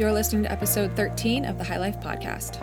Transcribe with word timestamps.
You're 0.00 0.12
listening 0.12 0.44
to 0.44 0.50
episode 0.50 0.96
13 0.96 1.44
of 1.44 1.58
the 1.58 1.64
HYE 1.64 1.76
Life 1.76 2.00
Podcast. 2.00 2.62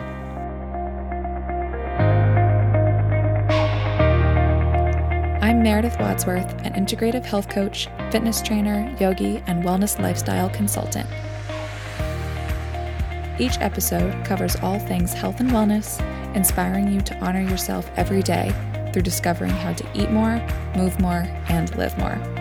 I'm 5.40 5.62
Meredith 5.62 5.96
Wadsworth, 6.00 6.50
an 6.64 6.72
integrative 6.72 7.24
health 7.24 7.48
coach, 7.48 7.86
fitness 8.10 8.42
trainer, 8.42 8.92
yogi, 8.98 9.40
and 9.46 9.62
wellness 9.62 10.00
lifestyle 10.02 10.50
consultant. 10.50 11.08
Each 13.38 13.56
episode 13.60 14.24
covers 14.24 14.56
all 14.56 14.80
things 14.80 15.12
health 15.12 15.38
and 15.38 15.50
wellness, 15.50 16.04
inspiring 16.34 16.92
you 16.92 17.00
to 17.02 17.16
honor 17.24 17.42
yourself 17.42 17.88
every 17.94 18.20
day 18.20 18.52
through 18.92 19.02
discovering 19.02 19.52
how 19.52 19.74
to 19.74 19.86
eat 19.94 20.10
more, 20.10 20.44
move 20.76 20.98
more, 20.98 21.24
and 21.48 21.72
live 21.76 21.96
more. 21.98 22.37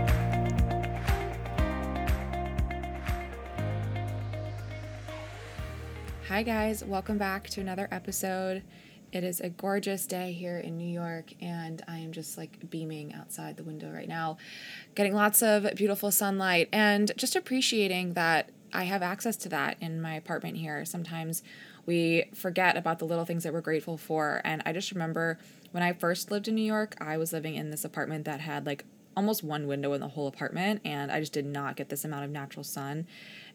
Hi, 6.37 6.43
guys, 6.43 6.83
welcome 6.83 7.17
back 7.17 7.49
to 7.49 7.61
another 7.61 7.87
episode. 7.89 8.61
It 9.11 9.23
is 9.23 9.39
a 9.41 9.49
gorgeous 9.49 10.05
day 10.05 10.33
here 10.33 10.59
in 10.59 10.77
New 10.77 10.87
York, 10.87 11.33
and 11.41 11.81
I 11.87 11.97
am 11.97 12.11
just 12.11 12.37
like 12.37 12.69
beaming 12.69 13.11
outside 13.15 13.57
the 13.57 13.63
window 13.63 13.89
right 13.91 14.07
now, 14.07 14.37
getting 14.93 15.15
lots 15.15 15.41
of 15.41 15.67
beautiful 15.73 16.11
sunlight 16.11 16.69
and 16.71 17.11
just 17.17 17.35
appreciating 17.35 18.13
that 18.13 18.51
I 18.71 18.83
have 18.83 19.01
access 19.01 19.35
to 19.37 19.49
that 19.49 19.77
in 19.81 19.99
my 19.99 20.13
apartment 20.13 20.57
here. 20.57 20.85
Sometimes 20.85 21.41
we 21.87 22.25
forget 22.35 22.77
about 22.77 22.99
the 22.99 23.05
little 23.05 23.25
things 23.25 23.41
that 23.41 23.51
we're 23.51 23.61
grateful 23.61 23.97
for, 23.97 24.39
and 24.45 24.61
I 24.63 24.73
just 24.73 24.91
remember 24.91 25.39
when 25.71 25.81
I 25.81 25.91
first 25.91 26.29
lived 26.29 26.47
in 26.47 26.53
New 26.53 26.61
York, 26.61 26.95
I 27.01 27.17
was 27.17 27.33
living 27.33 27.55
in 27.55 27.71
this 27.71 27.83
apartment 27.83 28.25
that 28.25 28.41
had 28.41 28.67
like 28.67 28.85
almost 29.17 29.43
one 29.43 29.65
window 29.65 29.93
in 29.93 30.01
the 30.01 30.09
whole 30.09 30.27
apartment, 30.27 30.81
and 30.85 31.11
I 31.11 31.19
just 31.19 31.33
did 31.33 31.47
not 31.47 31.75
get 31.75 31.89
this 31.89 32.05
amount 32.05 32.25
of 32.25 32.29
natural 32.29 32.63
sun. 32.63 33.07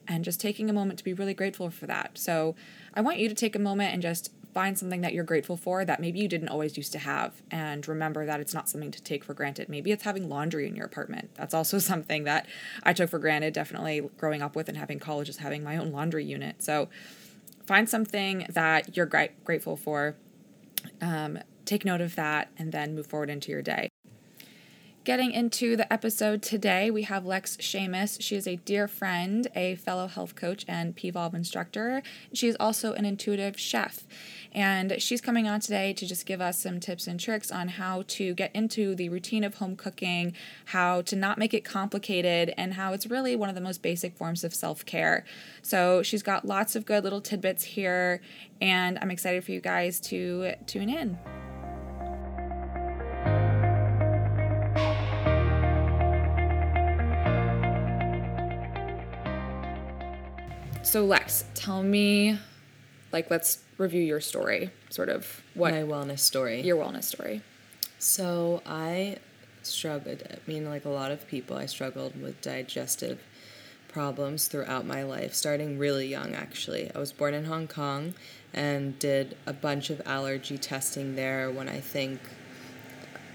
And 0.07 0.23
just 0.23 0.39
taking 0.39 0.69
a 0.69 0.73
moment 0.73 0.99
to 0.99 1.03
be 1.03 1.13
really 1.13 1.33
grateful 1.33 1.69
for 1.69 1.85
that. 1.87 2.17
So, 2.17 2.55
I 2.93 3.01
want 3.01 3.19
you 3.19 3.29
to 3.29 3.35
take 3.35 3.55
a 3.55 3.59
moment 3.59 3.93
and 3.93 4.01
just 4.01 4.31
find 4.53 4.77
something 4.77 5.01
that 5.01 5.13
you're 5.13 5.23
grateful 5.23 5.57
for 5.57 5.83
that 5.83 5.99
maybe 5.99 6.19
you 6.19 6.27
didn't 6.27 6.49
always 6.49 6.77
used 6.77 6.91
to 6.91 6.99
have 6.99 7.41
and 7.49 7.87
remember 7.87 8.25
that 8.25 8.39
it's 8.39 8.53
not 8.53 8.69
something 8.69 8.91
to 8.91 9.01
take 9.01 9.23
for 9.23 9.33
granted. 9.33 9.67
Maybe 9.67 9.91
it's 9.91 10.03
having 10.03 10.29
laundry 10.29 10.67
in 10.67 10.75
your 10.75 10.85
apartment. 10.85 11.31
That's 11.33 11.53
also 11.53 11.79
something 11.79 12.23
that 12.25 12.45
I 12.83 12.93
took 12.93 13.09
for 13.09 13.19
granted 13.19 13.53
definitely 13.53 14.07
growing 14.17 14.41
up 14.41 14.55
with 14.55 14.69
and 14.69 14.77
having 14.77 14.99
college 14.99 15.27
is 15.27 15.37
having 15.37 15.63
my 15.63 15.77
own 15.77 15.91
laundry 15.91 16.23
unit. 16.23 16.61
So 16.61 16.89
find 17.65 17.89
something 17.89 18.45
that 18.49 18.95
you're 18.95 19.05
gra- 19.05 19.29
grateful 19.43 19.75
for. 19.75 20.15
Um, 21.01 21.39
take 21.65 21.85
note 21.85 22.01
of 22.01 22.15
that 22.15 22.49
and 22.57 22.71
then 22.71 22.95
move 22.95 23.07
forward 23.07 23.29
into 23.29 23.51
your 23.51 23.61
day. 23.61 23.89
Getting 25.03 25.31
into 25.31 25.75
the 25.75 25.91
episode 25.91 26.41
today, 26.41 26.89
we 26.89 27.01
have 27.03 27.25
Lex 27.25 27.57
Shamis. 27.57 28.21
She 28.21 28.37
is 28.37 28.47
a 28.47 28.55
dear 28.55 28.87
friend, 28.87 29.49
a 29.53 29.75
fellow 29.75 30.07
health 30.07 30.33
coach, 30.35 30.63
and 30.65 30.95
PVolve 30.95 31.33
instructor. 31.33 32.01
She 32.31 32.47
is 32.47 32.55
also 32.57 32.93
an 32.93 33.03
intuitive 33.03 33.59
chef. 33.59 34.07
And 34.53 35.01
she's 35.01 35.19
coming 35.19 35.45
on 35.45 35.59
today 35.59 35.91
to 35.91 36.05
just 36.05 36.25
give 36.25 36.39
us 36.39 36.57
some 36.57 36.79
tips 36.79 37.05
and 37.05 37.19
tricks 37.19 37.51
on 37.51 37.67
how 37.67 38.05
to 38.07 38.33
get 38.33 38.55
into 38.55 38.95
the 38.95 39.09
routine 39.09 39.43
of 39.43 39.55
home 39.55 39.75
cooking, 39.75 40.35
how 40.67 41.01
to 41.01 41.17
not 41.17 41.37
make 41.37 41.53
it 41.53 41.65
complicated, 41.65 42.53
and 42.57 42.75
how 42.75 42.93
it's 42.93 43.07
really 43.07 43.35
one 43.35 43.49
of 43.49 43.55
the 43.55 43.61
most 43.61 43.81
basic 43.81 44.15
forms 44.15 44.45
of 44.45 44.55
self 44.55 44.85
care. 44.85 45.25
So 45.61 46.01
she's 46.01 46.23
got 46.23 46.45
lots 46.45 46.77
of 46.77 46.85
good 46.85 47.03
little 47.03 47.19
tidbits 47.19 47.65
here, 47.65 48.21
and 48.61 48.97
I'm 49.01 49.11
excited 49.11 49.43
for 49.43 49.51
you 49.51 49.59
guys 49.59 49.99
to 49.99 50.53
tune 50.65 50.89
in. 50.89 51.19
So 60.83 61.05
Lex, 61.05 61.45
tell 61.55 61.81
me, 61.81 62.37
like, 63.11 63.31
let's 63.31 63.63
review 63.77 64.03
your 64.03 64.21
story, 64.21 64.69
sort 64.89 65.09
of 65.09 65.41
what 65.55 65.73
my 65.73 65.81
wellness 65.81 66.19
story. 66.19 66.61
your 66.61 66.77
wellness 66.77 67.05
story. 67.05 67.41
So 67.97 68.61
I 68.65 69.17
struggled. 69.63 70.21
I 70.29 70.37
mean, 70.45 70.65
like 70.65 70.85
a 70.85 70.89
lot 70.89 71.09
of 71.09 71.27
people, 71.27 71.57
I 71.57 71.65
struggled 71.65 72.21
with 72.21 72.39
digestive 72.41 73.21
problems 73.87 74.47
throughout 74.47 74.85
my 74.85 75.03
life, 75.03 75.33
starting 75.33 75.79
really 75.79 76.07
young. 76.07 76.35
Actually, 76.35 76.91
I 76.93 76.99
was 76.99 77.11
born 77.11 77.33
in 77.33 77.45
Hong 77.45 77.67
Kong 77.67 78.13
and 78.53 78.99
did 78.99 79.35
a 79.47 79.53
bunch 79.53 79.89
of 79.89 80.01
allergy 80.05 80.57
testing 80.57 81.15
there 81.15 81.49
when 81.49 81.69
I 81.69 81.79
think 81.79 82.19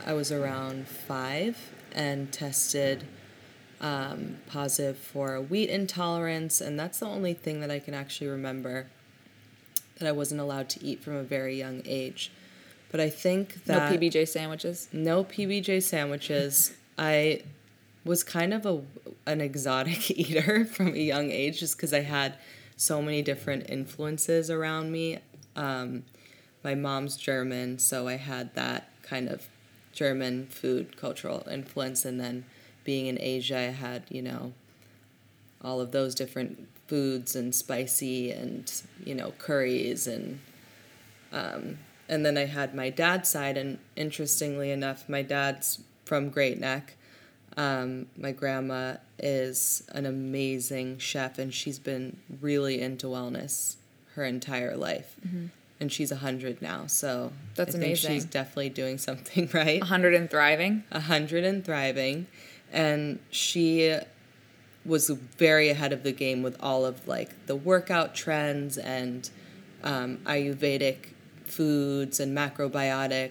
I 0.07 0.13
was 0.13 0.31
around 0.31 0.87
five, 0.87 1.73
and 1.93 2.31
tested 2.31 3.05
um, 3.81 4.37
positive 4.47 4.99
for 4.99 5.41
wheat 5.41 5.71
intolerance, 5.71 6.61
and 6.61 6.79
that's 6.79 6.99
the 6.99 7.07
only 7.07 7.35
thing 7.35 7.61
that 7.61 7.71
I 7.71 7.79
can 7.79 7.95
actually 7.95 8.29
remember 8.29 8.87
that 9.99 10.09
I 10.09 10.13
wasn't 10.13 10.41
allowed 10.41 10.69
to 10.71 10.85
eat 10.85 11.03
from 11.03 11.15
a 11.15 11.23
very 11.23 11.57
young 11.57 11.83
age. 11.85 12.31
But 12.91 13.01
I 13.01 13.11
think 13.11 13.65
that 13.65 13.91
no 13.91 13.99
PBJ 13.99 14.29
sandwiches. 14.29 14.89
No 14.93 15.25
PBJ 15.25 15.83
sandwiches. 15.83 16.73
I 16.99 17.43
was 18.05 18.25
kind 18.25 18.55
of 18.55 18.65
a 18.65 18.83
an 19.27 19.41
exotic 19.41 20.11
eater 20.19 20.65
from 20.65 20.95
a 20.95 20.99
young 20.99 21.31
age, 21.31 21.61
just 21.61 21.77
because 21.77 21.93
I 21.93 22.01
had 22.01 22.35
so 22.77 23.03
many 23.03 23.23
different 23.23 23.69
influences 23.69 24.51
around 24.51 24.91
me. 24.91 25.19
Um, 25.55 26.05
my 26.65 26.75
mom's 26.75 27.17
German, 27.17 27.79
so 27.79 28.09
I 28.09 28.17
had 28.17 28.55
that 28.55 28.91
kind 29.03 29.29
of 29.29 29.49
German 29.93 30.47
food 30.47 30.97
cultural 30.97 31.47
influence, 31.51 32.05
and 32.05 32.19
then 32.19 32.45
being 32.89 33.05
in 33.05 33.21
Asia, 33.21 33.59
I 33.59 33.73
had 33.87 34.05
you 34.09 34.23
know 34.23 34.55
all 35.61 35.79
of 35.83 35.93
those 35.93 36.15
different 36.15 36.67
foods 36.87 37.37
and 37.37 37.55
spicy 37.55 38.31
and 38.31 38.65
you 39.05 39.15
know 39.15 39.33
curries 39.33 40.07
and 40.07 40.41
um, 41.31 41.77
and 42.09 42.25
then 42.25 42.39
I 42.39 42.47
had 42.47 42.75
my 42.75 42.89
dad's 42.89 43.29
side 43.29 43.59
and 43.59 43.79
interestingly 43.95 44.71
enough 44.71 45.07
my 45.07 45.21
dad's 45.21 45.81
from 46.07 46.31
Great 46.31 46.59
Neck. 46.59 46.95
Um, 47.59 48.07
my 48.17 48.33
grandma 48.33 48.97
is 49.19 49.83
an 49.93 50.07
amazing 50.07 50.97
chef 50.97 51.39
and 51.39 51.53
she's 51.53 51.79
been 51.79 52.17
really 52.41 52.81
into 52.81 53.09
wellness 53.09 53.77
her 54.15 54.25
entire 54.25 54.79
life. 54.79 55.17
Mm-hmm. 55.27 55.47
and 55.79 55.93
she's 55.93 56.11
100 56.11 56.63
now 56.63 56.87
so 56.87 57.33
that's 57.55 57.75
I 57.75 57.79
amazing 57.79 58.15
she's 58.15 58.25
definitely 58.25 58.71
doing 58.71 58.97
something 58.97 59.51
right. 59.53 59.81
100 59.81 60.15
and 60.15 60.31
thriving? 60.31 60.85
100 60.89 61.45
and 61.45 61.63
thriving 61.63 62.27
and 62.73 63.19
she 63.31 63.99
was 64.85 65.11
very 65.11 65.69
ahead 65.69 65.93
of 65.93 66.03
the 66.03 66.13
game 66.13 66.43
with 66.43 66.57
all 66.61 66.87
of 66.87 67.07
like 67.07 67.47
the 67.47 67.57
workout 67.57 68.15
trends 68.15 68.79
and 68.79 69.31
um, 69.83 70.19
Ayurvedic 70.25 71.11
foods 71.45 72.21
and 72.21 72.37
macrobiotic. 72.37 73.31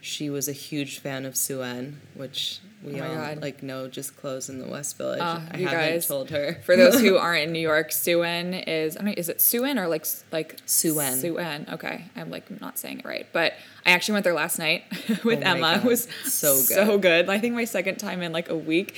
She 0.00 0.30
was 0.30 0.48
a 0.48 0.52
huge 0.52 0.98
fan 0.98 1.24
of 1.24 1.34
Souen, 1.34 1.94
which 2.14 2.60
we 2.82 3.00
Oh 3.00 3.08
all 3.08 3.14
God. 3.14 3.42
like 3.42 3.62
know 3.62 3.88
just 3.88 4.16
closed 4.16 4.48
in 4.50 4.58
the 4.60 4.66
West 4.68 4.96
Village. 4.96 5.20
Uh, 5.20 5.40
I 5.50 5.56
haven't 5.56 5.64
guys, 5.64 6.06
told 6.06 6.30
her. 6.30 6.60
For 6.64 6.76
those 6.76 7.00
who 7.00 7.16
aren't 7.24 7.44
in 7.44 7.52
New 7.52 7.58
York, 7.60 7.90
Souen 7.90 8.62
is 8.66 8.96
I 8.96 9.02
mean, 9.02 9.14
is 9.14 9.28
it 9.28 9.38
Souen 9.38 9.78
or 9.78 9.88
like 9.88 10.06
like 10.32 10.56
Souen. 10.66 11.14
Souen. 11.22 11.72
Okay, 11.72 12.04
I'm 12.16 12.30
like 12.30 12.60
not 12.60 12.78
saying 12.78 13.00
it 13.00 13.04
right, 13.04 13.26
but 13.32 13.54
I 13.84 13.90
actually 13.90 14.14
went 14.14 14.24
there 14.24 14.34
last 14.34 14.58
night 14.58 14.84
with 15.24 15.40
Oh 15.40 15.50
Emma. 15.50 15.78
It 15.78 15.84
was 15.84 16.08
So 16.24 16.54
good. 16.54 16.64
so 16.66 16.98
good. 16.98 17.28
I 17.28 17.38
think 17.38 17.54
my 17.54 17.64
second 17.64 17.96
time 17.96 18.22
in 18.22 18.32
like 18.32 18.48
a 18.48 18.56
week. 18.56 18.96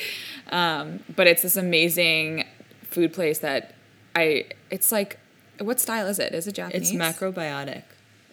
Um, 0.51 1.01
but 1.17 1.27
it's 1.27 1.43
this 1.43 1.57
amazing 1.57 2.45
food 2.83 3.13
place 3.13 3.39
that 3.39 3.75
I. 4.15 4.47
It's 4.71 4.91
like, 4.93 5.19
what 5.59 5.81
style 5.81 6.07
is 6.07 6.19
it? 6.19 6.35
Is 6.35 6.47
it 6.47 6.53
Japanese? 6.53 6.91
It's 6.93 6.99
macrobiotic. 7.01 7.83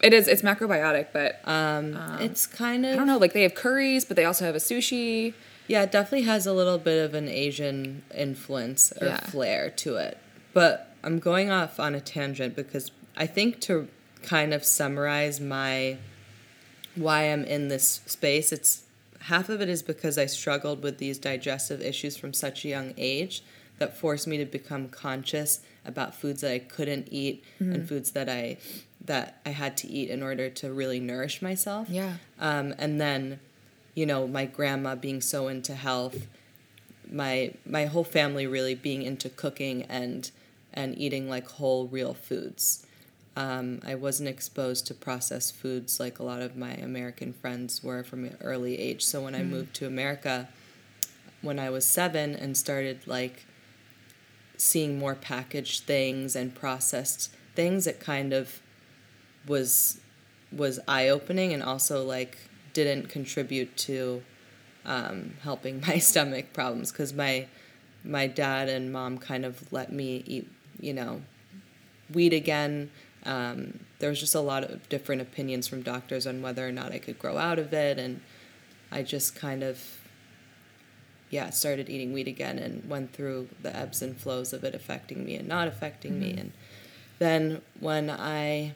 It 0.01 0.13
is. 0.13 0.27
It's 0.27 0.41
macrobiotic, 0.41 1.07
but 1.11 1.39
Um, 1.45 1.95
it's 2.19 2.45
kind 2.45 2.85
of 2.85 2.93
I 2.93 2.95
don't 2.95 3.07
know. 3.07 3.17
Like 3.17 3.33
they 3.33 3.43
have 3.43 3.55
curries, 3.55 4.05
but 4.05 4.15
they 4.15 4.25
also 4.25 4.45
have 4.45 4.55
a 4.55 4.59
sushi. 4.59 5.33
Yeah, 5.67 5.83
it 5.83 5.91
definitely 5.91 6.25
has 6.27 6.45
a 6.45 6.53
little 6.53 6.77
bit 6.77 7.03
of 7.03 7.13
an 7.13 7.27
Asian 7.27 8.03
influence 8.15 8.93
or 9.01 9.07
Yeah. 9.07 9.19
flair 9.21 9.69
to 9.71 9.97
it. 9.97 10.17
But 10.53 10.95
I'm 11.03 11.19
going 11.19 11.49
off 11.49 11.79
on 11.79 11.93
a 11.95 11.99
tangent 11.99 12.55
because 12.55 12.91
I 13.15 13.25
think 13.27 13.59
to 13.61 13.87
kind 14.23 14.53
of 14.53 14.63
summarize 14.63 15.39
my 15.41 15.97
why 16.95 17.23
I'm 17.31 17.43
in 17.43 17.67
this 17.67 18.01
space, 18.05 18.51
it's 18.51 18.83
half 19.21 19.49
of 19.49 19.61
it 19.61 19.69
is 19.69 19.83
because 19.83 20.17
I 20.17 20.25
struggled 20.25 20.81
with 20.83 20.97
these 20.99 21.17
digestive 21.17 21.81
issues 21.81 22.17
from 22.17 22.33
such 22.33 22.65
a 22.65 22.67
young 22.69 22.93
age 22.97 23.43
that 23.79 23.95
forced 23.95 24.25
me 24.27 24.37
to 24.37 24.45
become 24.45 24.87
conscious 24.89 25.59
about 25.85 26.15
foods 26.15 26.41
that 26.41 26.51
I 26.51 26.59
couldn't 26.59 27.07
eat 27.11 27.43
and 27.59 27.87
foods 27.87 28.11
that 28.11 28.27
I 28.29 28.57
that 29.07 29.41
I 29.45 29.49
had 29.49 29.75
to 29.77 29.87
eat 29.87 30.09
in 30.09 30.21
order 30.21 30.49
to 30.49 30.71
really 30.71 30.99
nourish 30.99 31.41
myself. 31.41 31.89
Yeah. 31.89 32.13
Um, 32.39 32.73
and 32.77 33.01
then, 33.01 33.39
you 33.95 34.05
know, 34.05 34.27
my 34.27 34.45
grandma 34.45 34.95
being 34.95 35.21
so 35.21 35.47
into 35.47 35.73
health, 35.73 36.27
my 37.09 37.53
my 37.65 37.85
whole 37.85 38.03
family 38.03 38.45
really 38.45 38.75
being 38.75 39.01
into 39.01 39.29
cooking 39.29 39.83
and 39.83 40.29
and 40.73 40.97
eating 40.97 41.29
like 41.29 41.47
whole 41.47 41.87
real 41.87 42.13
foods. 42.13 42.85
Um, 43.35 43.81
I 43.85 43.95
wasn't 43.95 44.29
exposed 44.29 44.87
to 44.87 44.93
processed 44.93 45.55
foods 45.55 45.99
like 45.99 46.19
a 46.19 46.23
lot 46.23 46.41
of 46.41 46.57
my 46.57 46.71
American 46.71 47.33
friends 47.33 47.83
were 47.83 48.03
from 48.03 48.25
an 48.25 48.37
early 48.41 48.79
age. 48.79 49.05
So 49.05 49.21
when 49.21 49.35
I 49.35 49.43
moved 49.43 49.75
to 49.75 49.85
America, 49.85 50.49
when 51.41 51.59
I 51.59 51.69
was 51.69 51.85
seven 51.85 52.35
and 52.35 52.57
started 52.57 53.05
like 53.05 53.45
seeing 54.57 54.97
more 54.97 55.13
packaged 55.13 55.83
things 55.83 56.35
and 56.35 56.55
processed 56.55 57.31
things, 57.55 57.85
it 57.85 57.99
kind 57.99 58.33
of 58.33 58.59
was 59.47 59.99
was 60.51 60.79
eye 60.87 61.09
opening 61.09 61.53
and 61.53 61.61
also 61.61 62.03
like 62.03 62.37
didn't 62.73 63.09
contribute 63.09 63.75
to 63.75 64.23
um, 64.85 65.33
helping 65.43 65.81
my 65.87 65.97
stomach 65.97 66.53
problems 66.53 66.91
because 66.91 67.13
my 67.13 67.47
my 68.03 68.27
dad 68.27 68.69
and 68.69 68.91
mom 68.91 69.17
kind 69.17 69.45
of 69.45 69.71
let 69.71 69.91
me 69.91 70.23
eat 70.25 70.49
you 70.79 70.93
know 70.93 71.21
weed 72.13 72.33
again. 72.33 72.91
Um, 73.25 73.81
there 73.99 74.09
was 74.09 74.19
just 74.19 74.35
a 74.35 74.39
lot 74.39 74.63
of 74.63 74.87
different 74.87 75.21
opinions 75.21 75.67
from 75.67 75.81
doctors 75.81 76.25
on 76.25 76.41
whether 76.41 76.65
or 76.65 76.71
not 76.71 76.93
I 76.93 76.99
could 76.99 77.19
grow 77.19 77.37
out 77.37 77.59
of 77.59 77.73
it, 77.73 77.99
and 77.99 78.21
I 78.91 79.03
just 79.03 79.35
kind 79.35 79.63
of 79.63 79.83
yeah 81.29 81.49
started 81.49 81.89
eating 81.89 82.13
weed 82.13 82.27
again 82.27 82.57
and 82.57 82.87
went 82.89 83.11
through 83.11 83.49
the 83.61 83.75
ebbs 83.75 84.01
and 84.01 84.15
flows 84.15 84.53
of 84.53 84.63
it 84.63 84.73
affecting 84.73 85.25
me 85.25 85.35
and 85.35 85.45
not 85.45 85.67
affecting 85.67 86.13
mm-hmm. 86.13 86.21
me 86.21 86.37
and 86.37 86.53
then 87.19 87.61
when 87.81 88.09
I 88.09 88.75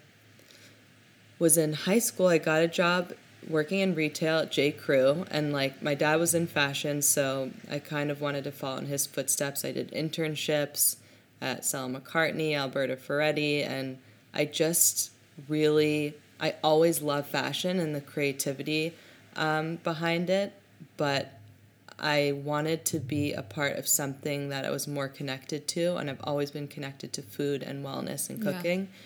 was 1.41 1.57
in 1.57 1.73
high 1.73 1.97
school, 1.97 2.27
I 2.27 2.38
got 2.38 2.61
a 2.61 2.67
job 2.67 3.13
working 3.49 3.79
in 3.79 3.95
retail 3.95 4.38
at 4.38 4.51
J. 4.51 4.71
Crew, 4.71 5.25
and 5.31 5.51
like 5.51 5.81
my 5.81 5.95
dad 5.95 6.19
was 6.19 6.35
in 6.35 6.45
fashion, 6.45 7.01
so 7.01 7.49
I 7.69 7.79
kind 7.79 8.11
of 8.11 8.21
wanted 8.21 8.43
to 8.43 8.51
follow 8.51 8.77
in 8.77 8.85
his 8.85 9.07
footsteps. 9.07 9.65
I 9.65 9.71
did 9.71 9.91
internships 9.91 10.97
at 11.41 11.65
Stella 11.65 11.89
McCartney, 11.89 12.55
Alberta 12.55 12.95
Ferretti, 12.95 13.63
and 13.63 13.97
I 14.35 14.45
just 14.45 15.09
really, 15.47 16.13
I 16.39 16.53
always 16.63 17.01
love 17.01 17.25
fashion 17.25 17.79
and 17.79 17.95
the 17.95 18.01
creativity 18.01 18.94
um, 19.35 19.77
behind 19.77 20.29
it, 20.29 20.53
but 20.95 21.39
I 21.97 22.33
wanted 22.33 22.85
to 22.85 22.99
be 22.99 23.33
a 23.33 23.41
part 23.41 23.77
of 23.77 23.87
something 23.87 24.49
that 24.49 24.63
I 24.63 24.69
was 24.69 24.87
more 24.87 25.07
connected 25.07 25.67
to, 25.69 25.95
and 25.95 26.07
I've 26.07 26.21
always 26.23 26.51
been 26.51 26.67
connected 26.67 27.11
to 27.13 27.23
food 27.23 27.63
and 27.63 27.83
wellness 27.83 28.29
and 28.29 28.39
cooking. 28.39 28.81
Yeah. 28.81 28.97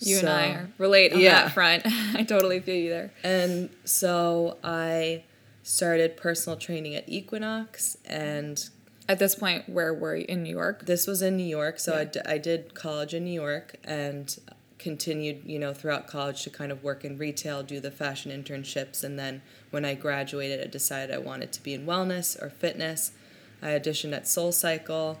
You 0.00 0.16
so, 0.16 0.20
and 0.20 0.28
I 0.28 0.46
are 0.48 0.70
relate 0.78 1.12
on 1.12 1.20
yeah. 1.20 1.44
that 1.44 1.52
front. 1.52 1.82
I 2.14 2.24
totally 2.24 2.60
feel 2.60 2.76
you 2.76 2.90
there. 2.90 3.12
And 3.22 3.70
so 3.84 4.58
I 4.62 5.24
started 5.62 6.16
personal 6.16 6.58
training 6.58 6.94
at 6.94 7.08
Equinox 7.08 7.96
and 8.04 8.68
at 9.08 9.18
this 9.18 9.34
point 9.34 9.68
where 9.68 9.92
were 9.92 10.16
you 10.16 10.26
in 10.28 10.42
New 10.42 10.50
York? 10.54 10.86
This 10.86 11.06
was 11.06 11.22
in 11.22 11.36
New 11.36 11.46
York. 11.46 11.78
So 11.78 11.94
yeah. 11.94 12.00
I, 12.00 12.04
d- 12.04 12.20
I 12.26 12.38
did 12.38 12.74
college 12.74 13.14
in 13.14 13.24
New 13.24 13.32
York 13.32 13.76
and 13.84 14.36
continued, 14.78 15.42
you 15.46 15.58
know, 15.58 15.72
throughout 15.72 16.06
college 16.06 16.42
to 16.42 16.50
kind 16.50 16.70
of 16.70 16.82
work 16.84 17.04
in 17.04 17.16
retail, 17.16 17.62
do 17.62 17.80
the 17.80 17.90
fashion 17.90 18.30
internships, 18.30 19.02
and 19.02 19.18
then 19.18 19.40
when 19.70 19.82
I 19.82 19.94
graduated, 19.94 20.60
I 20.60 20.66
decided 20.66 21.14
I 21.14 21.18
wanted 21.18 21.52
to 21.52 21.62
be 21.62 21.72
in 21.72 21.86
wellness 21.86 22.40
or 22.40 22.50
fitness. 22.50 23.12
I 23.62 23.68
auditioned 23.68 24.14
at 24.14 24.28
Soul 24.28 24.52
Cycle, 24.52 25.18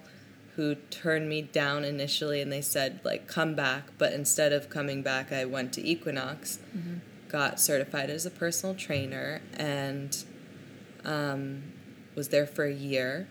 who 0.56 0.76
turned 0.90 1.28
me 1.28 1.42
down 1.42 1.84
initially, 1.84 2.40
and 2.40 2.52
they 2.52 2.60
said 2.60 3.00
like 3.04 3.26
come 3.26 3.54
back, 3.54 3.90
but 3.98 4.12
instead 4.12 4.52
of 4.52 4.70
coming 4.70 5.02
back, 5.02 5.32
I 5.32 5.44
went 5.44 5.72
to 5.74 5.86
Equinox, 5.86 6.58
mm-hmm. 6.76 6.98
got 7.28 7.60
certified 7.60 8.10
as 8.10 8.24
a 8.24 8.30
personal 8.30 8.74
trainer, 8.74 9.42
and 9.56 10.16
um, 11.04 11.72
was 12.14 12.28
there 12.28 12.46
for 12.46 12.64
a 12.64 12.72
year. 12.72 13.28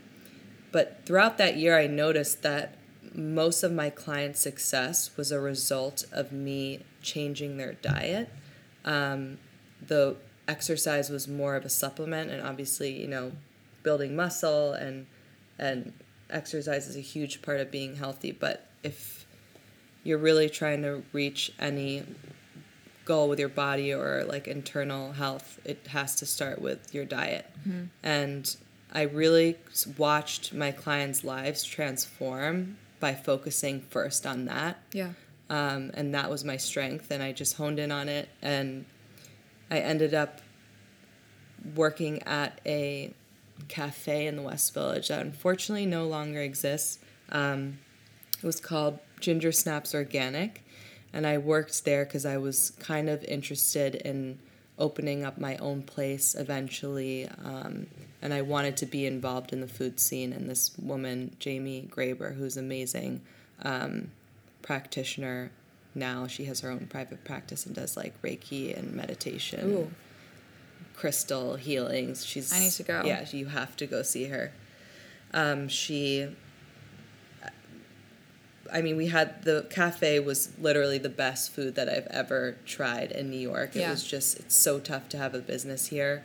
But 0.72 1.02
throughout 1.06 1.38
that 1.38 1.56
year, 1.56 1.78
I 1.78 1.88
noticed 1.88 2.42
that 2.42 2.76
most 3.14 3.64
of 3.64 3.72
my 3.72 3.90
clients' 3.90 4.40
success 4.40 5.16
was 5.16 5.32
a 5.32 5.40
result 5.40 6.06
of 6.12 6.32
me 6.32 6.80
changing 7.02 7.58
their 7.58 7.74
diet. 7.74 8.30
Um, 8.84 9.38
the 9.86 10.18
exercise 10.48 11.10
was 11.10 11.28
more 11.28 11.56
of 11.56 11.64
a 11.64 11.70
supplement, 11.70 12.32
and 12.32 12.42
obviously, 12.42 12.92
you 13.00 13.08
know, 13.08 13.32
building 13.84 14.16
muscle 14.16 14.74
and 14.74 15.06
and 15.60 15.94
exercise 16.30 16.88
is 16.88 16.96
a 16.96 17.02
huge 17.02 17.42
part 17.42 17.60
of 17.60 17.72
being 17.72 17.96
healthy. 17.96 18.32
But 18.32 18.68
if 18.84 19.26
you're 20.04 20.18
really 20.18 20.50
trying 20.50 20.82
to 20.84 21.04
reach 21.14 21.52
any 21.60 22.04
goal 23.06 23.28
with 23.28 23.40
your 23.40 23.50
body 23.50 23.94
or 23.94 24.24
like 24.26 24.48
internal 24.48 25.14
health, 25.14 25.60
it 25.66 25.88
has 25.88 26.16
to 26.18 26.26
start 26.26 26.62
with 26.62 26.94
your 26.94 27.06
diet. 27.06 27.50
Mm-hmm. 27.68 27.86
And 28.02 28.56
I 28.94 29.04
really 29.04 29.58
watched 29.98 30.54
my 30.54 30.72
clients' 30.72 31.24
lives 31.24 31.64
transform 31.64 32.78
by 33.00 33.14
focusing 33.16 33.82
first 33.82 34.26
on 34.26 34.46
that. 34.46 34.78
Yeah. 34.92 35.14
Um, 35.50 35.92
and 35.94 36.14
that 36.16 36.30
was 36.30 36.44
my 36.44 36.58
strength, 36.58 37.12
and 37.12 37.22
I 37.22 37.32
just 37.32 37.58
honed 37.58 37.80
in 37.80 37.92
on 37.92 38.08
it. 38.08 38.30
And 38.42 38.86
I 39.70 39.80
ended 39.80 40.14
up 40.14 40.42
working 41.76 42.24
at 42.24 42.60
a 42.66 43.14
cafe 43.68 44.28
in 44.28 44.36
the 44.36 44.42
West 44.42 44.74
Village 44.74 45.08
that 45.08 45.22
unfortunately 45.22 45.86
no 45.86 46.06
longer 46.06 46.42
exists. 46.42 47.00
Um, 47.32 47.80
it 48.38 48.46
was 48.46 48.60
called 48.60 49.00
Ginger 49.20 49.52
Snaps 49.52 49.96
Organic, 49.96 50.64
and 51.14 51.26
I 51.26 51.38
worked 51.38 51.86
there 51.86 52.06
because 52.06 52.26
I 52.26 52.38
was 52.38 52.72
kind 52.80 53.10
of 53.10 53.24
interested 53.24 53.96
in 53.96 54.40
opening 54.80 55.24
up 55.24 55.38
my 55.38 55.56
own 55.58 55.84
place 55.84 56.36
eventually. 56.36 57.30
Um, 57.44 57.88
and 58.22 58.34
I 58.34 58.42
wanted 58.42 58.78
to 58.78 58.86
be 58.86 59.06
involved 59.06 59.54
in 59.54 59.62
the 59.62 59.68
food 59.68 60.00
scene. 60.00 60.34
And 60.34 60.50
this 60.50 60.72
woman, 60.78 61.36
Jamie 61.40 61.88
Graber, 61.92 62.36
who's 62.36 62.58
amazing 62.58 63.22
um, 63.64 64.12
practitioner 64.62 65.52
now, 65.94 66.26
she 66.28 66.46
has 66.46 66.62
her 66.62 66.72
own 66.72 66.88
private 66.88 67.24
practice 67.24 67.66
and 67.66 67.76
does 67.76 67.96
like 67.96 68.20
Reiki 68.22 68.76
and 68.78 68.94
meditation, 68.94 69.72
Ooh. 69.72 69.92
Crystal 70.94 71.56
healings. 71.56 72.26
She's 72.26 72.54
I 72.54 72.60
need 72.60 72.72
to 72.74 72.84
go. 72.84 73.04
Yeah, 73.06 73.26
you 73.32 73.48
have 73.48 73.76
to 73.78 73.88
go 73.88 74.02
see 74.04 74.26
her. 74.26 74.52
Um, 75.34 75.68
she 75.68 76.30
I 78.74 78.82
mean, 78.82 78.98
we 78.98 79.08
had 79.08 79.44
the 79.44 79.68
cafe 79.70 80.20
was 80.20 80.50
literally 80.60 80.98
the 80.98 81.10
best 81.10 81.52
food 81.52 81.76
that 81.76 81.88
I've 81.88 82.08
ever 82.08 82.58
tried 82.66 83.12
in 83.12 83.30
New 83.30 83.40
York. 83.40 83.76
It 83.76 83.82
yeah. 83.82 83.92
was 83.92 84.04
just 84.04 84.40
it's 84.40 84.56
so 84.56 84.80
tough 84.80 85.08
to 85.10 85.18
have 85.18 85.36
a 85.36 85.40
business 85.40 85.88
here 85.88 86.24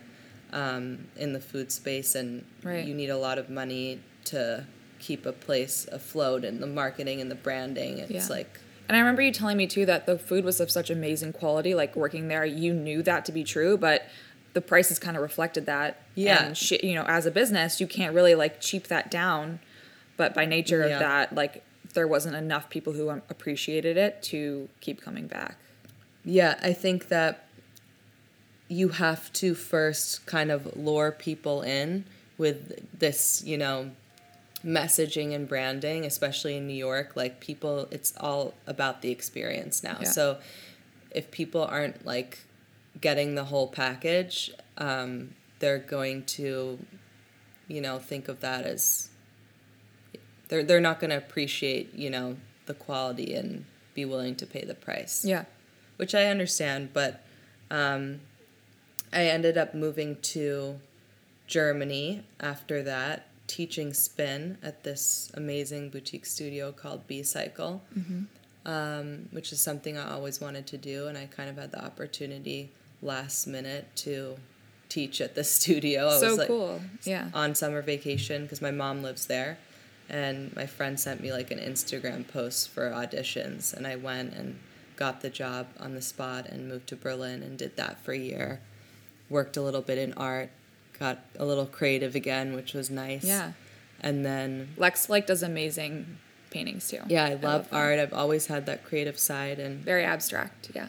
um, 0.51 1.07
in 1.15 1.33
the 1.33 1.39
food 1.39 1.71
space, 1.71 2.15
and 2.15 2.43
right. 2.63 2.85
you 2.85 2.95
need 2.95 3.09
a 3.09 3.17
lot 3.17 3.37
of 3.37 3.49
money 3.49 3.99
to 4.25 4.65
keep 4.97 5.27
a 5.27 5.31
place 5.31 5.87
afloat, 5.91 6.43
and 6.43 6.61
the 6.61 6.67
marketing 6.67 7.21
and 7.21 7.29
the 7.29 7.35
branding. 7.35 7.99
It's 7.99 8.11
yeah. 8.11 8.35
like. 8.35 8.59
And 8.87 8.95
I 8.95 9.01
remember 9.01 9.21
you 9.21 9.31
telling 9.31 9.57
me 9.57 9.67
too 9.67 9.85
that 9.85 10.07
the 10.07 10.17
food 10.17 10.43
was 10.43 10.59
of 10.59 10.71
such 10.71 10.89
amazing 10.89 11.33
quality. 11.33 11.75
Like 11.75 11.95
working 11.95 12.29
there, 12.29 12.43
you 12.43 12.73
knew 12.73 13.03
that 13.03 13.25
to 13.25 13.31
be 13.31 13.43
true, 13.43 13.77
but 13.77 14.07
the 14.53 14.61
prices 14.61 14.99
kind 14.99 15.15
of 15.15 15.23
reflected 15.23 15.65
that. 15.65 16.01
Yeah. 16.15 16.45
And 16.45 16.57
sh- 16.57 16.83
you 16.83 16.95
know, 16.95 17.03
as 17.03 17.25
a 17.25 17.31
business, 17.31 17.79
you 17.79 17.87
can't 17.87 18.13
really 18.13 18.35
like 18.35 18.61
cheap 18.61 18.87
that 18.87 19.11
down. 19.11 19.59
But 20.17 20.33
by 20.33 20.45
nature 20.45 20.79
yeah. 20.79 20.93
of 20.93 20.99
that, 20.99 21.35
like 21.35 21.63
there 21.93 22.07
wasn't 22.07 22.35
enough 22.35 22.69
people 22.69 22.93
who 22.93 23.09
um, 23.09 23.21
appreciated 23.29 23.97
it 23.97 24.21
to 24.23 24.69
keep 24.81 25.01
coming 25.01 25.27
back. 25.27 25.57
Yeah, 26.23 26.59
I 26.61 26.73
think 26.73 27.07
that 27.07 27.47
you 28.67 28.89
have 28.89 29.31
to 29.33 29.55
first 29.55 30.25
kind 30.25 30.51
of 30.51 30.77
lure 30.77 31.11
people 31.11 31.61
in 31.61 32.05
with 32.37 32.87
this, 32.97 33.43
you 33.43 33.57
know, 33.57 33.91
messaging 34.63 35.33
and 35.33 35.47
branding, 35.47 36.05
especially 36.05 36.57
in 36.57 36.67
New 36.67 36.73
York. 36.73 37.15
Like 37.15 37.39
people, 37.39 37.87
it's 37.91 38.13
all 38.17 38.53
about 38.67 39.01
the 39.01 39.09
experience 39.09 39.83
now. 39.83 39.97
Yeah. 40.01 40.09
So 40.09 40.37
if 41.11 41.31
people 41.31 41.63
aren't 41.63 42.05
like 42.05 42.39
getting 42.99 43.35
the 43.35 43.45
whole 43.45 43.67
package, 43.67 44.51
um, 44.77 45.35
they're 45.59 45.79
going 45.79 46.23
to, 46.25 46.79
you 47.67 47.81
know, 47.81 47.99
think 47.99 48.27
of 48.27 48.39
that 48.41 48.65
as 48.65 49.09
they're 50.49 50.63
they're 50.63 50.81
not 50.81 50.99
going 50.99 51.11
to 51.11 51.17
appreciate 51.17 51.95
you 51.95 52.09
know 52.09 52.35
the 52.65 52.73
quality 52.73 53.33
and 53.33 53.65
be 53.93 54.03
willing 54.05 54.35
to 54.35 54.45
pay 54.45 54.65
the 54.65 54.75
price. 54.75 55.23
Yeah, 55.23 55.45
which 55.97 56.13
I 56.13 56.25
understand, 56.25 56.93
but 56.93 57.23
um, 57.71 58.21
I 59.13 59.25
ended 59.25 59.57
up 59.57 59.73
moving 59.73 60.17
to 60.21 60.79
Germany 61.47 62.23
after 62.39 62.83
that, 62.83 63.27
teaching 63.47 63.93
spin 63.93 64.57
at 64.61 64.83
this 64.83 65.31
amazing 65.33 65.89
boutique 65.89 66.25
studio 66.25 66.71
called 66.71 67.07
Becycle, 67.07 67.81
mm-hmm. 67.97 68.23
um, 68.65 69.29
which 69.31 69.51
is 69.51 69.59
something 69.61 69.97
I 69.97 70.11
always 70.11 70.39
wanted 70.39 70.67
to 70.67 70.77
do, 70.77 71.07
and 71.07 71.17
I 71.17 71.25
kind 71.25 71.49
of 71.49 71.57
had 71.57 71.71
the 71.71 71.83
opportunity 71.83 72.71
last 73.01 73.47
minute 73.47 73.87
to 73.97 74.37
teach 74.87 75.21
at 75.21 75.35
the 75.35 75.43
studio. 75.57 76.07
I 76.07 76.19
so 76.19 76.29
was 76.29 76.37
like 76.37 76.47
cool. 76.47 76.81
Yeah. 77.03 77.29
On 77.33 77.55
summer 77.55 77.81
vacation 77.81 78.43
because 78.43 78.61
my 78.61 78.71
mom 78.71 79.01
lives 79.01 79.25
there 79.27 79.57
and 80.09 80.55
my 80.55 80.65
friend 80.65 80.99
sent 80.99 81.21
me 81.21 81.31
like 81.31 81.51
an 81.51 81.59
Instagram 81.59 82.27
post 82.27 82.69
for 82.69 82.89
auditions, 82.89 83.73
and 83.73 83.85
I 83.85 83.95
went 83.95 84.33
and 84.33 84.59
got 84.95 85.21
the 85.21 85.29
job 85.29 85.67
on 85.79 85.93
the 85.93 86.01
spot 86.01 86.47
and 86.47 86.67
moved 86.67 86.87
to 86.87 86.95
Berlin 86.95 87.43
and 87.43 87.57
did 87.57 87.77
that 87.77 88.03
for 88.03 88.11
a 88.11 88.17
year. 88.17 88.59
Worked 89.29 89.55
a 89.55 89.61
little 89.61 89.81
bit 89.83 89.99
in 89.99 90.13
art, 90.13 90.49
got 90.99 91.19
a 91.37 91.45
little 91.45 91.67
creative 91.67 92.15
again, 92.15 92.53
which 92.55 92.73
was 92.73 92.89
nice. 92.89 93.23
Yeah. 93.23 93.51
And 94.01 94.25
then 94.25 94.69
Lex 94.77 95.09
like 95.09 95.27
does 95.27 95.43
amazing 95.43 96.17
paintings 96.49 96.87
too. 96.87 97.01
Yeah, 97.07 97.25
I 97.25 97.33
love, 97.33 97.43
I 97.43 97.47
love 97.47 97.67
art. 97.71 97.99
I've 97.99 98.13
always 98.13 98.47
had 98.47 98.65
that 98.65 98.83
creative 98.83 99.19
side 99.19 99.59
and 99.59 99.83
very 99.83 100.03
abstract. 100.03 100.71
Yeah. 100.73 100.87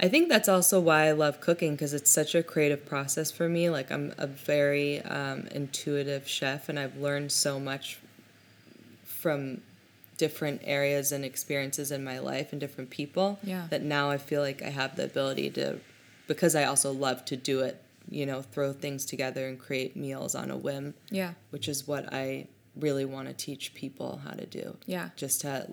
I 0.00 0.08
think 0.08 0.28
that's 0.28 0.48
also 0.48 0.80
why 0.80 1.06
I 1.06 1.12
love 1.12 1.40
cooking 1.40 1.72
because 1.72 1.94
it's 1.94 2.10
such 2.10 2.34
a 2.34 2.42
creative 2.42 2.84
process 2.84 3.30
for 3.30 3.48
me. 3.48 3.70
Like 3.70 3.90
I'm 3.92 4.12
a 4.18 4.26
very 4.26 5.00
um, 5.02 5.46
intuitive 5.52 6.28
chef, 6.28 6.68
and 6.68 6.78
I've 6.78 6.96
learned 6.96 7.30
so 7.32 7.60
much 7.60 7.98
from 9.04 9.60
different 10.16 10.60
areas 10.64 11.10
and 11.12 11.24
experiences 11.24 11.90
in 11.90 12.04
my 12.04 12.18
life 12.20 12.52
and 12.52 12.60
different 12.60 12.90
people 12.90 13.38
Yeah. 13.42 13.66
that 13.70 13.82
now 13.82 14.10
I 14.10 14.18
feel 14.18 14.40
like 14.42 14.62
I 14.62 14.68
have 14.70 14.94
the 14.96 15.04
ability 15.04 15.50
to 15.50 15.80
because 16.28 16.54
I 16.54 16.64
also 16.64 16.92
love 16.92 17.24
to 17.26 17.36
do 17.36 17.60
it, 17.60 17.82
you 18.08 18.24
know, 18.24 18.42
throw 18.42 18.72
things 18.72 19.04
together 19.04 19.46
and 19.48 19.58
create 19.58 19.94
meals 19.96 20.34
on 20.34 20.50
a 20.50 20.56
whim, 20.56 20.94
Yeah. 21.10 21.32
which 21.50 21.68
is 21.68 21.86
what 21.86 22.12
I 22.14 22.46
really 22.76 23.04
want 23.04 23.28
to 23.28 23.34
teach 23.34 23.74
people 23.74 24.20
how 24.24 24.30
to 24.32 24.46
do. 24.46 24.76
Yeah. 24.86 25.10
Just 25.16 25.40
to 25.42 25.66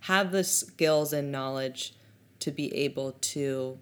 have 0.00 0.30
the 0.32 0.44
skills 0.44 1.12
and 1.12 1.30
knowledge 1.32 1.92
to 2.40 2.50
be 2.50 2.74
able 2.74 3.12
to 3.20 3.78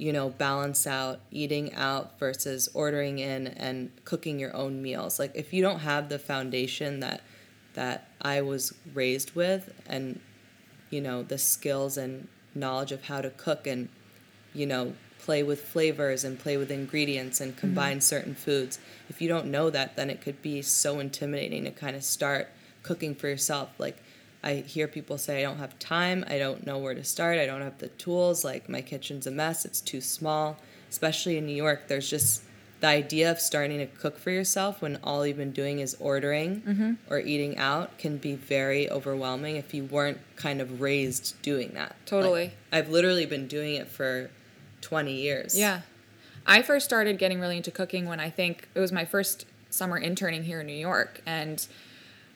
you 0.00 0.14
know, 0.14 0.30
balance 0.30 0.86
out 0.86 1.20
eating 1.30 1.74
out 1.74 2.18
versus 2.18 2.70
ordering 2.72 3.18
in 3.18 3.48
and 3.48 3.90
cooking 4.06 4.38
your 4.38 4.56
own 4.56 4.80
meals. 4.80 5.18
Like 5.18 5.32
if 5.34 5.52
you 5.52 5.60
don't 5.60 5.80
have 5.80 6.08
the 6.08 6.18
foundation 6.18 7.00
that 7.00 7.20
that 7.74 8.08
I 8.22 8.40
was 8.40 8.72
raised 8.94 9.34
with 9.34 9.70
and 9.86 10.18
you 10.88 11.02
know, 11.02 11.22
the 11.22 11.36
skills 11.36 11.98
and 11.98 12.28
knowledge 12.54 12.92
of 12.92 13.04
how 13.04 13.20
to 13.20 13.28
cook 13.28 13.66
and 13.66 13.90
you 14.54 14.64
know, 14.64 14.94
play 15.18 15.42
with 15.42 15.60
flavors 15.60 16.24
and 16.24 16.38
play 16.38 16.56
with 16.56 16.70
ingredients 16.70 17.38
and 17.38 17.52
mm-hmm. 17.52 17.60
combine 17.60 18.00
certain 18.00 18.34
foods. 18.34 18.78
If 19.10 19.20
you 19.20 19.28
don't 19.28 19.48
know 19.48 19.68
that, 19.68 19.96
then 19.96 20.08
it 20.08 20.22
could 20.22 20.40
be 20.40 20.62
so 20.62 20.98
intimidating 20.98 21.64
to 21.64 21.70
kind 21.70 21.94
of 21.94 22.02
start 22.02 22.48
cooking 22.82 23.14
for 23.14 23.28
yourself. 23.28 23.68
Like 23.78 24.02
I 24.42 24.54
hear 24.54 24.88
people 24.88 25.18
say, 25.18 25.40
I 25.40 25.42
don't 25.42 25.58
have 25.58 25.78
time, 25.78 26.24
I 26.28 26.38
don't 26.38 26.66
know 26.66 26.78
where 26.78 26.94
to 26.94 27.04
start, 27.04 27.38
I 27.38 27.46
don't 27.46 27.60
have 27.60 27.78
the 27.78 27.88
tools, 27.88 28.44
like 28.44 28.68
my 28.68 28.80
kitchen's 28.80 29.26
a 29.26 29.30
mess, 29.30 29.64
it's 29.64 29.80
too 29.80 30.00
small. 30.00 30.56
Especially 30.88 31.36
in 31.36 31.46
New 31.46 31.54
York, 31.54 31.86
there's 31.86 32.08
just 32.10 32.42
the 32.80 32.86
idea 32.88 33.30
of 33.30 33.38
starting 33.38 33.78
to 33.78 33.86
cook 33.86 34.18
for 34.18 34.30
yourself 34.30 34.80
when 34.80 34.98
all 35.04 35.26
you've 35.26 35.36
been 35.36 35.52
doing 35.52 35.80
is 35.80 35.96
ordering 36.00 36.96
or 37.08 37.20
eating 37.20 37.58
out 37.58 37.96
can 37.98 38.16
be 38.16 38.34
very 38.34 38.90
overwhelming 38.90 39.56
if 39.56 39.74
you 39.74 39.84
weren't 39.84 40.18
kind 40.36 40.60
of 40.60 40.80
raised 40.80 41.40
doing 41.42 41.70
that. 41.74 41.90
Like, 41.90 42.06
Totally. 42.06 42.52
I've 42.72 42.88
literally 42.88 43.26
been 43.26 43.46
doing 43.46 43.74
it 43.74 43.86
for 43.86 44.30
20 44.80 45.12
years. 45.12 45.58
Yeah. 45.58 45.82
I 46.46 46.62
first 46.62 46.86
started 46.86 47.18
getting 47.18 47.38
really 47.38 47.58
into 47.58 47.70
cooking 47.70 48.06
when 48.08 48.18
I 48.18 48.30
think 48.30 48.68
it 48.74 48.80
was 48.80 48.90
my 48.90 49.04
first 49.04 49.44
summer 49.68 49.98
interning 49.98 50.44
here 50.44 50.60
in 50.62 50.66
New 50.66 50.72
York. 50.72 51.20
And, 51.26 51.64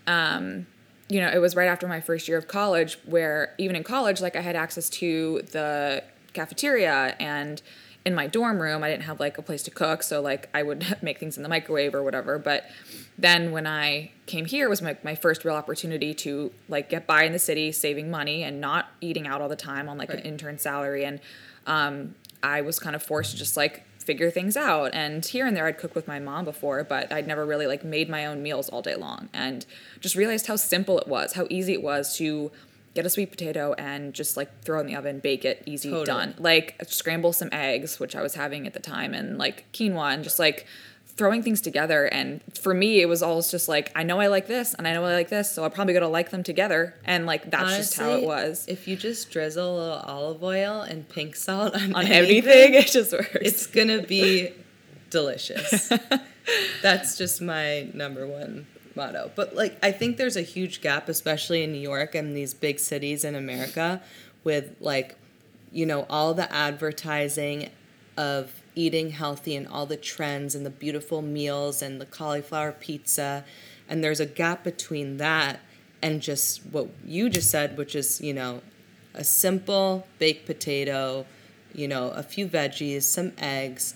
um, 0.06 0.66
you 1.08 1.20
know, 1.20 1.28
it 1.28 1.38
was 1.38 1.54
right 1.54 1.68
after 1.68 1.86
my 1.86 2.00
first 2.00 2.28
year 2.28 2.38
of 2.38 2.48
college 2.48 2.98
where 3.04 3.54
even 3.58 3.76
in 3.76 3.84
college, 3.84 4.20
like 4.20 4.36
I 4.36 4.40
had 4.40 4.56
access 4.56 4.88
to 4.90 5.42
the 5.52 6.02
cafeteria 6.32 7.14
and 7.18 7.60
in 8.04 8.14
my 8.14 8.26
dorm 8.26 8.60
room, 8.60 8.82
I 8.82 8.90
didn't 8.90 9.04
have 9.04 9.18
like 9.18 9.38
a 9.38 9.42
place 9.42 9.62
to 9.64 9.70
cook. 9.70 10.02
So 10.02 10.20
like 10.20 10.48
I 10.52 10.62
would 10.62 10.98
make 11.02 11.18
things 11.18 11.36
in 11.36 11.42
the 11.42 11.48
microwave 11.48 11.94
or 11.94 12.02
whatever. 12.02 12.38
But 12.38 12.64
then 13.16 13.52
when 13.52 13.66
I 13.66 14.10
came 14.26 14.44
here 14.46 14.66
it 14.66 14.70
was 14.70 14.82
my, 14.82 14.96
my 15.02 15.14
first 15.14 15.44
real 15.44 15.54
opportunity 15.54 16.12
to 16.14 16.52
like 16.68 16.88
get 16.90 17.06
by 17.06 17.24
in 17.24 17.32
the 17.32 17.38
city, 17.38 17.72
saving 17.72 18.10
money 18.10 18.42
and 18.42 18.60
not 18.60 18.88
eating 19.00 19.26
out 19.26 19.40
all 19.40 19.48
the 19.48 19.56
time 19.56 19.88
on 19.88 19.96
like 19.98 20.08
Right. 20.10 20.18
an 20.20 20.24
intern 20.24 20.58
salary. 20.58 21.04
And, 21.04 21.20
um, 21.66 22.14
I 22.42 22.60
was 22.60 22.78
kind 22.78 22.94
of 22.94 23.02
forced 23.02 23.30
to 23.30 23.36
just 23.38 23.56
like 23.56 23.84
figure 24.04 24.30
things 24.30 24.56
out. 24.56 24.90
And 24.94 25.24
here 25.24 25.46
and 25.46 25.56
there, 25.56 25.66
I'd 25.66 25.78
cooked 25.78 25.94
with 25.94 26.06
my 26.06 26.18
mom 26.18 26.44
before, 26.44 26.84
but 26.84 27.10
I'd 27.12 27.26
never 27.26 27.44
really 27.44 27.66
like 27.66 27.84
made 27.84 28.08
my 28.08 28.26
own 28.26 28.42
meals 28.42 28.68
all 28.68 28.82
day 28.82 28.94
long. 28.94 29.28
And 29.32 29.64
just 30.00 30.14
realized 30.14 30.46
how 30.46 30.56
simple 30.56 30.98
it 30.98 31.08
was, 31.08 31.32
how 31.34 31.46
easy 31.50 31.72
it 31.72 31.82
was 31.82 32.16
to 32.18 32.52
get 32.94 33.04
a 33.04 33.10
sweet 33.10 33.30
potato 33.30 33.74
and 33.76 34.14
just 34.14 34.36
like 34.36 34.62
throw 34.62 34.78
it 34.78 34.82
in 34.82 34.86
the 34.86 34.96
oven, 34.96 35.18
bake 35.18 35.44
it, 35.44 35.62
easy, 35.66 35.90
Totally. 35.90 36.06
done. 36.06 36.34
Like 36.38 36.76
scramble 36.86 37.32
some 37.32 37.48
eggs, 37.50 37.98
which 37.98 38.14
I 38.14 38.22
was 38.22 38.34
having 38.34 38.66
at 38.66 38.72
the 38.72 38.80
time, 38.80 39.14
and 39.14 39.36
like 39.36 39.64
quinoa, 39.72 40.14
and 40.14 40.22
just 40.22 40.38
like 40.38 40.66
throwing 41.16 41.42
things 41.42 41.60
together. 41.60 42.06
And 42.06 42.40
for 42.60 42.74
me, 42.74 43.00
it 43.00 43.06
was 43.06 43.22
always 43.22 43.50
just 43.50 43.68
like, 43.68 43.92
I 43.94 44.02
know 44.02 44.20
I 44.20 44.26
like 44.26 44.46
this, 44.46 44.74
and 44.74 44.86
I 44.88 44.92
know 44.92 45.04
I 45.04 45.12
like 45.12 45.28
this, 45.28 45.50
so 45.50 45.64
I'm 45.64 45.70
probably 45.70 45.94
gonna 45.94 46.08
like 46.08 46.30
them 46.30 46.42
together. 46.42 46.94
And 47.04 47.26
like 47.26 47.50
that's 47.50 47.76
just 47.76 47.96
how 47.96 48.10
it 48.12 48.24
was. 48.24 48.64
If 48.68 48.88
you 48.88 48.96
just 48.96 49.30
drizzle 49.30 49.76
a 49.76 49.78
little 49.78 49.98
olive 49.98 50.42
oil 50.42 50.80
and 50.82 51.08
pink 51.08 51.36
salt 51.36 51.74
on, 51.74 51.94
On 51.94 52.04
anything, 52.06 52.16
everything, 52.16 52.74
it 52.74 52.86
just 52.88 53.12
works. 53.12 53.28
it's 53.40 53.66
gonna 53.66 54.02
be 54.02 54.52
delicious. 55.10 55.92
That's 56.82 57.16
just 57.16 57.40
my 57.40 57.88
number 57.94 58.26
one 58.26 58.66
motto. 58.96 59.30
But 59.34 59.54
like 59.54 59.78
I 59.82 59.92
think 59.92 60.16
there's 60.16 60.36
a 60.36 60.42
huge 60.42 60.80
gap, 60.80 61.08
especially 61.08 61.62
in 61.62 61.72
New 61.72 61.80
York 61.80 62.14
and 62.14 62.36
these 62.36 62.54
big 62.54 62.78
cities 62.78 63.24
in 63.24 63.34
America, 63.34 64.02
with 64.42 64.74
like, 64.80 65.16
you 65.72 65.86
know, 65.86 66.06
all 66.10 66.34
the 66.34 66.52
advertising 66.52 67.70
of 68.16 68.52
eating 68.74 69.10
healthy 69.10 69.54
and 69.56 69.66
all 69.68 69.86
the 69.86 69.96
trends 69.96 70.54
and 70.54 70.64
the 70.66 70.70
beautiful 70.70 71.22
meals 71.22 71.80
and 71.82 72.00
the 72.00 72.06
cauliflower 72.06 72.72
pizza. 72.72 73.44
And 73.88 74.02
there's 74.02 74.20
a 74.20 74.26
gap 74.26 74.64
between 74.64 75.18
that 75.18 75.60
and 76.02 76.20
just 76.20 76.64
what 76.66 76.88
you 77.04 77.30
just 77.30 77.50
said, 77.50 77.76
which 77.76 77.94
is, 77.94 78.20
you 78.20 78.32
know, 78.34 78.62
a 79.14 79.24
simple 79.24 80.06
baked 80.18 80.44
potato, 80.46 81.24
you 81.74 81.86
know, 81.88 82.10
a 82.10 82.22
few 82.22 82.48
veggies, 82.48 83.02
some 83.02 83.32
eggs. 83.38 83.94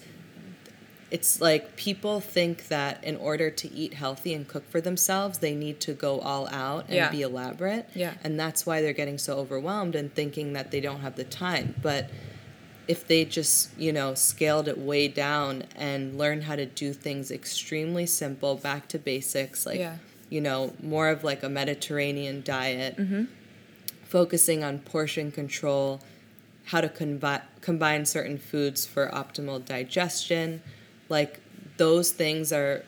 It's 1.10 1.40
like 1.40 1.74
people 1.76 2.20
think 2.20 2.68
that 2.68 3.02
in 3.02 3.16
order 3.16 3.48
to 3.50 3.72
eat 3.72 3.94
healthy 3.94 4.34
and 4.34 4.46
cook 4.46 4.70
for 4.70 4.80
themselves, 4.80 5.38
they 5.38 5.54
need 5.54 5.80
to 5.80 5.94
go 5.94 6.20
all 6.20 6.46
out 6.48 6.84
and 6.88 6.94
Yeah. 6.96 7.10
be 7.10 7.22
elaborate. 7.22 7.88
Yeah. 7.94 8.14
And 8.22 8.38
that's 8.38 8.66
why 8.66 8.82
they're 8.82 8.92
getting 8.92 9.16
so 9.16 9.38
overwhelmed 9.38 9.94
and 9.94 10.14
thinking 10.14 10.52
that 10.52 10.70
they 10.70 10.80
don't 10.80 11.00
have 11.00 11.16
the 11.16 11.24
time. 11.24 11.74
But 11.82 12.10
if 12.88 13.06
they 13.06 13.24
just, 13.24 13.70
you 13.78 13.92
know, 13.92 14.14
scaled 14.14 14.66
it 14.66 14.78
way 14.78 15.06
down 15.08 15.62
and 15.76 16.16
learned 16.18 16.44
how 16.44 16.56
to 16.56 16.64
do 16.66 16.92
things 16.94 17.30
extremely 17.30 18.06
simple, 18.06 18.54
back 18.56 18.88
to 18.88 18.98
basics, 18.98 19.66
like, 19.66 19.78
Yeah. 19.78 19.96
you 20.30 20.40
know, 20.40 20.72
more 20.82 21.08
of 21.10 21.22
like 21.22 21.42
a 21.42 21.48
Mediterranean 21.50 22.42
diet, 22.42 22.96
Mm-hmm. 22.96 23.24
focusing 24.06 24.64
on 24.64 24.78
portion 24.78 25.30
control, 25.30 26.00
how 26.66 26.80
to 26.80 26.88
combi- 26.88 27.42
combine 27.60 28.06
certain 28.06 28.38
foods 28.38 28.86
for 28.86 29.08
optimal 29.08 29.62
digestion, 29.64 30.62
like 31.10 31.40
those 31.76 32.10
things 32.10 32.52
are 32.52 32.84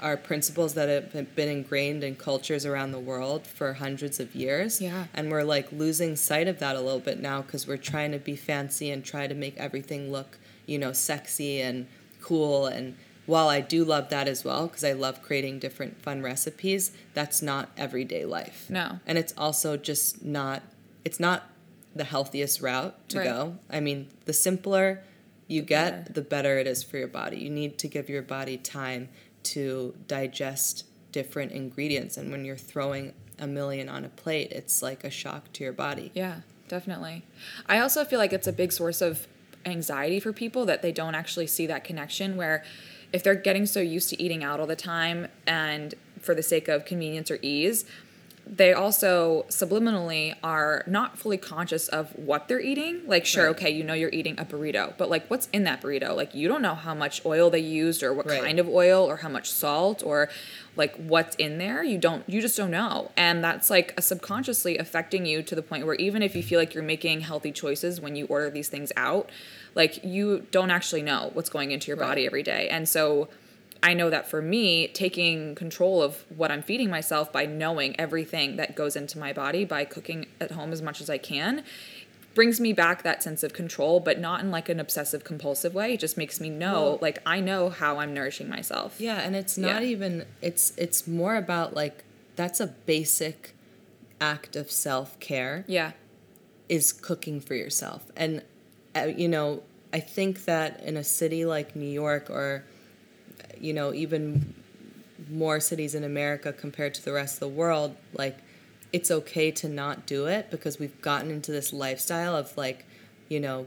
are 0.00 0.16
principles 0.16 0.74
that 0.74 0.88
have 1.12 1.34
been 1.34 1.48
ingrained 1.48 2.02
in 2.04 2.16
cultures 2.16 2.64
around 2.66 2.92
the 2.92 2.98
world 3.00 3.46
for 3.46 3.74
hundreds 3.74 4.20
of 4.20 4.34
years. 4.34 4.80
Yeah. 4.80 5.06
And 5.14 5.30
we're 5.30 5.44
like 5.44 5.70
losing 5.72 6.16
sight 6.16 6.48
of 6.48 6.58
that 6.60 6.76
a 6.76 6.80
little 6.80 7.00
bit 7.00 7.20
now 7.20 7.42
because 7.42 7.66
we're 7.66 7.76
trying 7.76 8.12
to 8.12 8.18
be 8.18 8.36
fancy 8.36 8.90
and 8.90 9.04
try 9.04 9.26
to 9.26 9.34
make 9.34 9.56
everything 9.56 10.10
look, 10.12 10.38
you 10.66 10.78
know, 10.78 10.92
sexy 10.92 11.60
and 11.60 11.86
cool. 12.20 12.66
And 12.66 12.96
while 13.26 13.48
I 13.48 13.60
do 13.60 13.84
love 13.84 14.08
that 14.08 14.28
as 14.28 14.44
well, 14.44 14.66
because 14.68 14.84
I 14.84 14.92
love 14.92 15.22
creating 15.22 15.58
different 15.58 16.00
fun 16.02 16.22
recipes, 16.22 16.92
that's 17.14 17.42
not 17.42 17.70
everyday 17.76 18.24
life. 18.24 18.66
No. 18.70 19.00
And 19.06 19.18
it's 19.18 19.34
also 19.36 19.76
just 19.76 20.24
not, 20.24 20.62
it's 21.04 21.20
not 21.20 21.50
the 21.94 22.04
healthiest 22.04 22.60
route 22.60 23.08
to 23.10 23.18
Right. 23.18 23.24
go. 23.24 23.58
I 23.70 23.80
mean, 23.80 24.08
the 24.24 24.32
simpler 24.32 25.02
you 25.46 25.62
get, 25.62 26.14
the 26.14 26.20
better 26.20 26.58
it 26.58 26.66
is 26.66 26.82
for 26.82 26.98
your 26.98 27.08
body. 27.08 27.38
You 27.38 27.48
need 27.50 27.78
to 27.78 27.88
give 27.88 28.08
your 28.10 28.20
body 28.22 28.58
time 28.58 29.08
to 29.44 29.94
digest 30.06 30.84
different 31.12 31.52
ingredients. 31.52 32.16
And 32.16 32.30
when 32.30 32.44
you're 32.44 32.56
throwing 32.56 33.14
a 33.38 33.46
million 33.46 33.88
on 33.88 34.04
a 34.04 34.08
plate, 34.08 34.52
it's 34.52 34.82
like 34.82 35.04
a 35.04 35.10
shock 35.10 35.52
to 35.54 35.64
your 35.64 35.72
body. 35.72 36.10
Yeah, 36.14 36.40
definitely. 36.68 37.24
I 37.66 37.78
also 37.78 38.04
feel 38.04 38.18
like 38.18 38.32
it's 38.32 38.46
a 38.46 38.52
big 38.52 38.72
source 38.72 39.00
of 39.00 39.26
anxiety 39.64 40.20
for 40.20 40.32
people 40.32 40.64
that 40.66 40.82
they 40.82 40.92
don't 40.92 41.14
actually 41.14 41.46
see 41.46 41.66
that 41.66 41.84
connection 41.84 42.36
where 42.36 42.64
if 43.12 43.22
they're 43.22 43.34
getting 43.34 43.66
so 43.66 43.80
used 43.80 44.10
to 44.10 44.22
eating 44.22 44.44
out 44.44 44.60
all 44.60 44.66
the 44.66 44.76
time 44.76 45.28
and 45.46 45.94
for 46.20 46.34
the 46.34 46.42
sake 46.42 46.68
of 46.68 46.84
convenience 46.84 47.30
or 47.30 47.38
ease, 47.42 47.84
they 48.50 48.72
also 48.72 49.44
subliminally 49.50 50.34
are 50.42 50.82
not 50.86 51.18
fully 51.18 51.36
conscious 51.36 51.86
of 51.88 52.10
what 52.16 52.48
they're 52.48 52.60
eating. 52.60 53.02
Like, 53.06 53.26
sure, 53.26 53.44
Right. 53.44 53.50
okay, 53.50 53.70
you 53.70 53.84
know 53.84 53.92
you're 53.94 54.10
eating 54.10 54.38
a 54.38 54.44
burrito, 54.44 54.94
but 54.96 55.10
like, 55.10 55.26
what's 55.28 55.48
in 55.52 55.64
that 55.64 55.82
burrito? 55.82 56.16
Like, 56.16 56.34
you 56.34 56.48
don't 56.48 56.62
know 56.62 56.74
how 56.74 56.94
much 56.94 57.24
oil 57.26 57.50
they 57.50 57.58
used 57.60 58.02
or 58.02 58.12
what 58.14 58.26
Right. 58.26 58.40
kind 58.42 58.58
of 58.58 58.68
oil 58.68 59.04
or 59.04 59.16
how 59.18 59.28
much 59.28 59.50
salt 59.50 60.02
or 60.02 60.30
like 60.76 60.96
what's 60.96 61.36
in 61.36 61.58
there. 61.58 61.82
You 61.82 61.98
don't, 61.98 62.24
you 62.28 62.40
just 62.40 62.56
don't 62.56 62.70
know. 62.70 63.10
And 63.16 63.44
that's 63.44 63.68
like 63.68 63.92
a 63.96 64.02
subconsciously 64.02 64.78
affecting 64.78 65.26
you 65.26 65.42
to 65.42 65.54
the 65.54 65.62
point 65.62 65.84
where 65.84 65.96
even 65.96 66.22
if 66.22 66.34
you 66.34 66.42
feel 66.42 66.58
like 66.58 66.72
you're 66.72 66.82
making 66.82 67.22
healthy 67.22 67.52
choices 67.52 68.00
when 68.00 68.16
you 68.16 68.26
order 68.26 68.48
these 68.50 68.68
things 68.68 68.92
out, 68.96 69.28
like 69.74 70.02
you 70.04 70.46
don't 70.50 70.70
actually 70.70 71.02
know 71.02 71.30
what's 71.34 71.50
going 71.50 71.70
into 71.72 71.88
your 71.88 71.96
body 71.96 72.24
every 72.26 72.42
day. 72.42 72.68
And 72.68 72.88
so, 72.88 73.28
I 73.82 73.94
know 73.94 74.10
that 74.10 74.28
for 74.28 74.42
me, 74.42 74.88
taking 74.88 75.54
control 75.54 76.02
of 76.02 76.24
what 76.36 76.50
I'm 76.50 76.62
feeding 76.62 76.90
myself 76.90 77.32
by 77.32 77.46
knowing 77.46 77.98
everything 77.98 78.56
that 78.56 78.74
goes 78.74 78.96
into 78.96 79.18
my 79.18 79.32
body 79.32 79.64
by 79.64 79.84
cooking 79.84 80.26
at 80.40 80.50
home 80.52 80.72
as 80.72 80.82
much 80.82 81.00
as 81.00 81.08
I 81.08 81.18
can 81.18 81.62
brings 82.34 82.60
me 82.60 82.72
back 82.72 83.02
that 83.02 83.20
sense 83.20 83.42
of 83.42 83.52
control, 83.52 83.98
but 83.98 84.18
not 84.20 84.40
in 84.40 84.50
like 84.52 84.68
an 84.68 84.78
obsessive 84.78 85.24
compulsive 85.24 85.74
way. 85.74 85.94
It 85.94 86.00
just 86.00 86.16
makes 86.16 86.38
me 86.40 86.50
know, 86.50 86.72
Well- 86.82 86.98
like, 87.00 87.18
I 87.26 87.40
know 87.40 87.68
how 87.68 87.98
I'm 87.98 88.14
nourishing 88.14 88.48
myself. 88.48 89.00
Yeah, 89.00 89.16
and 89.20 89.34
it's 89.34 89.58
not 89.58 89.82
Yeah. 89.82 89.88
even 89.88 90.24
it's 90.40 90.72
it's 90.76 91.06
more 91.08 91.34
about 91.36 91.74
like 91.74 92.04
that's 92.36 92.60
a 92.60 92.68
basic 92.68 93.54
act 94.20 94.54
of 94.56 94.70
self-care. 94.70 95.64
Yeah. 95.66 95.92
is 96.68 96.92
cooking 96.92 97.40
for 97.40 97.54
yourself. 97.54 98.02
And, 98.14 98.42
uh, 98.94 99.04
you 99.16 99.26
know, 99.26 99.62
I 99.90 100.00
think 100.00 100.44
that 100.44 100.82
in 100.82 100.98
a 100.98 101.02
city 101.02 101.46
like 101.46 101.74
New 101.74 101.88
York 101.90 102.28
or, 102.28 102.62
you 103.60 103.72
know, 103.72 103.92
even 103.92 104.54
more 105.30 105.60
cities 105.60 105.94
in 105.94 106.04
America 106.04 106.52
compared 106.52 106.94
to 106.94 107.04
the 107.04 107.12
rest 107.12 107.34
of 107.34 107.40
the 107.40 107.48
world, 107.48 107.96
like 108.12 108.38
it's 108.92 109.10
okay 109.10 109.50
to 109.50 109.68
not 109.68 110.06
do 110.06 110.26
it 110.26 110.50
because 110.50 110.78
we've 110.78 111.00
gotten 111.02 111.30
into 111.30 111.52
this 111.52 111.72
lifestyle 111.72 112.34
of 112.34 112.56
like, 112.56 112.86
you 113.28 113.40
know, 113.40 113.66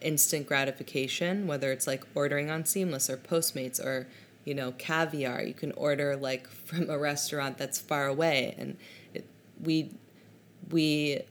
instant 0.00 0.46
gratification, 0.46 1.46
whether 1.46 1.72
it's 1.72 1.86
like 1.86 2.04
ordering 2.14 2.50
on 2.50 2.64
Seamless 2.64 3.08
or 3.08 3.16
Postmates 3.16 3.80
or, 3.82 4.06
you 4.44 4.54
know, 4.54 4.72
caviar. 4.72 5.42
You 5.42 5.54
can 5.54 5.72
order 5.72 6.16
like 6.16 6.48
from 6.66 6.90
a 6.90 6.98
restaurant 6.98 7.58
that's 7.58 7.80
far 7.80 8.06
away. 8.06 8.54
And 8.58 8.76
it, 9.14 9.26
we, 9.62 9.90
we 10.70 11.22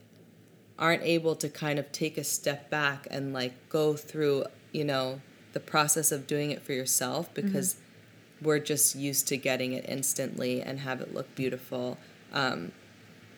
aren't 0.78 1.02
able 1.02 1.36
to 1.36 1.48
kind 1.48 1.78
of 1.78 1.92
take 1.92 2.18
a 2.18 2.24
step 2.24 2.68
back 2.68 3.06
and 3.10 3.32
like 3.32 3.52
go 3.68 3.94
through, 3.94 4.44
you 4.72 4.84
know, 4.84 5.20
the 5.54 5.60
process 5.60 6.12
of 6.12 6.26
doing 6.26 6.50
it 6.50 6.62
for 6.62 6.72
yourself 6.72 7.32
because 7.32 7.76
we're 8.42 8.58
just 8.58 8.94
used 8.94 9.26
to 9.28 9.36
getting 9.36 9.72
it 9.72 9.84
instantly 9.88 10.60
and 10.60 10.80
have 10.80 11.00
it 11.00 11.14
look 11.14 11.34
beautiful 11.34 11.96
um, 12.32 12.72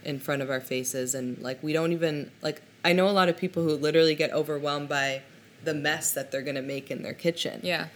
in 0.05 0.19
front 0.19 0.43
of 0.43 0.51
our 0.51 0.61
faces. 0.61 1.15
And 1.15 1.39
like 1.39 1.63
we 1.63 1.73
don't 1.73 1.93
even 1.93 2.31
like 2.43 2.63
i 2.85 2.93
know 2.93 3.09
a 3.09 3.11
lot 3.11 3.29
of 3.29 3.37
people 3.37 3.63
who 3.63 3.75
literally 3.75 4.15
get 4.15 4.33
overwhelmed 4.33 4.89
by 4.89 5.23
the 5.65 5.75
mess 5.75 6.13
that 6.13 6.31
they're 6.31 6.43
going 6.43 6.57
to 6.57 6.63
make 6.63 6.91
in 6.91 7.03
their 7.03 7.15
kitchen. 7.15 7.61
Yeah. 7.63 7.89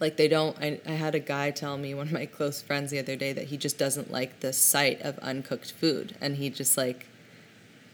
like 0.00 0.16
they 0.16 0.28
don't 0.28 0.56
I, 0.60 0.80
I 0.86 0.92
had 0.92 1.14
a 1.14 1.20
guy 1.20 1.50
tell 1.50 1.78
me 1.78 1.94
one 1.94 2.08
of 2.08 2.12
my 2.12 2.26
close 2.26 2.60
friends 2.60 2.90
the 2.90 2.98
other 2.98 3.16
day 3.16 3.32
that 3.32 3.46
he 3.46 3.56
just 3.56 3.78
doesn't 3.78 4.10
like 4.10 4.40
the 4.40 4.52
sight 4.52 5.00
of 5.00 5.18
uncooked 5.20 5.72
food. 5.72 6.16
And 6.20 6.36
he 6.36 6.50
just 6.50 6.76
like 6.76 7.06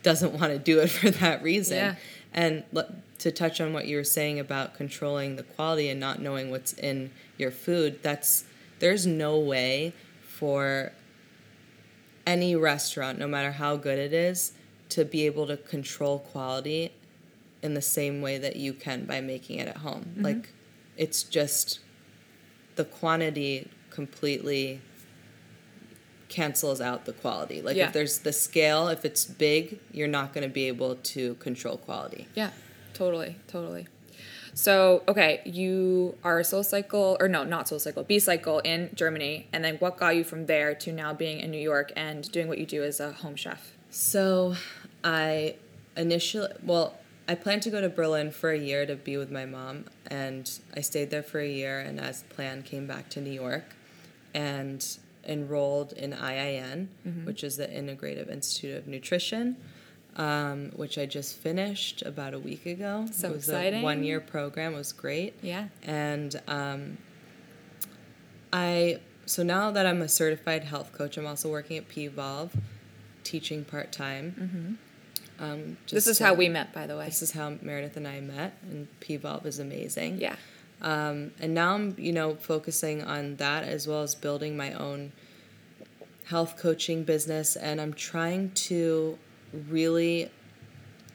doesn't 0.03 0.33
want 0.33 0.53
to 0.53 0.59
do 0.59 0.81
it 0.81 0.91
for 0.99 1.11
that 1.11 1.43
reason. 1.43 1.77
Yeah. 1.77 1.95
and 2.33 2.65
to 3.19 3.33
touch 3.33 3.61
on 3.61 3.73
what 3.73 3.87
you 3.87 3.97
were 3.97 4.05
saying 4.05 4.39
about 4.39 4.75
controlling 4.75 5.37
the 5.37 5.43
quality 5.43 5.89
and 5.89 5.99
not 5.99 6.21
knowing 6.21 6.51
what's 6.51 6.73
in 6.75 7.11
your 7.37 7.51
food 7.51 8.03
that's 8.03 8.45
there's 8.79 9.07
no 9.07 9.39
way 9.39 9.93
for 10.23 10.93
any 12.27 12.55
restaurant 12.55 13.19
no 13.19 13.27
matter 13.27 13.53
how 13.53 13.77
good 13.77 13.99
it 13.99 14.13
is 14.13 14.53
to 14.89 15.05
be 15.05 15.27
able 15.27 15.47
to 15.47 15.57
control 15.57 16.19
quality 16.21 16.93
in 17.63 17.75
the 17.75 17.83
same 17.83 18.21
way 18.21 18.39
that 18.39 18.57
you 18.57 18.73
can 18.73 19.05
by 19.05 19.21
making 19.21 19.59
it 19.59 19.67
at 19.69 19.79
home 19.79 20.05
mm-hmm. 20.15 20.23
like 20.23 20.53
it's 20.97 21.23
just 21.23 21.81
the 22.77 22.85
quantity 22.85 23.69
completely 23.91 24.81
cancels 26.29 26.81
out 26.81 27.05
the 27.05 27.13
quality. 27.13 27.63
Like 27.63 27.77
Yeah. 27.77 27.87
if 27.87 27.93
there's 27.93 28.19
the 28.19 28.33
scale, 28.33 28.89
if 28.89 29.05
it's 29.05 29.25
big, 29.25 29.81
you're 29.91 30.09
not 30.09 30.33
going 30.33 30.47
to 30.47 30.53
be 30.53 30.69
able 30.69 30.97
to 30.97 31.35
control 31.35 31.77
quality. 31.77 32.29
Yeah, 32.35 32.51
totally, 32.99 33.37
totally. 33.47 33.87
So, 34.55 35.05
okay, 35.07 35.41
you 35.45 36.19
are 36.25 36.41
a 36.41 36.45
Soul 36.45 36.65
Cycle, 36.65 37.17
or 37.21 37.29
no, 37.29 37.45
not 37.45 37.69
Soul 37.69 37.79
Cycle, 37.79 38.03
Becycle 38.03 38.59
in 38.61 38.91
Germany, 38.93 39.47
and 39.53 39.65
then 39.65 39.77
what 39.77 39.97
got 39.97 40.17
you 40.17 40.25
from 40.25 40.47
there 40.47 40.75
to 40.75 40.93
now 40.93 41.15
being 41.15 41.39
in 41.39 41.53
New 41.53 41.61
York 41.61 41.93
and 41.95 42.31
doing 42.33 42.49
what 42.49 42.59
you 42.59 42.67
do 42.67 42.83
as 42.83 42.99
a 42.99 43.13
home 43.13 43.37
chef? 43.37 43.73
So 43.91 44.57
I 45.05 45.55
initially, 45.97 46.49
well, 46.65 46.99
I 47.29 47.37
planned 47.37 47.63
to 47.63 47.71
go 47.71 47.81
to 47.81 47.89
Berlin 47.89 48.33
for 48.33 48.51
a 48.51 48.59
year 48.59 48.85
to 48.85 48.97
be 48.97 49.17
with 49.17 49.31
my 49.31 49.47
mom, 49.47 49.85
and 50.09 50.51
I 50.75 50.81
stayed 50.81 51.11
there 51.11 51.23
for 51.23 51.39
a 51.39 51.49
year, 51.49 51.79
and 51.79 52.01
as 52.01 52.25
planned, 52.25 52.65
came 52.65 52.89
back 52.89 53.09
to 53.11 53.21
New 53.21 53.31
York 53.31 53.77
and 54.35 54.85
enrolled 55.25 55.93
in 55.93 56.13
IIN, 56.13 56.89
mm-hmm. 57.07 57.27
which 57.27 57.45
is 57.45 57.59
the 57.59 57.67
Integrative 57.67 58.29
Institute 58.29 58.77
of 58.77 58.89
Nutrition. 58.89 59.57
Um, 60.19 60.73
which 60.75 60.99
I 60.99 61.07
just 61.07 61.37
finished 61.37 62.03
about 62.03 62.35
a 62.35 62.41
week 62.41 62.67
ago. 62.67 63.07
So 63.13 63.29
it 63.29 63.35
was 63.37 63.49
exciting. 63.49 63.83
a 63.83 63.85
one 63.85 64.03
year 64.03 64.19
program. 64.19 64.75
It 64.75 64.79
was 64.79 64.93
great. 64.93 65.35
Yeah. 65.43 65.69
And 65.85 66.35
um, 66.49 66.99
I 68.53 68.99
so 69.27 69.43
now 69.43 69.71
that 69.71 69.87
I'm 69.87 70.03
a 70.03 70.09
certified 70.09 70.65
health 70.65 70.93
coach, 70.93 71.17
I'm 71.19 71.27
also 71.27 71.51
working 71.51 71.77
at 71.77 71.87
P-Volve, 71.89 72.51
teaching 73.23 73.65
part 73.65 73.93
time. 73.93 74.79
Um, 75.39 75.77
This 75.89 76.07
is 76.07 76.17
so- 76.19 76.25
how 76.25 76.35
we 76.35 76.49
met, 76.49 76.73
by 76.73 76.87
the 76.87 76.97
way. 76.97 77.05
This 77.05 77.23
is 77.23 77.33
how 77.33 77.57
Meredith 77.61 77.97
and 77.97 78.09
I 78.09 78.21
met, 78.21 78.55
and 78.63 78.89
P-Volve 79.01 79.47
is 79.47 79.59
amazing. 79.59 80.19
Yeah. 80.21 80.37
Um, 80.81 81.33
and 81.41 81.55
now 81.55 81.75
I'm, 81.75 81.95
you 81.99 82.13
know, 82.13 82.37
focusing 82.37 83.03
on 83.05 83.37
that 83.37 83.65
as 83.65 83.87
well 83.87 84.03
as 84.03 84.15
building 84.15 84.57
my 84.57 84.73
own 84.73 85.13
health 86.25 86.57
coaching 86.57 87.05
business, 87.05 87.55
and 87.55 87.81
I'm 87.81 87.93
trying 87.93 88.51
to 88.53 89.19
really 89.53 90.31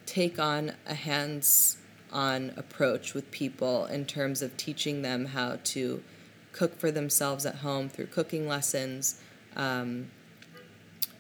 take 0.06 0.40
on 0.40 0.74
a 0.86 0.94
hands-on 0.94 2.54
approach 2.58 3.14
with 3.14 3.30
people 3.32 3.86
in 3.86 4.06
terms 4.06 4.42
of 4.42 4.56
teaching 4.58 5.02
them 5.02 5.28
how 5.28 5.60
to 5.64 6.04
cook 6.52 6.78
for 6.80 6.92
themselves 6.92 7.46
at 7.46 7.56
home 7.56 7.90
through 7.90 8.08
cooking 8.08 8.48
lessons. 8.48 9.20
Um, 9.56 10.12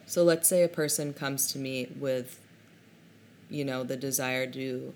so 0.06 0.24
let's 0.24 0.48
say 0.48 0.64
a 0.64 0.68
person 0.68 1.14
comes 1.14 1.52
to 1.54 1.58
me 1.58 1.88
with, 2.00 2.40
you 3.50 3.66
know, 3.66 3.84
the 3.84 3.98
desire 3.98 4.46
to 4.48 4.94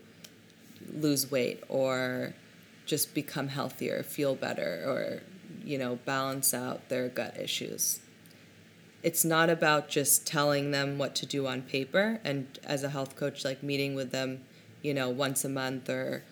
lose 0.94 1.32
weight 1.32 1.64
or 1.70 2.34
just 2.86 3.14
become 3.14 3.50
healthier, 3.50 4.04
feel 4.04 4.36
better, 4.36 4.84
or, 4.86 5.22
you 5.64 5.78
know, 5.78 5.98
balance 6.06 6.54
out 6.54 6.88
their 6.90 7.10
gut 7.10 7.38
issues. 7.38 8.00
It's 9.04 9.24
not 9.24 9.50
about 9.50 9.90
just 9.90 10.26
telling 10.26 10.72
them 10.72 10.98
what 10.98 11.16
to 11.16 11.26
do 11.26 11.48
on 11.48 11.62
paper 11.62 12.20
and 12.24 12.60
as 12.64 12.84
a 12.84 12.90
health 12.90 13.16
coach, 13.16 13.46
like 13.46 13.64
meeting 13.64 13.96
with 13.96 14.12
them, 14.12 14.42
you 14.82 14.94
know, 14.94 15.10
once 15.10 15.46
a 15.46 15.50
month 15.50 15.90
or 15.90 16.24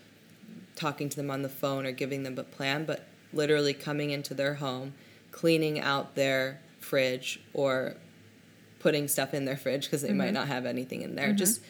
talking 0.75 1.09
to 1.09 1.15
them 1.15 1.31
on 1.31 1.41
the 1.41 1.49
phone 1.49 1.85
or 1.85 1.91
giving 1.91 2.23
them 2.23 2.37
a 2.37 2.43
plan, 2.43 2.85
but 2.85 3.05
literally 3.31 3.73
coming 3.73 4.09
into 4.09 4.33
their 4.33 4.55
home, 4.55 4.93
cleaning 5.31 5.79
out 5.79 6.15
their 6.15 6.59
fridge 6.79 7.39
or 7.53 7.95
putting 8.79 9.07
stuff 9.07 9.33
in 9.33 9.45
their 9.45 9.57
fridge 9.57 9.85
because 9.85 10.01
they 10.01 10.13
might 10.13 10.25
mm-hmm. 10.25 10.35
not 10.35 10.47
have 10.47 10.65
anything 10.65 11.01
in 11.01 11.15
there. 11.15 11.29
Mm-hmm. 11.29 11.37
Just 11.37 11.61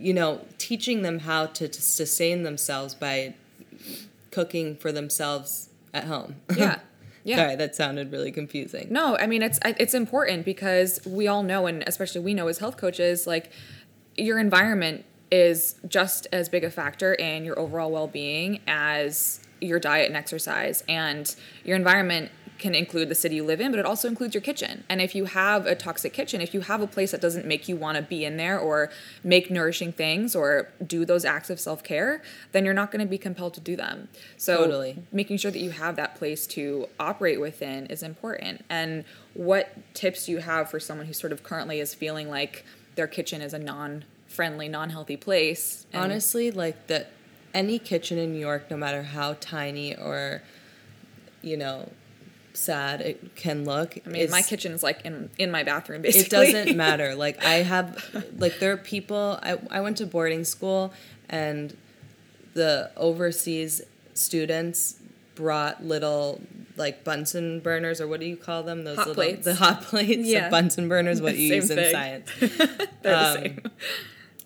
you 0.00 0.14
know, 0.14 0.40
teaching 0.58 1.02
them 1.02 1.20
how 1.20 1.46
to, 1.46 1.68
to 1.68 1.82
sustain 1.82 2.42
themselves 2.42 2.94
by 2.94 3.34
cooking 4.30 4.76
for 4.76 4.92
themselves 4.92 5.68
at 5.92 6.04
home. 6.04 6.36
Yeah. 6.56 6.80
Yeah. 7.24 7.36
Sorry, 7.36 7.56
that 7.56 7.74
sounded 7.74 8.12
really 8.12 8.32
confusing. 8.32 8.88
No, 8.90 9.16
I 9.18 9.26
mean 9.26 9.42
it's 9.42 9.58
it's 9.64 9.94
important 9.94 10.44
because 10.44 11.00
we 11.06 11.28
all 11.28 11.42
know, 11.42 11.66
and 11.66 11.84
especially 11.86 12.20
we 12.22 12.34
know 12.34 12.48
as 12.48 12.58
health 12.58 12.76
coaches, 12.76 13.26
like 13.26 13.50
your 14.16 14.38
environment 14.38 15.04
is 15.30 15.76
just 15.86 16.26
as 16.32 16.48
big 16.48 16.64
a 16.64 16.70
factor 16.70 17.14
in 17.14 17.44
your 17.44 17.58
overall 17.58 17.90
well-being 17.90 18.60
as 18.66 19.40
your 19.60 19.78
diet 19.78 20.08
and 20.08 20.16
exercise. 20.16 20.82
And 20.88 21.34
your 21.64 21.76
environment 21.76 22.32
can 22.60 22.74
include 22.74 23.08
the 23.08 23.14
city 23.14 23.36
you 23.36 23.44
live 23.44 23.60
in, 23.60 23.72
but 23.72 23.80
it 23.80 23.86
also 23.86 24.06
includes 24.06 24.34
your 24.34 24.42
kitchen. 24.42 24.84
And 24.88 25.00
if 25.00 25.14
you 25.14 25.24
have 25.24 25.66
a 25.66 25.74
toxic 25.74 26.12
kitchen, 26.12 26.40
if 26.40 26.54
you 26.54 26.60
have 26.60 26.80
a 26.80 26.86
place 26.86 27.10
that 27.10 27.20
doesn't 27.20 27.46
make 27.46 27.68
you 27.68 27.74
want 27.76 27.96
to 27.96 28.02
be 28.02 28.24
in 28.24 28.36
there 28.36 28.58
or 28.58 28.90
make 29.24 29.50
nourishing 29.50 29.92
things 29.92 30.36
or 30.36 30.68
do 30.86 31.04
those 31.04 31.24
acts 31.24 31.50
of 31.50 31.58
self-care, 31.58 32.22
then 32.52 32.64
you're 32.64 32.74
not 32.74 32.92
going 32.92 33.04
to 33.04 33.10
be 33.10 33.18
compelled 33.18 33.54
to 33.54 33.60
do 33.60 33.74
them. 33.74 34.08
So 34.36 34.58
Totally. 34.58 35.02
making 35.10 35.38
sure 35.38 35.50
that 35.50 35.58
you 35.58 35.70
have 35.70 35.96
that 35.96 36.14
place 36.16 36.46
to 36.48 36.86
operate 37.00 37.40
within 37.40 37.86
is 37.86 38.02
important. 38.02 38.64
And 38.68 39.04
what 39.34 39.72
tips 39.94 40.26
do 40.26 40.32
you 40.32 40.38
have 40.38 40.70
for 40.70 40.78
someone 40.78 41.06
who 41.06 41.12
sort 41.12 41.32
of 41.32 41.42
currently 41.42 41.80
is 41.80 41.94
feeling 41.94 42.28
like 42.28 42.64
their 42.94 43.06
kitchen 43.06 43.40
is 43.40 43.54
a 43.54 43.58
non-friendly, 43.58 44.68
non-healthy 44.68 45.16
place? 45.16 45.86
And- 45.92 46.02
Honestly, 46.02 46.50
like 46.50 46.86
that 46.88 47.10
any 47.52 47.78
kitchen 47.78 48.18
in 48.18 48.32
New 48.32 48.38
York, 48.38 48.70
no 48.70 48.76
matter 48.76 49.02
how 49.02 49.34
tiny 49.40 49.96
or, 49.96 50.42
you 51.42 51.56
know, 51.56 51.90
sad 52.60 53.00
it 53.00 53.34
can 53.36 53.64
look. 53.64 53.96
I 54.06 54.08
mean, 54.08 54.30
my 54.30 54.42
kitchen 54.42 54.72
is 54.72 54.82
like 54.82 55.00
in 55.04 55.30
in 55.38 55.50
my 55.50 55.62
bathroom, 55.64 56.02
basically. 56.02 56.48
it 56.48 56.52
doesn't 56.52 56.76
matter 56.86 57.14
like 57.14 57.42
i 57.44 57.54
have 57.74 57.86
like 58.38 58.58
there 58.60 58.72
are 58.72 58.76
people 58.76 59.38
I, 59.42 59.58
I 59.70 59.80
went 59.80 59.96
to 59.98 60.06
boarding 60.06 60.44
school 60.44 60.92
and 61.28 61.76
the 62.54 62.90
overseas 62.96 63.82
students 64.14 64.96
brought 65.34 65.82
little 65.84 66.40
like 66.76 67.04
bunsen 67.04 67.60
burners 67.60 68.00
or 68.00 68.06
what 68.08 68.20
do 68.20 68.26
you 68.26 68.36
call 68.36 68.62
them 68.62 68.84
those 68.84 68.96
Hot 68.96 69.06
little 69.08 69.22
plates. 69.22 69.44
the 69.44 69.54
hot 69.54 69.82
plates 69.82 70.26
Yeah. 70.28 70.44
the 70.44 70.50
bunsen 70.50 70.88
burners 70.88 71.20
what 71.22 71.36
you 71.36 71.48
Same 71.60 71.60
use 71.62 71.70
in 71.70 71.90
science 71.92 72.30
They're 72.40 72.88
the 73.02 73.18
Um, 73.18 73.34
same. 73.36 73.62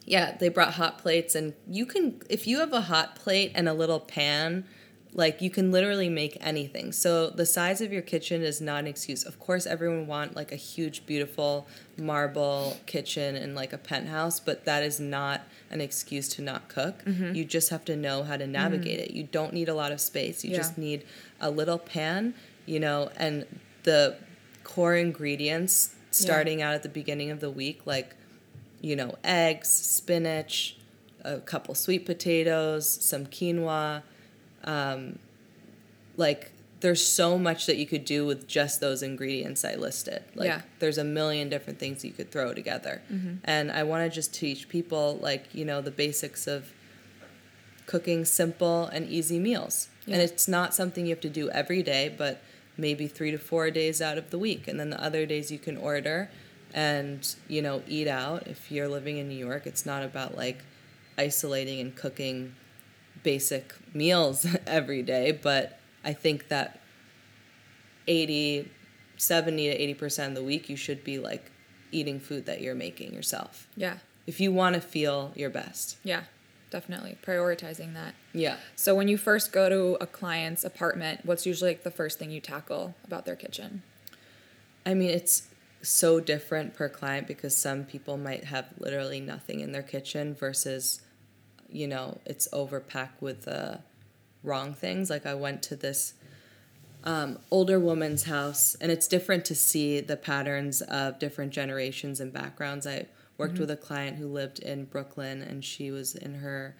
yeah, 0.04 0.36
they 0.38 0.48
brought 0.48 0.74
hot 0.74 0.98
plates, 0.98 1.34
and 1.34 1.54
you 1.68 1.86
can, 1.86 2.20
if 2.28 2.46
you 2.46 2.58
have 2.60 2.72
a 2.72 2.82
hot 2.82 3.16
plate 3.16 3.52
and 3.54 3.68
a 3.68 3.72
little 3.74 3.98
pan, 4.00 4.64
like 5.16 5.40
you 5.40 5.48
can 5.48 5.70
literally 5.70 6.08
make 6.08 6.36
anything. 6.40 6.90
So 6.90 7.30
the 7.30 7.46
size 7.46 7.80
of 7.80 7.92
your 7.92 8.02
kitchen 8.02 8.42
is 8.42 8.60
not 8.60 8.80
an 8.80 8.86
excuse. 8.88 9.24
Of 9.24 9.38
course, 9.38 9.64
everyone 9.64 10.08
want 10.08 10.34
like 10.34 10.50
a 10.50 10.56
huge, 10.56 11.06
beautiful 11.06 11.66
marble 11.96 12.76
kitchen 12.86 13.36
and 13.36 13.54
like 13.54 13.72
a 13.72 13.78
penthouse, 13.78 14.40
but 14.40 14.64
that 14.64 14.82
is 14.82 14.98
not 14.98 15.42
an 15.70 15.80
excuse 15.80 16.28
to 16.30 16.42
not 16.42 16.68
cook. 16.68 17.04
Mm-hmm. 17.04 17.34
You 17.34 17.44
just 17.44 17.70
have 17.70 17.84
to 17.86 17.96
know 17.96 18.24
how 18.24 18.36
to 18.36 18.46
navigate 18.46 18.98
mm-hmm. 18.98 19.10
it. 19.10 19.16
You 19.16 19.24
don't 19.24 19.52
need 19.52 19.68
a 19.68 19.74
lot 19.74 19.92
of 19.92 20.00
space. 20.00 20.44
You 20.44 20.50
Yeah. 20.50 20.56
just 20.56 20.76
need 20.76 21.04
a 21.40 21.50
little 21.50 21.78
pan, 21.78 22.34
you 22.66 22.80
know, 22.80 23.10
and 23.16 23.46
the 23.84 24.16
core 24.64 24.96
ingredients 24.96 25.94
starting 26.10 26.62
out 26.62 26.74
at 26.74 26.82
the 26.82 26.88
beginning 26.88 27.30
of 27.30 27.40
the 27.40 27.50
week, 27.50 27.82
like 27.86 28.16
you 28.80 28.96
know, 28.96 29.14
eggs, 29.24 29.68
spinach, 29.68 30.76
a 31.24 31.38
couple 31.38 31.74
sweet 31.74 32.04
potatoes, 32.04 32.86
some 32.86 33.26
quinoa. 33.26 34.02
Um, 34.64 35.18
like 36.16 36.50
there's 36.80 37.04
so 37.04 37.38
much 37.38 37.64
that 37.66 37.76
you 37.76 37.86
could 37.86 38.04
do 38.04 38.26
with 38.26 38.46
just 38.46 38.80
those 38.80 39.02
ingredients 39.02 39.64
I 39.64 39.74
listed. 39.74 40.22
Like 40.34 40.46
Yeah. 40.48 40.60
there's 40.80 40.98
a 40.98 41.04
million 41.04 41.48
different 41.48 41.78
things 41.78 42.04
you 42.04 42.12
could 42.12 42.30
throw 42.30 42.52
together. 42.52 43.00
And 43.44 43.72
I 43.72 43.82
want 43.84 44.04
to 44.10 44.14
just 44.14 44.34
teach 44.34 44.68
people 44.68 45.18
like, 45.22 45.54
you 45.54 45.64
know, 45.64 45.80
the 45.80 45.90
basics 45.90 46.46
of 46.46 46.72
cooking 47.86 48.24
simple 48.24 48.86
and 48.86 49.08
easy 49.08 49.38
meals. 49.38 49.88
Yeah. 50.06 50.14
And 50.14 50.22
it's 50.22 50.46
not 50.46 50.74
something 50.74 51.06
you 51.06 51.10
have 51.10 51.20
to 51.22 51.30
do 51.30 51.48
every 51.50 51.82
day, 51.82 52.14
but 52.16 52.42
maybe 52.76 53.06
3 53.06 53.30
to 53.30 53.38
4 53.38 53.70
days 53.70 54.02
out 54.02 54.18
of 54.18 54.30
the 54.30 54.38
week 54.38 54.66
and 54.68 54.78
then 54.78 54.90
the 54.90 55.02
other 55.02 55.24
days 55.26 55.50
you 55.50 55.58
can 55.58 55.76
order 55.76 56.28
and, 56.74 57.34
you 57.48 57.62
know, 57.62 57.82
eat 57.88 58.08
out. 58.08 58.46
If 58.46 58.70
you're 58.70 58.88
living 58.88 59.16
in 59.16 59.28
New 59.28 59.38
York, 59.38 59.66
it's 59.66 59.86
not 59.86 60.02
about 60.02 60.36
like 60.36 60.58
isolating 61.16 61.80
and 61.80 61.94
cooking 61.94 62.56
basic 63.22 63.74
meals 63.94 64.46
every 64.66 65.02
day, 65.02 65.32
but 65.32 65.78
I 66.04 66.12
think 66.12 66.48
that 66.48 66.80
80 68.06 68.70
70 69.16 69.70
to 69.70 69.94
80% 69.94 70.28
of 70.28 70.34
the 70.34 70.42
week 70.42 70.68
you 70.68 70.76
should 70.76 71.04
be 71.04 71.18
like 71.18 71.50
eating 71.92 72.18
food 72.18 72.46
that 72.46 72.60
you're 72.60 72.74
making 72.74 73.14
yourself. 73.14 73.68
Yeah. 73.76 73.98
If 74.26 74.40
you 74.40 74.52
want 74.52 74.74
to 74.74 74.80
feel 74.80 75.32
your 75.34 75.50
best. 75.50 75.96
Yeah. 76.02 76.24
Definitely 76.70 77.18
prioritizing 77.24 77.94
that. 77.94 78.14
Yeah. 78.32 78.56
So 78.74 78.94
when 78.94 79.06
you 79.06 79.16
first 79.16 79.52
go 79.52 79.68
to 79.68 79.96
a 80.02 80.06
client's 80.06 80.64
apartment, 80.64 81.20
what's 81.24 81.46
usually 81.46 81.70
like 81.70 81.84
the 81.84 81.90
first 81.90 82.18
thing 82.18 82.30
you 82.30 82.40
tackle 82.40 82.96
about 83.04 83.26
their 83.26 83.36
kitchen? 83.36 83.82
I 84.84 84.94
mean, 84.94 85.10
it's 85.10 85.48
so 85.82 86.18
different 86.18 86.74
per 86.74 86.88
client 86.88 87.28
because 87.28 87.56
some 87.56 87.84
people 87.84 88.16
might 88.16 88.44
have 88.44 88.66
literally 88.78 89.20
nothing 89.20 89.60
in 89.60 89.72
their 89.72 89.82
kitchen 89.82 90.34
versus, 90.34 91.00
you 91.74 91.88
know, 91.88 92.18
it's 92.24 92.48
overpacked 92.52 93.20
with 93.20 93.42
the 93.42 93.80
wrong 94.42 94.74
things. 94.74 95.10
Like 95.10 95.26
I 95.26 95.34
went 95.34 95.62
to 95.64 95.76
this 95.76 96.14
um, 97.02 97.38
older 97.50 97.78
woman's 97.78 98.24
house, 98.24 98.76
and 98.80 98.90
it's 98.90 99.06
different 99.06 99.44
to 99.46 99.54
see 99.54 100.00
the 100.00 100.16
patterns 100.16 100.80
of 100.82 101.18
different 101.18 101.52
generations 101.52 102.20
and 102.20 102.32
backgrounds. 102.32 102.86
I 102.86 103.06
worked 103.36 103.58
with 103.58 103.70
a 103.70 103.76
client 103.76 104.16
who 104.16 104.26
lived 104.28 104.60
in 104.60 104.84
Brooklyn, 104.84 105.42
and 105.42 105.64
she 105.64 105.90
was 105.90 106.14
in 106.14 106.36
her 106.36 106.76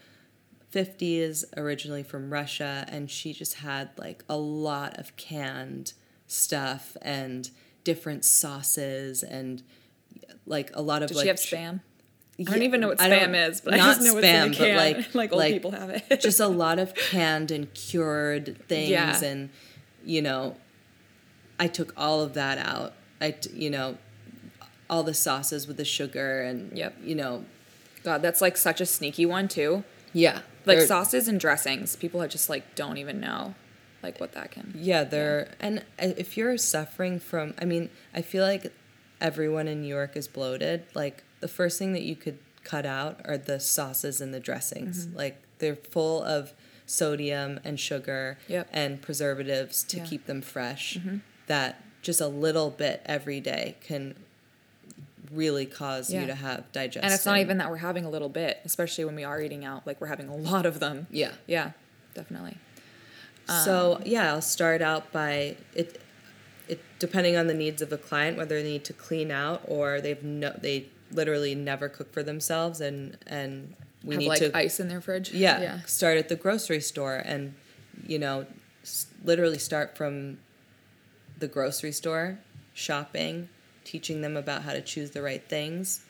50s, 0.73 1.45
originally 1.57 2.03
from 2.03 2.33
Russia, 2.33 2.87
and 2.89 3.11
she 3.11 3.33
just 3.33 3.55
had 3.55 3.91
like 3.97 4.25
a 4.29 4.37
lot 4.37 4.99
of 4.99 5.17
canned 5.17 5.93
stuff 6.27 6.97
and 7.03 7.51
different 7.85 8.25
sauces 8.25 9.23
and 9.23 9.63
like 10.47 10.71
a 10.75 10.83
lot 10.83 11.03
of 11.03 11.09
Does 11.09 11.19
like 11.19 11.25
she 11.25 11.29
have 11.29 11.37
spam? 11.37 11.81
I 12.39 12.43
don't 12.45 12.63
even 12.63 12.81
know 12.81 12.89
what 12.89 12.99
spam 12.99 13.49
is, 13.49 13.61
but 13.61 13.75
I 13.75 13.79
just 13.79 14.01
know 14.03 14.15
what's 14.15 14.27
in 14.27 14.51
the 14.51 14.57
spam, 14.57 14.59
but 14.59 14.67
can. 14.67 14.77
like- 14.77 15.15
like 15.15 15.33
old 15.33 15.39
like 15.39 15.53
people 15.55 15.71
have 15.71 15.91
it. 15.91 16.21
just 16.21 16.41
a 16.41 16.49
lot 16.49 16.79
of 16.79 16.95
canned 16.95 17.51
and 17.51 17.73
cured 17.75 18.57
things 18.69 18.91
Yeah. 18.91 19.23
and 19.25 19.51
you 20.05 20.21
know 20.21 20.57
i 21.59 21.67
took 21.67 21.95
all 21.97 22.21
of 22.21 22.35
that 22.35 22.59
out 22.59 22.93
i 23.21 23.31
t- 23.31 23.51
you 23.55 23.71
know 23.71 23.97
all 24.91 25.03
the 25.03 25.15
sauces 25.15 25.67
with 25.67 25.77
the 25.79 25.85
sugar 25.85 26.43
and 26.43 26.77
Yep. 26.77 26.97
you 27.03 27.15
know 27.15 27.45
God, 28.03 28.21
that's 28.21 28.43
like 28.43 28.59
such 28.59 28.83
a 28.83 28.87
sneaky 28.87 29.25
one 29.25 29.49
too. 29.49 29.83
yeah 30.13 30.41
Like 30.67 30.81
sauces 30.81 31.27
and 31.27 31.41
dressings, 31.41 31.97
people 31.97 32.21
are 32.23 32.29
just 32.29 32.51
like 32.51 32.75
don't 32.75 32.99
even 32.99 33.19
know 33.19 33.55
like 34.03 34.21
what 34.21 34.33
that 34.33 34.51
can. 34.51 34.75
yeah 34.77 35.05
they're 35.05 35.49
and 35.61 35.79
uh, 35.99 36.09
if 36.19 36.37
you're 36.37 36.59
suffering 36.59 37.19
from 37.19 37.55
i 37.61 37.65
mean 37.65 37.89
i 38.13 38.21
feel 38.21 38.45
like 38.45 38.71
everyone 39.23 39.67
in 39.69 39.81
new 39.81 39.89
york 39.89 40.17
is 40.17 40.29
bloated 40.29 40.83
like 40.95 41.23
the 41.45 41.49
first 41.49 41.79
thing 41.79 41.93
that 41.93 42.03
you 42.03 42.17
could 42.17 42.39
cut 42.63 42.87
out 42.87 43.21
are 43.27 43.37
the 43.37 43.61
sauces 43.61 44.21
and 44.23 44.33
the 44.33 44.41
dressings 44.41 45.07
Mm-hmm. 45.07 45.17
like 45.19 45.37
they're 45.59 45.77
full 45.77 46.23
of 46.23 46.55
sodium 46.87 47.61
and 47.65 47.79
sugar 47.79 48.39
Yep. 48.49 48.69
and 48.73 49.03
preservatives 49.03 49.83
to 49.85 49.97
Yeah. 49.99 50.03
Mm-hmm. 50.03 50.11
keep 50.11 50.27
them 50.27 50.41
fresh 50.41 50.99
that 51.47 51.83
just 52.01 52.21
a 52.23 52.29
little 52.29 52.71
bit 52.71 53.03
every 53.05 53.41
day 53.41 53.77
can 53.83 54.15
really 55.31 55.67
cause 55.67 56.11
Yeah. 56.13 56.23
you 56.23 56.27
to 56.29 56.35
have 56.35 56.71
digestion 56.73 57.05
And 57.05 57.13
it's 57.13 57.27
not 57.27 57.39
even 57.39 57.59
that 57.59 57.69
we're 57.71 57.77
having 57.79 58.05
a 58.05 58.11
little 58.11 58.29
bit, 58.31 58.61
especially 58.65 59.05
when 59.05 59.17
we 59.17 59.25
are 59.25 59.41
eating 59.41 59.65
out. 59.65 59.87
Like 59.87 60.01
we're 60.01 60.07
having 60.07 60.29
a 60.29 60.37
lot 60.51 60.65
of 60.67 60.81
them. 60.81 61.07
yeah 61.11 61.33
Yeah, 61.47 61.73
definitely. 62.15 62.57
So 63.65 64.01
yeah, 64.07 64.33
I'll 64.33 64.41
start 64.43 64.81
out 64.81 65.13
by 65.13 65.57
it. 65.75 66.01
It 66.67 66.81
depending 66.99 67.37
on 67.37 67.47
the 67.47 67.53
needs 67.55 67.83
of 67.83 67.91
the 67.91 67.99
client, 67.99 68.39
whether 68.39 68.57
they 68.63 68.67
need 68.75 68.85
to 68.85 68.95
clean 68.95 69.31
out 69.31 69.61
or 69.67 70.01
they've 70.01 70.23
no, 70.23 70.51
they 70.59 70.87
literally 71.15 71.55
never 71.55 71.89
cook 71.89 72.13
for 72.13 72.23
themselves, 72.23 72.81
and 72.81 73.17
and 73.27 73.75
we 74.03 74.15
have 74.17 74.21
need 74.21 74.29
like 74.29 74.39
to 74.41 74.57
ice 74.57 74.81
in 74.81 74.89
their 74.89 75.01
fridge. 75.01 75.33
yeah, 75.33 75.61
Yeah. 75.61 75.81
start 75.87 76.19
at 76.19 76.29
the 76.29 76.37
grocery 76.37 76.81
store 76.81 77.17
and 77.17 77.55
you 78.07 78.19
know 78.19 78.47
s- 78.83 79.07
literally 79.25 79.59
start 79.59 79.97
from 79.97 80.39
the 81.39 81.49
grocery 81.49 81.93
store 81.93 82.39
shopping 82.75 83.49
teaching 83.85 84.21
them 84.21 84.37
about 84.37 84.63
how 84.63 84.73
to 84.73 84.81
choose 84.83 85.11
the 85.13 85.23
right 85.23 85.45
things 85.49 86.01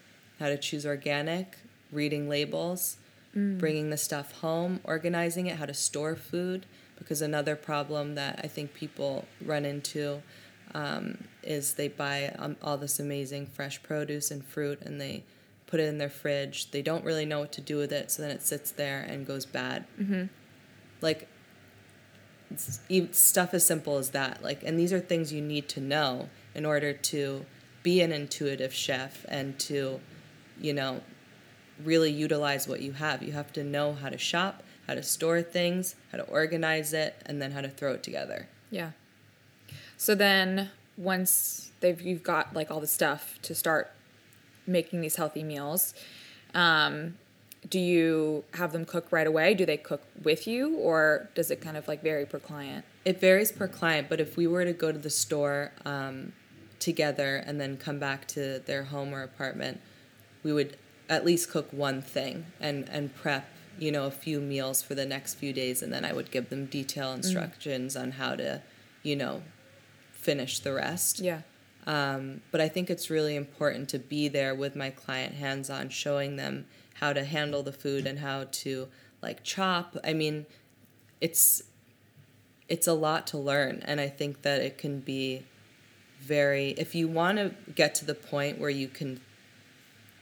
how 0.40 0.48
to 0.48 0.56
choose 0.56 0.86
organic 0.86 1.58
reading 1.92 2.28
labels 2.28 2.96
mm. 3.36 3.58
bringing 3.58 3.90
the 3.90 3.96
stuff 3.96 4.32
home 4.40 4.80
organizing 4.84 5.46
it 5.46 5.56
how 5.56 5.66
to 5.66 5.74
store 5.74 6.16
food 6.16 6.64
because 6.98 7.20
another 7.20 7.54
problem 7.54 8.14
that 8.14 8.40
i 8.42 8.46
think 8.48 8.72
people 8.74 9.24
run 9.44 9.64
into 9.64 10.22
um, 10.74 11.24
is 11.42 11.74
they 11.74 11.88
buy 11.88 12.34
um, 12.38 12.56
all 12.62 12.76
this 12.76 12.98
amazing 12.98 13.46
fresh 13.46 13.82
produce 13.82 14.30
and 14.30 14.44
fruit 14.44 14.80
and 14.82 15.00
they 15.00 15.24
put 15.66 15.80
it 15.80 15.84
in 15.84 15.98
their 15.98 16.10
fridge. 16.10 16.70
They 16.70 16.82
don't 16.82 17.04
really 17.04 17.24
know 17.24 17.40
what 17.40 17.52
to 17.52 17.60
do 17.60 17.76
with 17.76 17.92
it, 17.92 18.10
so 18.10 18.22
then 18.22 18.30
it 18.30 18.42
sits 18.42 18.70
there 18.70 19.00
and 19.00 19.26
goes 19.26 19.46
bad. 19.46 19.86
Mm-hmm. 20.00 20.24
Like 21.00 21.28
it's 22.88 23.18
stuff 23.18 23.54
as 23.54 23.66
simple 23.66 23.98
as 23.98 24.10
that. 24.10 24.42
Like, 24.42 24.62
and 24.62 24.78
these 24.78 24.92
are 24.92 25.00
things 25.00 25.32
you 25.32 25.42
need 25.42 25.68
to 25.70 25.80
know 25.80 26.28
in 26.54 26.64
order 26.64 26.92
to 26.92 27.44
be 27.82 28.00
an 28.00 28.12
intuitive 28.12 28.72
chef 28.72 29.24
and 29.28 29.58
to, 29.60 30.00
you 30.60 30.72
know, 30.72 31.00
really 31.82 32.12
utilize 32.12 32.68
what 32.68 32.80
you 32.80 32.92
have. 32.92 33.22
You 33.22 33.32
have 33.32 33.52
to 33.54 33.64
know 33.64 33.92
how 33.94 34.08
to 34.08 34.18
shop, 34.18 34.62
how 34.86 34.94
to 34.94 35.02
store 35.02 35.42
things, 35.42 35.96
how 36.12 36.18
to 36.18 36.24
organize 36.24 36.92
it, 36.92 37.16
and 37.26 37.42
then 37.42 37.50
how 37.50 37.60
to 37.60 37.68
throw 37.68 37.92
it 37.92 38.02
together. 38.02 38.48
Yeah. 38.70 38.90
So 39.96 40.14
then 40.14 40.70
once 40.96 41.70
they've 41.80 42.00
you've 42.00 42.22
got 42.22 42.54
like 42.54 42.70
all 42.70 42.80
the 42.80 42.86
stuff 42.86 43.38
to 43.42 43.54
start 43.54 43.90
making 44.66 45.00
these 45.00 45.16
healthy 45.16 45.42
meals, 45.42 45.94
um, 46.54 47.16
do 47.68 47.78
you 47.78 48.44
have 48.54 48.72
them 48.72 48.84
cook 48.84 49.10
right 49.10 49.26
away? 49.26 49.54
Do 49.54 49.64
they 49.64 49.76
cook 49.76 50.02
with 50.22 50.46
you 50.46 50.76
or 50.76 51.28
does 51.34 51.50
it 51.50 51.60
kind 51.60 51.76
of 51.76 51.88
like 51.88 52.02
vary 52.02 52.26
per 52.26 52.38
client? 52.38 52.84
It 53.04 53.20
varies 53.20 53.52
per 53.52 53.68
client, 53.68 54.08
but 54.08 54.20
if 54.20 54.36
we 54.36 54.46
were 54.46 54.64
to 54.64 54.72
go 54.72 54.92
to 54.92 54.98
the 54.98 55.10
store 55.10 55.72
um, 55.84 56.32
together 56.78 57.36
and 57.36 57.60
then 57.60 57.76
come 57.76 57.98
back 57.98 58.26
to 58.28 58.60
their 58.66 58.84
home 58.84 59.14
or 59.14 59.22
apartment, 59.22 59.80
we 60.42 60.52
would 60.52 60.76
at 61.08 61.24
least 61.24 61.50
cook 61.50 61.68
one 61.72 62.02
thing 62.02 62.46
and, 62.60 62.88
and 62.90 63.14
prep, 63.14 63.48
you 63.78 63.90
know, 63.90 64.04
a 64.04 64.10
few 64.10 64.40
meals 64.40 64.82
for 64.82 64.94
the 64.94 65.06
next 65.06 65.34
few 65.34 65.52
days, 65.52 65.82
and 65.82 65.92
then 65.92 66.04
I 66.04 66.12
would 66.12 66.30
give 66.30 66.50
them 66.50 66.66
detailed 66.66 67.16
instructions 67.16 67.96
on 67.96 68.12
how 68.12 68.36
to, 68.36 68.62
you 69.02 69.16
know, 69.16 69.42
finish 70.24 70.58
the 70.58 70.72
rest. 70.72 71.20
Yeah. 71.20 71.42
Um, 71.86 72.40
but 72.50 72.60
I 72.60 72.68
think 72.68 72.88
it's 72.88 73.10
really 73.10 73.36
important 73.36 73.88
to 73.90 73.98
be 73.98 74.28
there 74.28 74.54
with 74.54 74.74
my 74.74 74.90
client 74.90 75.34
hands 75.34 75.68
on, 75.68 75.90
showing 75.90 76.36
them 76.36 76.66
how 76.94 77.12
to 77.12 77.24
handle 77.24 77.62
the 77.62 77.72
food 77.72 78.06
and 78.06 78.18
how 78.18 78.44
to 78.50 78.88
like 79.22 79.44
chop. 79.44 79.96
I 80.02 80.14
mean, 80.14 80.46
it's 81.20 81.62
it's 82.68 82.86
a 82.86 82.94
lot 82.94 83.26
to 83.28 83.38
learn, 83.38 83.82
and 83.84 84.00
I 84.00 84.08
think 84.08 84.42
that 84.42 84.62
it 84.62 84.78
can 84.78 85.00
be 85.00 85.44
very. 86.20 86.70
If 86.70 86.94
you 86.94 87.06
want 87.06 87.38
to 87.38 87.54
get 87.74 87.94
to 87.96 88.04
the 88.06 88.14
point 88.14 88.58
where 88.58 88.70
you 88.70 88.88
can 88.88 89.20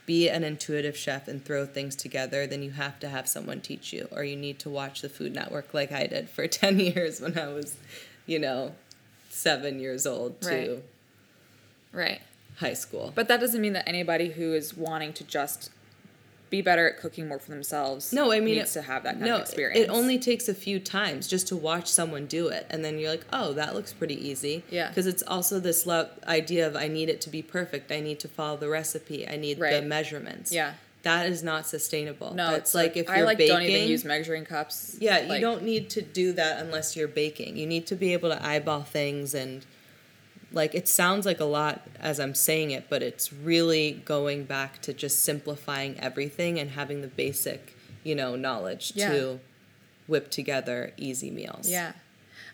be 0.04 0.28
an 0.28 0.42
intuitive 0.42 0.96
chef 0.96 1.28
and 1.28 1.44
throw 1.44 1.64
things 1.64 1.94
together, 1.94 2.44
then 2.46 2.60
you 2.62 2.72
have 2.72 2.98
to 2.98 3.08
have 3.08 3.28
someone 3.28 3.60
teach 3.60 3.92
you, 3.92 4.08
or 4.10 4.24
you 4.24 4.34
need 4.34 4.58
to 4.58 4.68
watch 4.68 5.00
the 5.00 5.08
Food 5.08 5.32
Network 5.32 5.72
like 5.72 5.92
I 5.92 6.08
did 6.08 6.28
for 6.28 6.46
ten 6.48 6.80
years 6.80 7.20
when 7.20 7.38
I 7.38 7.48
was, 7.48 7.76
you 8.26 8.40
know, 8.40 8.74
seven 9.36 9.80
years 9.80 10.06
old 10.06 10.40
to 10.42 10.48
Right. 10.48 10.82
Right. 11.92 12.20
high 12.56 12.74
school. 12.74 13.12
But 13.14 13.28
that 13.28 13.40
doesn't 13.40 13.60
mean 13.60 13.72
that 13.72 13.88
anybody 13.88 14.30
who 14.30 14.52
is 14.54 14.76
wanting 14.76 15.12
to 15.14 15.24
just 15.24 15.70
be 16.50 16.60
better 16.60 16.86
at 16.90 16.98
cooking 17.00 17.28
more 17.28 17.38
for 17.38 17.50
themselves 17.50 18.12
No, 18.12 18.30
I 18.30 18.38
mean 18.38 18.56
needs 18.56 18.70
it- 18.76 18.80
to 18.80 18.82
have 18.82 19.04
that 19.04 19.14
kind 19.14 19.24
no, 19.24 19.36
of 19.36 19.40
experience. 19.42 19.80
It 19.80 19.88
only 19.88 20.18
takes 20.18 20.50
a 20.50 20.54
few 20.54 20.78
times 20.78 21.26
just 21.26 21.48
to 21.48 21.56
watch 21.56 21.88
someone 21.88 22.26
do 22.26 22.48
it, 22.48 22.66
and 22.68 22.84
then 22.84 22.98
you're 22.98 23.08
like, 23.10 23.24
oh, 23.32 23.54
that 23.54 23.74
looks 23.74 23.94
pretty 23.94 24.16
easy. 24.28 24.62
Yeah. 24.70 24.88
Because 24.88 25.06
it's 25.06 25.22
also 25.22 25.58
this 25.60 25.86
lo- 25.86 26.10
idea 26.26 26.66
of 26.66 26.76
I 26.76 26.88
need 26.88 27.08
it 27.08 27.22
to 27.22 27.30
be 27.30 27.40
perfect. 27.40 27.90
I 27.90 28.00
need 28.00 28.20
to 28.20 28.28
follow 28.28 28.58
the 28.58 28.68
recipe. 28.68 29.26
I 29.26 29.36
need 29.36 29.58
the 29.58 29.80
measurements. 29.80 30.52
Yeah. 30.52 30.74
That 31.02 31.26
is 31.26 31.42
not 31.42 31.66
sustainable. 31.66 32.32
no, 32.34 32.54
it's 32.54 32.74
like 32.74 32.96
if 32.96 33.06
you're 33.08 33.16
I 33.16 33.22
like 33.22 33.38
baking. 33.38 33.56
don't 33.56 33.62
even 33.64 33.88
use 33.88 34.04
measuring 34.04 34.44
cups. 34.44 34.96
yeah, 35.00 35.20
you 35.22 35.28
Like, 35.28 35.40
don't 35.40 35.62
need 35.64 35.90
to 35.90 36.02
do 36.02 36.32
that 36.34 36.60
unless 36.60 36.94
you're 36.96 37.08
baking. 37.08 37.56
You 37.56 37.66
need 37.66 37.86
to 37.88 37.96
be 37.96 38.12
able 38.12 38.30
to 38.30 38.44
eyeball 38.46 38.82
things 38.82 39.34
and 39.34 39.66
like 40.52 40.74
it 40.74 40.86
sounds 40.86 41.24
like 41.26 41.40
a 41.40 41.44
lot 41.44 41.82
as 41.98 42.20
I'm 42.20 42.34
saying 42.34 42.70
it, 42.72 42.84
but 42.88 43.02
it's 43.02 43.32
really 43.32 44.02
going 44.04 44.44
back 44.44 44.80
to 44.82 44.92
just 44.92 45.24
simplifying 45.24 45.98
everything 45.98 46.58
and 46.60 46.70
having 46.70 47.00
the 47.00 47.08
basic, 47.08 47.76
you 48.04 48.14
know, 48.14 48.36
knowledge 48.36 48.92
Yeah. 48.94 49.10
to 49.12 49.40
whip 50.06 50.30
together 50.30 50.92
easy 50.96 51.30
meals. 51.30 51.68
Yeah. 51.68 51.92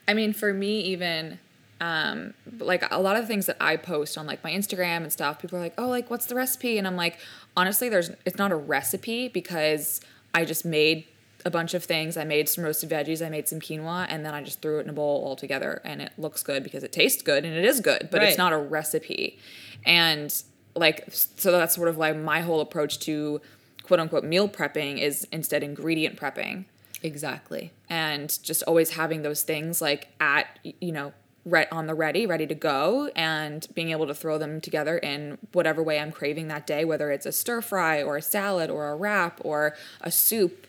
I 0.07 0.15
mean, 0.15 0.33
for 0.33 0.55
me, 0.55 0.81
even 0.83 1.39
um, 1.81 2.35
like 2.59 2.83
a 2.91 3.01
lot 3.01 3.17
of 3.17 3.23
the 3.23 3.29
things 3.29 3.47
that 3.47 3.57
I 3.61 3.77
post 3.77 4.19
on 4.19 4.27
like 4.27 4.43
my 4.43 4.51
Instagram 4.51 4.99
and 4.99 5.12
stuff, 5.12 5.38
people 5.41 5.59
are 5.59 5.62
like, 5.62 5.75
"Oh, 5.79 5.88
like 5.88 6.11
what's 6.11 6.27
the 6.27 6.35
recipe?" 6.35 6.79
And 6.79 6.87
I'm 6.87 6.97
like, 6.97 7.19
honestly, 7.57 7.88
there's 7.88 8.11
it's 8.25 8.38
not 8.38 8.51
a 8.53 8.57
recipe 8.57 9.29
because 9.29 10.01
I 10.35 10.45
just 10.45 10.64
made 10.64 11.07
a 11.45 11.51
bunch 11.51 11.73
of 11.75 11.85
things. 11.85 12.17
I 12.17 12.25
made 12.25 12.49
some 12.49 12.64
roasted 12.64 12.91
veggies, 12.91 13.25
I 13.25 13.29
made 13.29 13.47
some 13.49 13.61
quinoa, 13.61 14.07
and 14.09 14.25
then 14.27 14.35
I 14.35 14.43
just 14.43 14.61
threw 14.61 14.79
it 14.79 14.83
in 14.83 14.91
a 14.91 14.93
bowl 14.93 15.23
all 15.25 15.37
together, 15.37 15.81
and 15.85 16.03
it 16.03 16.12
looks 16.19 16.43
good 16.43 16.64
because 16.64 16.83
it 16.83 16.91
tastes 16.93 17.23
good 17.23 17.45
and 17.45 17.55
it 17.55 17.64
is 17.64 17.79
good, 17.81 18.09
but 18.11 18.19
Right. 18.21 18.29
it's 18.31 18.38
not 18.38 18.53
a 18.53 18.59
recipe. 18.59 19.38
And 19.87 20.35
like, 20.75 21.05
so 21.11 21.53
that's 21.53 21.75
sort 21.77 21.88
of 21.88 21.97
like 21.97 22.17
my 22.17 22.41
whole 22.41 22.61
approach 22.61 22.99
to 23.01 23.41
quote 23.85 24.01
unquote 24.01 24.25
meal 24.25 24.49
prepping 24.49 24.99
is 25.01 25.27
instead 25.33 25.62
ingredient 25.62 26.17
prepping 26.17 26.64
Exactly. 27.03 27.71
and 27.88 28.37
just 28.43 28.62
always 28.64 28.91
having 28.91 29.23
those 29.23 29.43
things 29.45 29.81
like 29.81 30.09
at 30.21 30.59
you 30.81 30.93
know 30.93 31.12
re- 31.44 31.66
on 31.72 31.87
the 31.87 31.94
ready 31.94 32.27
ready 32.27 32.46
to 32.46 32.55
go 32.55 33.11
and 33.16 33.66
being 33.74 33.90
able 33.90 34.07
to 34.07 34.14
throw 34.14 34.38
them 34.38 34.61
together 34.61 34.98
in 34.98 35.38
whatever 35.53 35.83
way 35.83 35.98
i'm 35.98 36.12
craving 36.12 36.48
that 36.48 36.66
day 36.66 36.85
whether 36.85 37.11
it's 37.11 37.27
a 37.27 37.33
stir 37.33 37.61
fry 37.61 38.03
or 38.03 38.16
a 38.16 38.22
salad 38.22 38.70
or 38.70 38.88
a 38.90 38.96
wrap 38.96 39.40
or 39.44 39.74
a 40.01 40.11
soup 40.11 40.66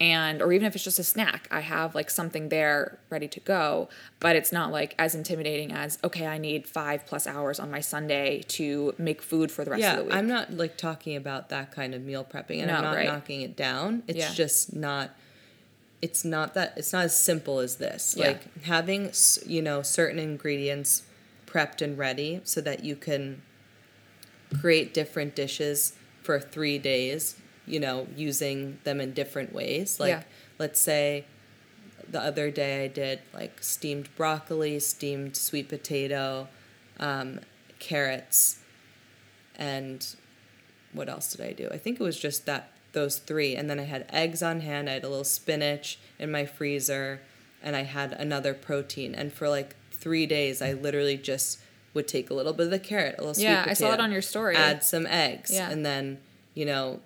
and 0.00 0.40
or 0.40 0.52
even 0.52 0.66
if 0.66 0.74
it's 0.74 0.84
just 0.84 0.98
a 0.98 1.04
snack 1.04 1.46
i 1.50 1.60
have 1.60 1.94
like 1.94 2.08
something 2.08 2.48
there 2.48 2.98
ready 3.10 3.28
to 3.28 3.38
go 3.40 3.88
but 4.20 4.34
it's 4.34 4.50
not 4.50 4.72
like 4.72 4.94
as 4.98 5.14
intimidating 5.14 5.70
as 5.70 5.98
okay 6.02 6.26
i 6.26 6.38
need 6.38 6.66
five 6.66 7.04
plus 7.06 7.26
hours 7.26 7.60
on 7.60 7.70
my 7.70 7.80
sunday 7.80 8.40
to 8.48 8.94
make 8.98 9.20
food 9.20 9.50
for 9.52 9.64
the 9.64 9.70
rest 9.70 9.82
of 9.84 9.96
the 9.98 10.04
week 10.04 10.14
I'm 10.14 10.26
not 10.26 10.50
like 10.52 10.76
talking 10.76 11.14
about 11.14 11.50
that 11.50 11.72
kind 11.72 11.94
of 11.94 12.02
meal 12.02 12.24
prepping, 12.24 12.62
and 12.62 12.70
I'm 12.70 12.82
not 12.82 12.94
right. 12.96 13.06
knocking 13.06 13.42
it 13.42 13.54
down. 13.56 14.02
It's 14.06 14.18
Yeah. 14.18 14.32
just 14.32 14.74
not. 14.74 15.10
It's 16.02 16.24
not 16.24 16.54
that. 16.54 16.74
It's 16.76 16.92
not 16.92 17.04
as 17.04 17.16
simple 17.16 17.60
as 17.60 17.76
this. 17.76 18.14
Yeah. 18.18 18.28
Like 18.28 18.62
having 18.64 19.12
you 19.46 19.62
know 19.62 19.82
certain 19.82 20.18
ingredients 20.18 21.04
prepped 21.46 21.80
and 21.80 21.96
ready 21.96 22.40
so 22.44 22.60
that 22.60 22.84
you 22.84 22.96
can 22.96 23.42
create 24.60 24.92
different 24.92 25.34
dishes 25.34 25.94
for 26.22 26.38
three 26.40 26.78
days. 26.78 27.36
You 27.66 27.78
know, 27.78 28.08
using 28.16 28.78
them 28.82 29.00
in 29.00 29.12
different 29.12 29.52
ways. 29.54 30.00
Like 30.00 30.08
Yeah. 30.10 30.22
let's 30.58 30.80
say 30.80 31.24
the 32.08 32.20
other 32.20 32.50
day 32.50 32.84
I 32.84 32.88
did 32.88 33.20
like 33.32 33.62
steamed 33.62 34.08
broccoli, 34.16 34.80
steamed 34.80 35.36
sweet 35.36 35.68
potato, 35.68 36.48
um, 36.98 37.40
carrots, 37.78 38.58
and 39.54 40.04
what 40.92 41.08
else 41.08 41.32
did 41.32 41.46
I 41.46 41.52
do? 41.52 41.68
I 41.70 41.78
think 41.78 42.00
it 42.00 42.02
was 42.02 42.18
just 42.18 42.44
that 42.46 42.72
those 42.92 43.18
three, 43.18 43.56
and 43.56 43.68
then 43.70 43.78
I 43.80 43.84
had 43.84 44.06
eggs 44.10 44.42
on 44.42 44.60
hand. 44.60 44.88
I 44.88 44.94
had 44.94 45.04
a 45.04 45.08
little 45.08 45.24
spinach 45.24 45.98
in 46.18 46.30
my 46.30 46.44
freezer, 46.46 47.20
and 47.62 47.74
I 47.76 47.82
had 47.82 48.12
another 48.12 48.54
protein. 48.54 49.14
And 49.14 49.32
for 49.32 49.48
like 49.48 49.74
three 49.90 50.26
days, 50.26 50.60
I 50.62 50.72
literally 50.72 51.16
just 51.16 51.58
would 51.94 52.08
take 52.08 52.30
a 52.30 52.34
little 52.34 52.52
bit 52.52 52.64
of 52.66 52.70
the 52.70 52.78
carrot, 52.78 53.16
a 53.18 53.20
little 53.20 53.34
sweet 53.34 53.44
Yeah, 53.44 53.62
potato, 53.64 53.70
I 53.70 53.74
saw 53.90 53.94
it 53.94 54.00
on 54.00 54.12
your 54.12 54.22
story. 54.22 54.56
add 54.56 54.82
some 54.82 55.06
eggs, 55.06 55.50
Yeah. 55.52 55.70
and 55.70 55.84
then 55.84 56.18
you 56.54 56.64
know. 56.66 57.00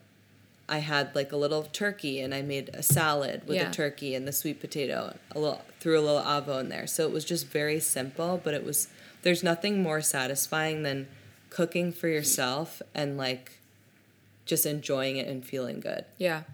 I 0.68 0.78
had 0.78 1.14
like 1.14 1.30
a 1.30 1.36
little 1.36 1.62
turkey 1.62 2.18
and 2.20 2.34
I 2.34 2.42
made 2.42 2.70
a 2.74 2.82
salad 2.82 3.42
with 3.46 3.54
Yeah. 3.56 3.68
the 3.68 3.72
turkey 3.72 4.16
and 4.16 4.26
the 4.26 4.32
sweet 4.32 4.58
potato. 4.58 5.16
A 5.30 5.38
little 5.38 5.62
threw 5.78 5.96
a 5.96 6.02
little 6.02 6.20
avo 6.22 6.58
in 6.58 6.70
there. 6.70 6.88
So 6.88 7.06
it 7.06 7.12
was 7.12 7.24
just 7.24 7.46
very 7.46 7.78
simple, 7.78 8.40
but 8.42 8.52
it 8.52 8.64
was 8.64 8.88
there's 9.22 9.44
nothing 9.44 9.80
more 9.80 10.00
satisfying 10.00 10.82
than 10.82 11.06
cooking 11.50 11.92
for 11.92 12.08
yourself 12.08 12.82
and 12.96 13.16
like 13.16 13.60
just 14.46 14.64
enjoying 14.64 15.18
it 15.18 15.28
and 15.28 15.44
feeling 15.44 15.80
good. 15.80 16.04
Yeah. 16.16 16.44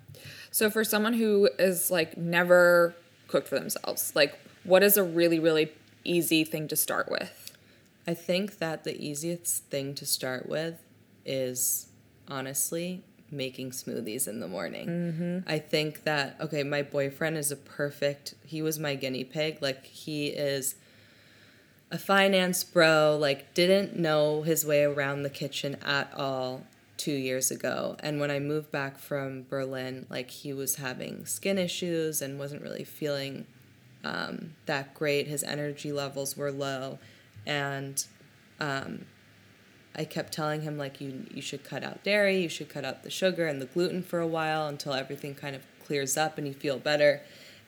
So 0.51 0.71
for 0.71 0.83
someone 0.83 1.15
who 1.15 1.49
is 1.59 1.91
like 1.91 2.17
never 2.17 2.95
cooked 3.29 3.49
for 3.49 3.59
themselves, 3.59 4.13
like 4.15 4.39
what 4.65 4.83
is 4.83 4.97
a 4.97 5.05
really 5.05 5.39
really 5.39 5.73
easy 6.05 6.43
thing 6.45 6.67
to 6.69 6.77
start 6.77 7.11
with? 7.11 7.57
I 8.07 8.15
think 8.15 8.59
that 8.59 8.83
the 8.83 9.01
easiest 9.01 9.65
thing 9.65 9.95
to 9.95 10.05
start 10.07 10.49
with 10.49 10.83
is 11.25 11.87
honestly 12.27 13.05
making 13.31 13.71
smoothies 13.71 14.29
in 14.29 14.41
the 14.41 14.49
morning. 14.49 14.89
Mm-hmm. 14.89 15.39
I 15.51 15.59
think 15.59 16.05
that, 16.05 16.37
okay, 16.41 16.63
my 16.63 16.83
boyfriend 16.83 17.39
is 17.39 17.51
a 17.51 17.57
perfect, 17.57 18.35
he 18.45 18.61
was 18.61 18.79
my 18.79 18.95
guinea 18.95 19.25
pig. 19.25 19.59
Like, 19.63 19.87
he 19.87 20.27
is 20.27 20.75
a 21.91 21.99
finance 21.99 22.63
bro, 22.63 23.17
like, 23.19 23.55
didn't 23.55 23.97
know 23.97 24.43
his 24.43 24.67
way 24.67 24.83
around 24.83 25.23
the 25.23 25.31
kitchen 25.31 25.77
at 25.83 26.13
all 26.15 26.65
two 27.03 27.13
years 27.13 27.51
ago. 27.51 27.97
And 27.99 28.21
when 28.21 28.31
I 28.31 28.39
moved 28.39 28.71
back 28.71 28.97
from 28.97 29.45
Berlin, 29.51 30.07
like, 30.09 30.31
he 30.31 30.53
was 30.53 30.77
having 30.77 31.27
skin 31.27 31.59
issues 31.59 32.23
and 32.23 32.39
wasn't 32.39 32.63
really 32.63 32.85
feeling 32.85 33.47
um, 34.05 34.53
that 34.67 34.95
great. 34.95 35.27
His 35.27 35.43
energy 35.43 35.91
levels 35.91 36.37
were 36.37 36.53
low. 36.53 37.01
And 37.45 38.05
um, 38.61 39.07
I 39.97 40.05
kept 40.05 40.33
telling 40.33 40.63
him 40.63 40.79
like 40.79 41.01
you 41.01 41.27
you 41.35 41.43
should 41.43 41.65
cut 41.65 41.83
out 41.83 42.05
dairy, 42.05 42.41
you 42.41 42.49
should 42.49 42.69
cut 42.69 42.85
out 42.85 43.03
the 43.03 43.11
sugar 43.11 43.49
and 43.49 43.61
the 43.61 43.67
gluten 43.67 44.03
for 44.03 44.21
a 44.21 44.27
while 44.27 44.69
until 44.69 44.95
everything 44.95 45.35
kind 45.35 45.57
of 45.57 45.63
clears 45.85 46.17
up 46.17 46.39
and 46.39 46.47
you 46.47 46.55
feel 46.55 46.79
better. 46.79 47.23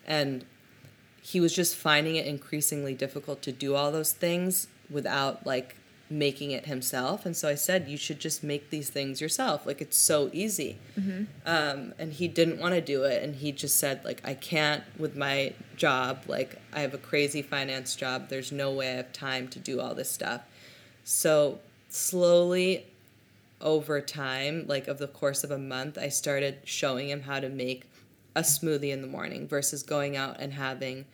And 0.07 0.45
he 1.21 1.41
was 1.41 1.53
just 1.53 1.75
finding 1.75 2.15
it 2.15 2.27
increasingly 2.27 2.95
difficult 2.95 3.43
to 3.43 3.53
do 3.53 3.75
all 3.75 3.91
those 3.91 4.13
things 4.13 4.69
without 4.89 5.45
like 5.45 5.75
making 6.11 6.51
it 6.51 6.67
himself. 6.67 7.25
And 7.25 7.37
so 7.37 7.49
I 7.49 7.55
said, 7.55 7.89
you 7.89 7.97
should 7.97 8.21
just 8.21 8.45
make 8.45 8.71
these 8.71 8.91
things 8.91 9.21
yourself. 9.21 9.67
Like 9.67 9.81
it's 9.81 9.97
so 9.97 10.31
easy. 10.33 10.79
Um, 11.47 11.95
and 11.99 12.13
he 12.13 12.29
didn't 12.29 12.61
want 12.61 12.75
to 12.75 12.81
do 12.81 13.05
it. 13.05 13.23
And 13.23 13.37
he 13.37 13.53
just 13.53 13.77
said, 13.79 14.05
like, 14.05 14.21
I 14.25 14.35
can't 14.35 14.85
with 14.99 15.17
my 15.17 15.55
job. 15.77 16.25
Like, 16.27 16.61
I 16.73 16.81
have 16.81 16.95
a 16.95 16.99
crazy 16.99 17.43
finance 17.43 17.97
job. 17.97 18.29
There's 18.29 18.53
no 18.53 18.71
way 18.71 18.93
I 18.93 18.97
have 18.97 19.13
time 19.13 19.49
to 19.49 19.59
do 19.59 19.81
all 19.81 19.95
this 19.95 20.11
stuff. 20.11 20.43
So 21.05 21.59
slowly 21.89 22.87
over 23.61 24.01
time, 24.01 24.67
like 24.67 24.89
of 24.89 24.99
the 24.99 25.09
course 25.09 25.43
of 25.43 25.51
a 25.51 25.59
month, 25.59 25.97
I 25.97 26.09
started 26.09 26.59
showing 26.65 27.09
him 27.09 27.23
how 27.23 27.41
to 27.41 27.49
make 27.49 27.85
a 28.37 28.41
smoothie 28.43 28.91
in 28.91 29.01
the 29.01 29.07
morning 29.07 29.49
versus 29.49 29.83
going 29.83 30.17
out 30.17 30.37
and 30.39 30.53
having 30.53 31.07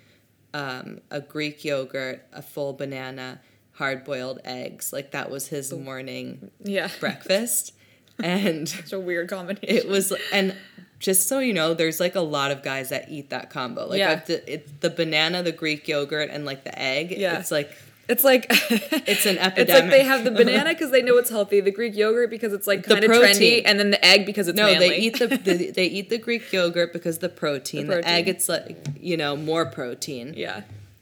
um, 0.53 1.01
a 1.11 1.21
Greek 1.21 1.65
yogurt, 1.65 2.25
a 2.33 2.43
full 2.43 2.73
banana, 2.73 3.41
hard 3.81 4.05
boiled 4.05 4.39
eggs. 4.45 4.93
Like 4.93 5.11
that 5.11 5.31
was 5.31 5.49
his 5.49 5.73
morning 5.73 6.51
Yeah. 6.63 6.89
breakfast. 7.01 7.73
And 8.23 8.73
It's 8.79 8.93
a 8.93 9.01
weird 9.01 9.31
combination. 9.31 9.65
it 9.79 9.89
was, 9.89 10.13
and 10.31 10.55
just 10.99 11.27
so 11.27 11.39
you 11.39 11.55
know, 11.55 11.73
there's 11.73 11.99
like 12.01 12.15
a 12.15 12.21
lot 12.21 12.51
of 12.51 12.63
guys 12.63 12.91
that 12.91 13.09
eat 13.11 13.31
that 13.31 13.49
combo. 13.49 13.87
Like 13.87 13.99
Yeah. 13.99 14.17
The, 14.17 14.37
it, 14.55 14.81
the 14.83 14.91
banana, 14.91 15.43
the 15.43 15.53
Greek 15.53 15.89
yogurt, 15.89 16.29
and 16.31 16.45
like 16.45 16.63
the 16.65 16.79
egg. 16.79 17.13
Yeah. 17.17 17.39
It's 17.39 17.51
like 17.51 17.71
It's 18.11 18.23
like 18.23 18.45
It's 18.51 19.25
an 19.25 19.39
epidemic. 19.39 19.59
It's 19.71 19.81
like 19.81 19.91
they 19.91 20.05
have 20.05 20.25
the 20.25 20.33
banana 20.33 20.71
because 20.75 20.91
they 20.91 21.01
know 21.01 21.17
it's 21.17 21.31
healthy, 21.31 21.61
the 21.63 21.71
Greek 21.71 21.97
yogurt 21.97 22.29
because 22.29 22.53
it's 22.53 22.67
like 22.67 22.83
kind 22.85 23.03
of 23.03 23.11
trendy, 23.11 23.63
and 23.65 23.79
then 23.81 23.91
the 23.91 24.05
egg 24.05 24.27
because 24.27 24.47
it's 24.49 24.57
No, 24.59 24.67
manly. 24.67 24.89
they 24.91 24.99
eat 24.99 25.19
the, 25.19 25.27
the 25.49 25.71
they 25.79 25.87
eat 25.87 26.11
the 26.11 26.19
Greek 26.19 26.53
yogurt 26.53 26.93
because 26.93 27.17
the 27.27 27.31
protein. 27.31 27.87
The 27.87 27.97
The, 28.03 28.09
egg, 28.17 28.29
it's 28.29 28.49
like 28.51 28.77
you 29.01 29.17
know 29.17 29.33
more 29.51 29.65
protein. 29.65 30.35
yeah. 30.37 30.61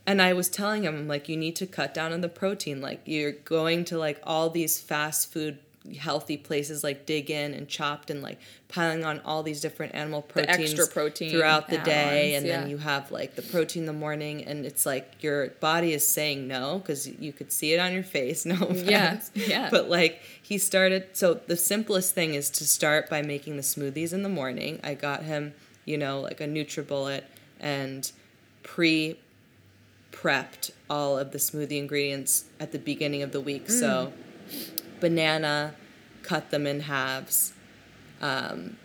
And 0.08 0.22
I 0.22 0.32
was 0.32 0.48
telling 0.48 0.84
him 0.84 1.06
like 1.06 1.28
you 1.28 1.36
need 1.36 1.54
to 1.56 1.66
cut 1.66 1.92
down 1.92 2.12
on 2.14 2.22
the 2.22 2.30
protein. 2.30 2.80
Like 2.80 3.02
you're 3.04 3.32
going 3.32 3.84
to 3.86 3.98
like 3.98 4.18
all 4.24 4.48
these 4.48 4.80
fast 4.80 5.30
food 5.30 5.58
healthy 5.98 6.36
places 6.36 6.82
like 6.84 7.06
Dig 7.06 7.30
Inn 7.30 7.54
and 7.54 7.68
Chopt 7.68 8.10
and 8.10 8.22
like 8.22 8.38
piling 8.68 9.04
on 9.04 9.20
all 9.20 9.42
these 9.42 9.60
different 9.60 9.94
animal 9.94 10.22
proteins 10.22 10.72
extra 10.72 10.86
protein 10.86 11.30
throughout 11.30 11.68
the 11.68 11.78
day 11.78 12.34
and 12.34 12.46
yeah. 12.46 12.60
then 12.60 12.70
you 12.70 12.76
have 12.78 13.10
like 13.10 13.36
the 13.36 13.42
protein 13.42 13.82
in 13.82 13.86
the 13.86 13.92
morning 13.94 14.44
and 14.44 14.66
it's 14.66 14.84
like 14.84 15.22
your 15.22 15.48
body 15.60 15.94
is 15.94 16.06
saying 16.06 16.46
no 16.46 16.78
because 16.78 17.06
you 17.06 17.32
could 17.32 17.50
see 17.50 17.72
it 17.72 17.78
on 17.78 17.92
your 17.94 18.02
face 18.02 18.44
no 18.46 18.54
Yeah, 18.70 19.14
offense. 19.14 19.30
yeah. 19.34 19.68
but 19.70 19.88
like 19.88 20.20
he 20.42 20.58
started 20.58 21.06
so 21.16 21.34
the 21.34 21.56
simplest 21.56 22.14
thing 22.14 22.34
is 22.34 22.50
to 22.50 22.66
start 22.66 23.08
by 23.08 23.22
making 23.22 23.56
the 23.56 23.62
smoothies 23.62 24.12
in 24.12 24.22
the 24.22 24.28
morning 24.28 24.80
i 24.84 24.92
got 24.92 25.22
him 25.22 25.54
you 25.86 25.96
know 25.96 26.20
like 26.20 26.42
a 26.42 26.46
nutribullet 26.46 27.22
and 27.60 28.12
pre 28.62 29.16
prepped 30.20 30.70
all 30.90 31.18
of 31.18 31.30
the 31.32 31.38
smoothie 31.38 31.78
ingredients 31.78 32.44
at 32.58 32.72
the 32.72 32.78
beginning 32.78 33.22
of 33.22 33.30
the 33.32 33.40
week 33.40 33.68
so 33.70 34.12
banana 35.00 35.74
cut 36.22 36.50
them 36.50 36.66
in 36.66 36.80
halves 36.80 37.52
um, 38.20 38.76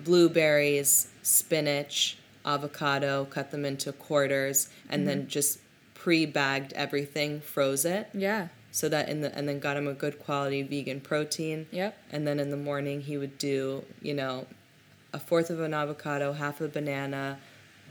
blueberries 0.00 1.08
spinach 1.22 2.16
avocado 2.44 3.24
cut 3.26 3.50
them 3.50 3.64
into 3.64 3.92
quarters 3.92 4.68
and 4.88 5.06
then 5.06 5.28
just 5.28 5.58
pre-bagged 5.94 6.72
everything 6.72 7.40
froze 7.40 7.84
it 7.84 8.08
Yeah. 8.14 8.48
so 8.72 8.88
that 8.88 9.08
in 9.08 9.20
the 9.20 9.36
and 9.36 9.46
then 9.48 9.58
got 9.60 9.76
him 9.76 9.86
a 9.86 9.92
good 9.92 10.18
quality 10.18 10.62
vegan 10.62 11.00
protein. 11.00 11.66
Yep. 11.70 11.96
And 12.10 12.26
then 12.26 12.40
in 12.40 12.50
the 12.50 12.56
morning 12.56 13.02
he 13.02 13.18
would 13.18 13.36
do, 13.36 13.84
you 14.00 14.14
know, 14.14 14.46
a 15.12 15.18
fourth 15.18 15.50
of 15.50 15.60
an 15.60 15.74
avocado, 15.74 16.32
half 16.32 16.60
a 16.62 16.68
banana, 16.68 17.38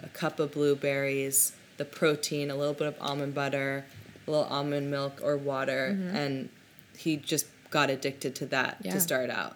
a 0.02 0.08
cup 0.10 0.40
of 0.40 0.52
blueberries, 0.54 1.52
the 1.80 1.86
protein, 1.86 2.52
a 2.52 2.56
little 2.56 2.76
bit 2.76 2.88
of 2.88 2.96
almond 3.00 3.34
butter, 3.34 3.86
a 4.28 4.30
little 4.30 4.46
almond 4.46 4.92
milk 4.92 5.20
or 5.24 5.36
water, 5.38 5.96
mm-hmm. 5.96 6.16
and 6.16 6.50
he 6.96 7.16
just 7.16 7.48
got 7.72 7.90
addicted 7.90 8.36
to 8.36 8.46
that 8.48 8.78
Yeah. 8.84 8.92
to 8.94 9.00
start 9.00 9.30
out. 9.30 9.56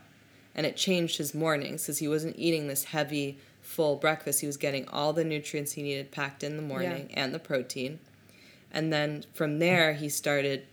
And 0.55 0.65
it 0.65 0.77
changed 0.77 1.17
his 1.17 1.35
mornings 1.35 1.83
because 1.83 1.99
he 1.99 2.07
wasn't 2.07 2.35
eating 2.37 2.67
this 2.67 2.85
heavy, 2.85 3.37
full 3.61 3.97
breakfast. 3.97 4.41
He 4.41 4.47
was 4.47 4.57
getting 4.57 4.87
all 4.87 5.13
the 5.13 5.23
nutrients 5.23 5.73
he 5.73 5.83
needed 5.83 6.11
packed 6.11 6.43
in 6.43 6.57
the 6.57 6.63
morning 6.63 7.09
and 7.13 7.33
the 7.33 7.39
protein. 7.39 7.99
And 8.71 8.91
then 8.93 9.25
from 9.33 9.59
there, 9.59 9.93
he 9.93 10.09
started, 10.09 10.65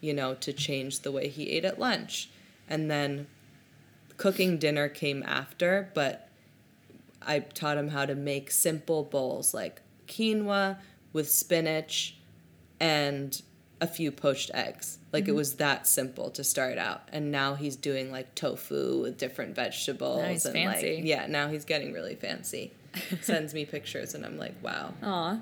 you 0.00 0.12
know, 0.12 0.34
to 0.34 0.52
change 0.52 1.00
the 1.00 1.12
way 1.12 1.28
he 1.28 1.50
ate 1.50 1.64
at 1.64 1.78
lunch. 1.78 2.30
And 2.68 2.90
then 2.90 3.26
cooking 4.16 4.58
dinner 4.58 4.88
came 4.88 5.22
after, 5.24 5.90
but 5.94 6.28
I 7.20 7.40
taught 7.40 7.78
him 7.78 7.88
how 7.88 8.06
to 8.06 8.14
make 8.14 8.50
simple 8.50 9.04
bowls 9.04 9.54
like 9.54 9.81
quinoa 10.12 10.78
with 11.12 11.30
spinach 11.30 12.16
and 12.80 13.42
a 13.80 13.86
few 13.86 14.12
poached 14.12 14.50
eggs. 14.54 14.98
Like 15.12 15.24
it 15.24 15.28
mm-hmm. 15.28 15.36
was 15.36 15.54
that 15.56 15.86
simple 15.86 16.30
to 16.30 16.44
start 16.44 16.78
out. 16.78 17.02
And 17.12 17.30
now 17.30 17.54
he's 17.54 17.76
doing 17.76 18.10
like 18.10 18.34
tofu 18.34 19.02
with 19.02 19.18
different 19.18 19.54
vegetables 19.54 20.22
Nice, 20.22 20.44
and 20.44 20.54
fancy. 20.54 20.96
like 20.96 21.04
yeah, 21.04 21.26
now 21.26 21.48
he's 21.48 21.64
getting 21.64 21.92
really 21.92 22.14
fancy. 22.14 22.72
Sends 23.20 23.52
me 23.52 23.64
pictures 23.64 24.14
and 24.14 24.24
I'm 24.24 24.38
like, 24.38 24.54
"Wow, 24.62 24.94
Aw. 25.02 25.40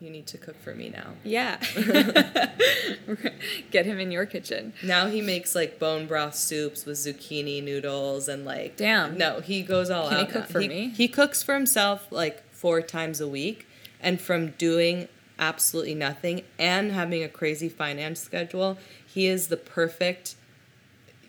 you 0.00 0.10
need 0.10 0.26
to 0.28 0.38
cook 0.38 0.60
for 0.62 0.74
me 0.74 0.88
now." 0.88 1.10
Yeah. 1.24 1.58
Get 3.70 3.84
him 3.84 3.98
in 3.98 4.10
your 4.10 4.26
kitchen. 4.26 4.72
Now 4.82 5.06
he 5.06 5.20
makes 5.20 5.54
like 5.54 5.78
bone 5.78 6.06
broth 6.06 6.34
soups 6.34 6.86
with 6.86 6.96
zucchini 6.96 7.62
noodles 7.62 8.28
and 8.28 8.44
like 8.44 8.76
Damn. 8.76 9.18
No, 9.18 9.40
he 9.40 9.62
goes 9.62 9.90
all 9.90 10.08
Can 10.08 10.26
he 10.26 10.32
cook 10.32 10.42
now. 10.42 10.52
for 10.52 10.60
he, 10.60 10.68
me? 10.68 10.88
He 10.88 11.06
cooks 11.06 11.42
for 11.42 11.54
himself 11.54 12.08
like 12.10 12.50
four 12.52 12.82
times 12.82 13.20
a 13.20 13.28
week, 13.28 13.67
and 14.00 14.20
from 14.20 14.50
doing 14.52 15.08
absolutely 15.38 15.94
nothing 15.94 16.42
and 16.58 16.92
having 16.92 17.22
a 17.22 17.28
crazy 17.28 17.68
finance 17.68 18.20
schedule, 18.20 18.78
he 19.06 19.26
is 19.26 19.48
the 19.48 19.56
perfect, 19.56 20.34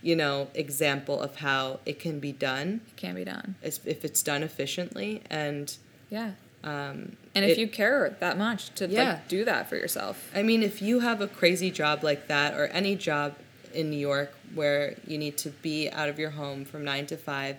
you 0.02 0.16
know, 0.16 0.48
example 0.54 1.22
of 1.22 1.38
how 1.38 1.80
it 1.86 2.00
can 2.00 2.20
be 2.20 2.32
done 2.32 2.82
It 2.88 2.96
Can 2.98 3.16
be 3.16 3.24
done. 3.24 3.56
if 3.62 3.86
it's 4.06 4.24
done 4.24 4.44
efficiently 4.44 5.22
and. 5.30 5.76
Yeah. 6.10 6.32
Um, 6.64 7.16
And 7.36 7.46
if 7.46 7.52
it- 7.52 7.58
you 7.60 7.68
care 7.68 8.18
that 8.20 8.38
much 8.38 8.74
to 8.76 8.88
Yeah. 8.88 9.04
like 9.14 9.28
do 9.28 9.46
that 9.46 9.70
for 9.70 9.76
yourself. 9.78 10.30
I 10.36 10.42
mean, 10.44 10.64
if 10.64 10.82
you 10.82 11.00
have 11.02 11.22
a 11.22 11.28
crazy 11.28 11.70
job 11.72 12.04
like 12.04 12.28
that, 12.28 12.54
or 12.56 12.68
any 12.68 12.96
job 12.96 13.36
in 13.74 13.90
New 13.92 13.98
York 14.00 14.34
where 14.56 14.96
you 15.08 15.18
need 15.20 15.38
to 15.38 15.50
be 15.52 15.90
out 15.90 16.10
of 16.10 16.18
your 16.18 16.32
home 16.32 16.66
from 16.66 16.84
nine 16.84 17.06
to 17.06 17.16
five, 17.18 17.58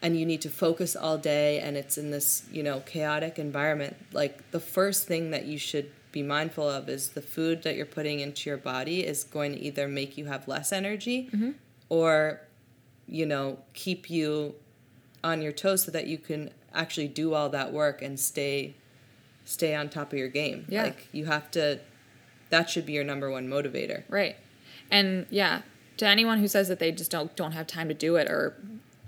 and 0.00 0.18
you 0.18 0.24
need 0.24 0.40
to 0.42 0.50
focus 0.50 0.94
all 0.94 1.18
day, 1.18 1.60
and 1.60 1.76
it's 1.76 1.98
in 1.98 2.10
this 2.10 2.44
you 2.52 2.62
know 2.62 2.80
chaotic 2.80 3.38
environment, 3.38 3.96
like 4.12 4.50
the 4.50 4.60
first 4.60 5.06
thing 5.06 5.30
that 5.30 5.46
you 5.46 5.58
should 5.58 5.90
be 6.12 6.22
mindful 6.22 6.68
of 6.68 6.88
is 6.88 7.10
the 7.10 7.22
food 7.22 7.62
that 7.62 7.76
you're 7.76 7.86
putting 7.86 8.20
into 8.20 8.48
your 8.48 8.56
body 8.56 9.04
is 9.04 9.24
going 9.24 9.52
to 9.52 9.60
either 9.60 9.86
make 9.88 10.16
you 10.16 10.26
have 10.26 10.48
less 10.48 10.72
energy, 10.72 11.28
mm-hmm. 11.32 11.50
or 11.88 12.40
you 13.06 13.26
know 13.26 13.58
keep 13.74 14.08
you 14.10 14.54
on 15.24 15.42
your 15.42 15.52
toes 15.52 15.84
so 15.84 15.90
that 15.90 16.06
you 16.06 16.18
can 16.18 16.50
actually 16.72 17.08
do 17.08 17.34
all 17.34 17.48
that 17.48 17.72
work 17.72 18.02
and 18.02 18.18
stay 18.20 18.74
stay 19.44 19.74
on 19.74 19.88
top 19.88 20.12
of 20.12 20.18
your 20.18 20.28
game. 20.28 20.66
Yeah. 20.68 20.84
Like 20.84 21.08
you 21.12 21.26
have 21.26 21.50
to 21.52 21.80
that 22.50 22.70
should 22.70 22.86
be 22.86 22.92
your 22.92 23.04
number 23.04 23.30
one 23.30 23.48
motivator. 23.48 24.04
Right. 24.08 24.36
And 24.90 25.26
yeah, 25.30 25.62
to 25.98 26.06
anyone 26.06 26.38
who 26.38 26.48
says 26.48 26.68
that 26.68 26.78
they 26.78 26.92
just 26.92 27.10
don't 27.10 27.34
don't 27.36 27.52
have 27.52 27.66
time 27.66 27.88
to 27.88 27.94
do 27.94 28.16
it 28.16 28.28
or 28.30 28.56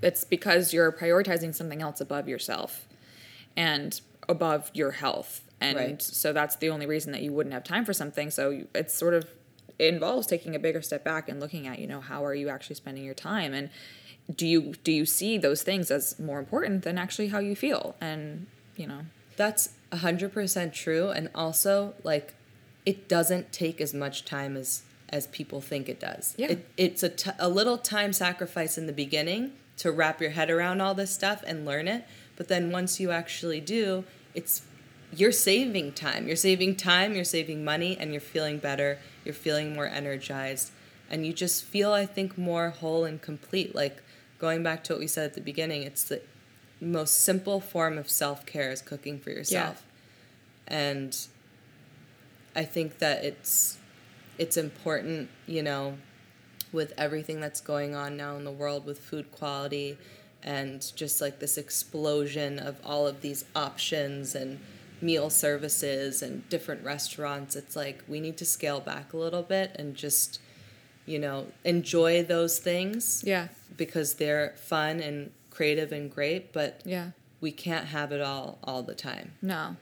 it's 0.01 0.23
because 0.23 0.73
you're 0.73 0.91
prioritizing 0.91 1.53
something 1.53 1.81
else 1.81 2.01
above 2.01 2.27
yourself 2.27 2.87
and 3.55 4.01
above 4.27 4.71
your 4.73 4.91
health. 4.91 5.41
And 5.59 5.77
Right. 5.77 6.01
so 6.01 6.33
that's 6.33 6.55
the 6.55 6.69
only 6.69 6.85
reason 6.85 7.11
that 7.11 7.21
you 7.21 7.31
wouldn't 7.31 7.53
have 7.53 7.63
time 7.63 7.85
for 7.85 7.93
something. 7.93 8.31
So 8.31 8.63
it's 8.73 8.93
sort 8.93 9.13
of 9.13 9.29
it 9.79 9.93
involves 9.93 10.27
taking 10.27 10.53
a 10.55 10.59
bigger 10.59 10.81
step 10.81 11.03
back 11.03 11.27
and 11.27 11.39
looking 11.39 11.65
at, 11.65 11.79
you 11.79 11.87
know, 11.87 12.01
how 12.01 12.23
are 12.23 12.35
you 12.35 12.49
actually 12.49 12.75
spending 12.75 13.03
your 13.03 13.15
time 13.15 13.53
and 13.53 13.69
do 14.35 14.47
you 14.47 14.73
do 14.83 14.91
you 14.91 15.05
see 15.05 15.37
those 15.37 15.63
things 15.63 15.89
as 15.91 16.17
more 16.19 16.39
important 16.39 16.83
than 16.83 16.97
actually 16.97 17.27
how 17.29 17.39
you 17.39 17.55
feel? 17.55 17.95
And, 17.99 18.47
you 18.75 18.87
know, 18.87 19.01
That's 19.37 19.69
100% 19.91 20.73
true 20.73 21.09
and 21.09 21.29
also 21.33 21.93
like 22.03 22.33
it 22.85 23.07
doesn't 23.07 23.51
take 23.51 23.81
as 23.81 23.93
much 23.93 24.25
time 24.25 24.55
as 24.57 24.83
as 25.09 25.27
people 25.27 25.59
think 25.61 25.89
it 25.89 25.99
does. 25.99 26.33
Yeah. 26.37 26.51
It, 26.51 26.67
it's 26.77 27.03
a, 27.03 27.09
t- 27.09 27.31
a 27.37 27.49
little 27.49 27.77
time 27.77 28.13
sacrifice 28.13 28.77
in 28.77 28.87
the 28.87 28.93
beginning 28.93 29.51
to 29.81 29.91
wrap 29.91 30.21
your 30.21 30.29
head 30.29 30.51
around 30.51 30.79
all 30.79 30.93
this 30.93 31.11
stuff 31.11 31.43
and 31.47 31.65
learn 31.65 31.87
it, 31.87 32.05
but 32.35 32.47
then 32.47 32.71
once 32.71 32.99
you 32.99 33.09
actually 33.09 33.59
do, 33.59 34.03
it's 34.35 34.61
you're 35.11 35.31
saving 35.31 35.91
time. 35.91 36.27
You're 36.27 36.35
saving 36.35 36.75
time, 36.75 37.15
you're 37.15 37.23
saving 37.23 37.65
money 37.65 37.97
and 37.99 38.11
you're 38.11 38.21
feeling 38.21 38.59
better, 38.59 38.99
you're 39.25 39.33
feeling 39.33 39.73
more 39.73 39.87
energized. 39.87 40.71
And 41.09 41.25
you 41.25 41.33
just 41.33 41.63
feel 41.63 41.93
I 41.93 42.05
think 42.05 42.37
more 42.37 42.69
whole 42.69 43.05
and 43.05 43.19
complete. 43.19 43.73
Like 43.73 44.03
going 44.37 44.61
back 44.61 44.83
to 44.85 44.93
what 44.93 44.99
we 44.99 45.07
said 45.07 45.25
at 45.25 45.33
the 45.33 45.41
beginning, 45.41 45.81
it's 45.81 46.03
the 46.03 46.21
most 46.79 47.15
simple 47.23 47.59
form 47.59 47.97
of 47.97 48.07
self-care 48.07 48.71
is 48.71 48.83
cooking 48.83 49.19
for 49.19 49.31
yourself. 49.31 49.83
And 50.67 51.17
I 52.55 52.65
think 52.65 52.99
that 52.99 53.23
it's 53.25 53.79
it's 54.37 54.57
important, 54.57 55.29
you 55.47 55.63
know, 55.63 55.97
with 56.71 56.93
everything 56.97 57.39
that's 57.39 57.61
going 57.61 57.95
on 57.95 58.15
now 58.17 58.35
in 58.35 58.43
the 58.43 58.51
world 58.51 58.85
with 58.85 58.99
food 58.99 59.31
quality 59.31 59.97
and 60.43 60.91
just 60.95 61.21
like 61.21 61.39
this 61.39 61.57
explosion 61.57 62.57
of 62.59 62.77
all 62.83 63.05
of 63.07 63.21
these 63.21 63.45
options 63.55 64.33
and 64.35 64.59
meal 65.01 65.29
services 65.29 66.21
and 66.21 66.47
different 66.49 66.83
restaurants 66.83 67.55
it's 67.55 67.75
like 67.75 68.03
we 68.07 68.19
need 68.19 68.37
to 68.37 68.45
scale 68.45 68.79
back 68.79 69.13
a 69.13 69.17
little 69.17 69.41
bit 69.41 69.75
and 69.79 69.95
just 69.95 70.39
you 71.07 71.17
know 71.17 71.47
enjoy 71.63 72.23
those 72.23 72.59
things 72.59 73.23
yeah. 73.25 73.47
because 73.77 74.15
they're 74.15 74.53
fun 74.57 74.99
and 74.99 75.31
creative 75.49 75.91
and 75.91 76.11
great 76.13 76.53
but 76.53 76.81
Yeah. 76.85 77.11
we 77.39 77.51
can't 77.51 77.87
have 77.87 78.11
it 78.11 78.21
all 78.21 78.59
all 78.63 78.83
the 78.83 78.95
time 78.95 79.33
No. 79.41 79.75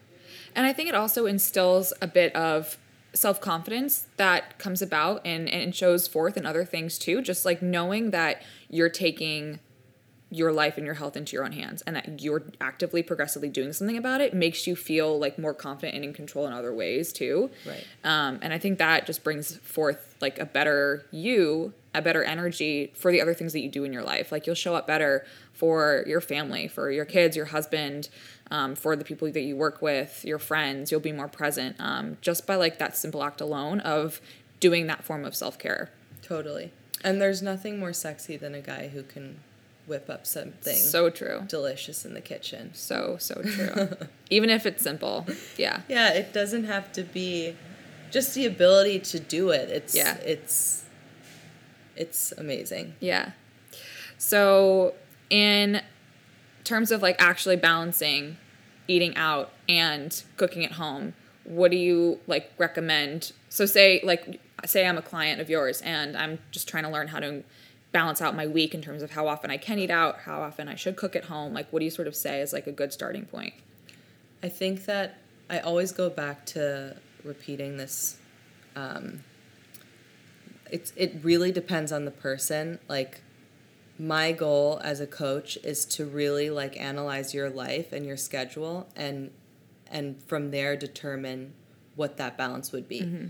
And 0.54 0.64
I 0.66 0.72
think 0.72 0.88
it 0.88 0.94
also 0.94 1.26
instills 1.26 1.92
a 2.00 2.06
bit 2.06 2.34
of 2.34 2.78
self 3.12 3.40
confidence 3.40 4.06
that 4.16 4.58
comes 4.58 4.82
about 4.82 5.20
and, 5.24 5.48
and 5.48 5.74
shows 5.74 6.06
forth 6.08 6.36
in 6.36 6.46
other 6.46 6.64
things 6.64 6.98
too. 6.98 7.20
Just 7.22 7.44
like 7.44 7.60
knowing 7.62 8.10
that 8.10 8.42
you're 8.68 8.88
taking 8.88 9.60
your 10.32 10.52
life 10.52 10.76
and 10.76 10.86
your 10.86 10.94
health 10.94 11.16
into 11.16 11.34
your 11.34 11.44
own 11.44 11.50
hands 11.50 11.82
and 11.88 11.96
that 11.96 12.22
you're 12.22 12.44
actively 12.60 13.02
progressively 13.02 13.48
doing 13.48 13.72
something 13.72 13.96
about 13.96 14.20
it 14.20 14.32
makes 14.32 14.64
you 14.64 14.76
feel 14.76 15.18
like 15.18 15.40
more 15.40 15.52
confident 15.52 15.96
and 15.96 16.04
in 16.04 16.12
control 16.12 16.46
in 16.46 16.52
other 16.52 16.72
ways 16.72 17.12
too 17.12 17.50
Right. 17.66 17.84
um, 18.04 18.38
and 18.40 18.52
i 18.52 18.58
think 18.58 18.78
that 18.78 19.06
just 19.06 19.24
brings 19.24 19.56
forth 19.56 20.14
like 20.20 20.38
a 20.38 20.46
better 20.46 21.04
you 21.10 21.72
a 21.96 22.00
better 22.00 22.22
energy 22.22 22.92
for 22.94 23.10
the 23.10 23.20
other 23.20 23.34
things 23.34 23.52
that 23.54 23.60
you 23.60 23.68
do 23.68 23.82
in 23.82 23.92
your 23.92 24.04
life 24.04 24.30
like 24.30 24.46
you'll 24.46 24.54
show 24.54 24.76
up 24.76 24.86
better 24.86 25.26
for 25.52 26.04
your 26.06 26.20
family 26.20 26.68
for 26.68 26.92
your 26.92 27.04
kids 27.04 27.36
your 27.36 27.46
husband 27.46 28.08
um, 28.50 28.74
for 28.74 28.96
the 28.96 29.04
people 29.04 29.30
that 29.30 29.42
you 29.42 29.56
work 29.56 29.80
with 29.82 30.24
your 30.24 30.38
friends 30.38 30.90
you'll 30.90 31.00
be 31.00 31.12
more 31.12 31.28
present 31.28 31.76
um, 31.78 32.16
just 32.20 32.46
by 32.46 32.54
like 32.56 32.78
that 32.78 32.96
simple 32.96 33.22
act 33.22 33.40
alone 33.40 33.80
of 33.80 34.20
doing 34.60 34.86
that 34.86 35.04
form 35.04 35.24
of 35.24 35.34
self-care 35.34 35.90
Totally. 36.22 36.70
And 37.02 37.20
there's 37.20 37.42
nothing 37.42 37.80
more 37.80 37.92
sexy 37.92 38.36
than 38.36 38.54
a 38.54 38.60
guy 38.60 38.88
who 38.88 39.02
can 39.02 39.40
whip 39.86 40.08
up 40.08 40.26
something 40.26 40.76
so 40.76 41.10
true 41.10 41.42
delicious 41.48 42.04
in 42.04 42.14
the 42.14 42.20
kitchen. 42.20 42.70
So, 42.74 43.16
so 43.18 43.42
true. 43.44 43.88
Even 44.28 44.48
if 44.50 44.64
it's 44.64 44.82
simple. 44.82 45.26
Yeah. 45.56 45.80
Yeah, 45.88 46.12
it 46.12 46.32
doesn't 46.32 46.64
have 46.64 46.92
to 46.92 47.02
be 47.02 47.56
just 48.12 48.34
the 48.34 48.46
ability 48.46 49.00
to 49.00 49.18
do 49.18 49.48
it. 49.50 49.70
It's 49.70 49.94
Yeah. 49.96 50.18
it's 50.18 50.84
it's 51.96 52.32
amazing. 52.38 52.94
Yeah. 53.00 53.30
So, 54.18 54.94
in 55.30 55.80
terms 56.64 56.90
of 56.90 57.02
like 57.02 57.16
actually 57.18 57.56
balancing 57.56 58.36
eating 58.88 59.16
out 59.16 59.52
and 59.68 60.22
cooking 60.36 60.64
at 60.64 60.72
home, 60.72 61.14
what 61.44 61.70
do 61.70 61.76
you 61.76 62.18
like 62.26 62.52
recommend? 62.58 63.32
So, 63.48 63.66
say 63.66 64.00
like 64.02 64.40
say 64.66 64.86
I'm 64.86 64.98
a 64.98 65.02
client 65.02 65.40
of 65.40 65.48
yours 65.48 65.80
and 65.80 66.16
I'm 66.16 66.38
just 66.50 66.68
trying 66.68 66.84
to 66.84 66.90
learn 66.90 67.08
how 67.08 67.20
to 67.20 67.42
balance 67.92 68.20
out 68.20 68.36
my 68.36 68.46
week 68.46 68.74
in 68.74 68.82
terms 68.82 69.02
of 69.02 69.12
how 69.12 69.26
often 69.26 69.50
I 69.50 69.56
can 69.56 69.78
eat 69.78 69.90
out, 69.90 70.20
how 70.20 70.42
often 70.42 70.68
I 70.68 70.74
should 70.74 70.96
cook 70.96 71.16
at 71.16 71.24
home. 71.24 71.52
Like, 71.52 71.72
what 71.72 71.80
do 71.80 71.84
you 71.84 71.90
sort 71.90 72.06
of 72.06 72.14
say 72.14 72.40
is 72.40 72.52
like 72.52 72.66
a 72.66 72.72
good 72.72 72.92
starting 72.92 73.24
point? 73.24 73.54
I 74.42 74.48
think 74.48 74.84
that 74.86 75.18
I 75.48 75.58
always 75.58 75.92
go 75.92 76.08
back 76.08 76.46
to 76.46 76.96
repeating 77.24 77.76
this. 77.76 78.18
Um, 78.76 79.24
it's 80.70 80.92
it 80.96 81.16
really 81.22 81.52
depends 81.52 81.90
on 81.92 82.04
the 82.04 82.10
person. 82.10 82.78
Like 82.88 83.22
my 84.00 84.32
goal 84.32 84.80
as 84.82 84.98
a 84.98 85.06
coach 85.06 85.58
is 85.62 85.84
to 85.84 86.06
really 86.06 86.48
like 86.48 86.74
analyze 86.80 87.34
your 87.34 87.50
life 87.50 87.92
and 87.92 88.06
your 88.06 88.16
schedule 88.16 88.88
and 88.96 89.30
and 89.90 90.22
from 90.22 90.50
there 90.50 90.74
determine 90.74 91.52
what 91.96 92.16
that 92.16 92.38
balance 92.38 92.72
would 92.72 92.88
be. 92.88 93.02
Mm-hmm. 93.02 93.26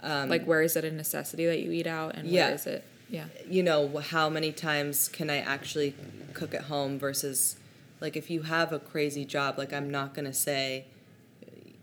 Um, 0.00 0.28
like, 0.28 0.44
where 0.44 0.62
is 0.62 0.76
it 0.76 0.84
a 0.84 0.90
necessity 0.90 1.46
that 1.46 1.60
you 1.60 1.72
eat 1.72 1.86
out, 1.86 2.14
and 2.14 2.28
yeah. 2.28 2.46
where 2.46 2.54
is 2.54 2.66
it? 2.66 2.84
Yeah. 3.10 3.26
you 3.48 3.62
know 3.62 3.98
how 3.98 4.30
many 4.30 4.50
times 4.50 5.08
can 5.08 5.28
i 5.28 5.36
actually 5.36 5.94
cook 6.32 6.54
at 6.54 6.62
home 6.62 6.98
versus 6.98 7.56
like 8.00 8.16
if 8.16 8.30
you 8.30 8.42
have 8.42 8.72
a 8.72 8.78
crazy 8.78 9.26
job 9.26 9.56
like 9.58 9.74
i'm 9.74 9.90
not 9.90 10.14
going 10.14 10.24
to 10.24 10.32
say 10.32 10.86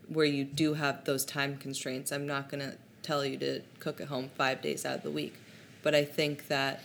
where 0.10 0.26
you 0.26 0.44
do 0.44 0.74
have 0.74 1.06
those 1.06 1.24
time 1.24 1.58
constraints 1.58 2.12
i'm 2.12 2.26
not 2.26 2.50
going 2.50 2.60
to 2.60 2.76
tell 3.04 3.24
you 3.24 3.38
to 3.38 3.62
cook 3.80 4.02
at 4.02 4.08
home 4.08 4.32
five 4.36 4.64
days 4.64 4.84
out 4.84 4.98
of 4.98 5.04
the 5.04 5.12
week 5.12 5.36
but 5.84 5.94
i 5.94 6.04
think 6.04 6.48
that 6.48 6.82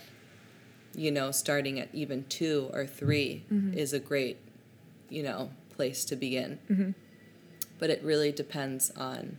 you 0.97 1.11
know 1.11 1.31
starting 1.31 1.79
at 1.79 1.87
even 1.93 2.25
two 2.27 2.69
or 2.73 2.85
3 2.85 3.43
mm-hmm. 3.51 3.77
is 3.77 3.93
a 3.93 3.99
great 3.99 4.37
you 5.09 5.23
know 5.23 5.51
place 5.75 6.03
to 6.03 6.15
begin 6.15 6.59
mm-hmm. 6.69 6.91
but 7.79 7.89
it 7.89 8.03
really 8.03 8.31
depends 8.31 8.91
on 8.91 9.37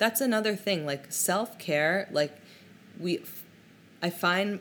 that's 0.00 0.22
another 0.22 0.56
thing. 0.56 0.86
Like 0.86 1.12
self 1.12 1.58
care, 1.58 2.08
like 2.10 2.36
we, 2.98 3.22
I 4.02 4.08
find 4.10 4.60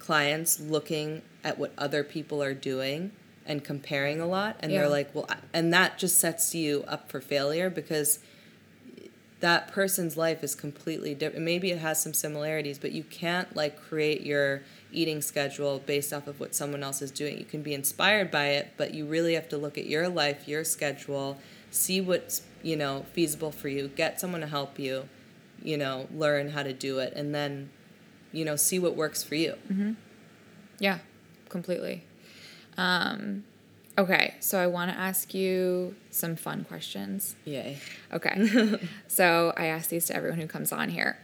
clients 0.00 0.58
looking 0.58 1.22
at 1.44 1.58
what 1.58 1.72
other 1.78 2.02
people 2.02 2.42
are 2.42 2.54
doing 2.54 3.12
and 3.46 3.62
comparing 3.62 4.18
a 4.18 4.26
lot, 4.26 4.56
and 4.60 4.72
Yeah. 4.72 4.80
they're 4.80 4.88
like, 4.88 5.14
well, 5.14 5.28
and 5.52 5.72
that 5.74 5.98
just 5.98 6.18
sets 6.18 6.54
you 6.54 6.84
up 6.88 7.10
for 7.10 7.20
failure 7.20 7.68
because 7.68 8.18
that 9.40 9.68
person's 9.68 10.16
life 10.16 10.42
is 10.42 10.54
completely 10.54 11.14
different. 11.14 11.44
Maybe 11.44 11.70
it 11.70 11.78
has 11.78 12.02
some 12.02 12.14
similarities, 12.14 12.78
but 12.78 12.92
you 12.92 13.04
can't 13.04 13.54
like 13.54 13.78
create 13.78 14.22
your 14.22 14.62
eating 14.92 15.20
schedule 15.20 15.80
based 15.84 16.12
off 16.12 16.26
of 16.26 16.40
what 16.40 16.54
someone 16.54 16.82
else 16.82 17.02
is 17.02 17.10
doing. 17.10 17.38
You 17.38 17.44
can 17.44 17.62
be 17.62 17.74
inspired 17.74 18.30
by 18.30 18.48
it, 18.48 18.72
but 18.76 18.94
you 18.94 19.06
really 19.06 19.34
have 19.34 19.48
to 19.50 19.56
look 19.56 19.76
at 19.76 19.86
your 19.86 20.08
life, 20.08 20.48
your 20.48 20.64
schedule, 20.64 21.38
see 21.70 22.00
what's, 22.00 22.42
you 22.62 22.76
know, 22.76 23.04
feasible 23.12 23.52
for 23.52 23.68
you, 23.68 23.88
get 23.88 24.20
someone 24.20 24.40
to 24.40 24.46
help 24.46 24.78
you, 24.78 25.08
you 25.62 25.76
know, 25.76 26.08
learn 26.14 26.50
how 26.50 26.62
to 26.62 26.72
do 26.72 26.98
it 26.98 27.12
and 27.14 27.34
then, 27.34 27.70
you 28.32 28.44
know, 28.44 28.56
see 28.56 28.78
what 28.78 28.96
works 28.96 29.22
for 29.22 29.34
you. 29.34 29.54
Yeah, 30.78 30.98
completely. 31.48 32.04
Um, 32.76 33.44
okay, 33.98 34.36
so 34.40 34.58
I 34.58 34.68
want 34.68 34.90
to 34.90 34.96
ask 34.96 35.34
you 35.34 35.96
some 36.10 36.36
fun 36.36 36.64
questions. 36.64 37.36
Yay. 37.44 37.78
Okay. 38.12 38.78
so 39.08 39.52
I 39.56 39.66
ask 39.66 39.90
these 39.90 40.06
to 40.06 40.16
everyone 40.16 40.38
who 40.38 40.46
comes 40.46 40.72
on 40.72 40.88
here. 40.88 41.18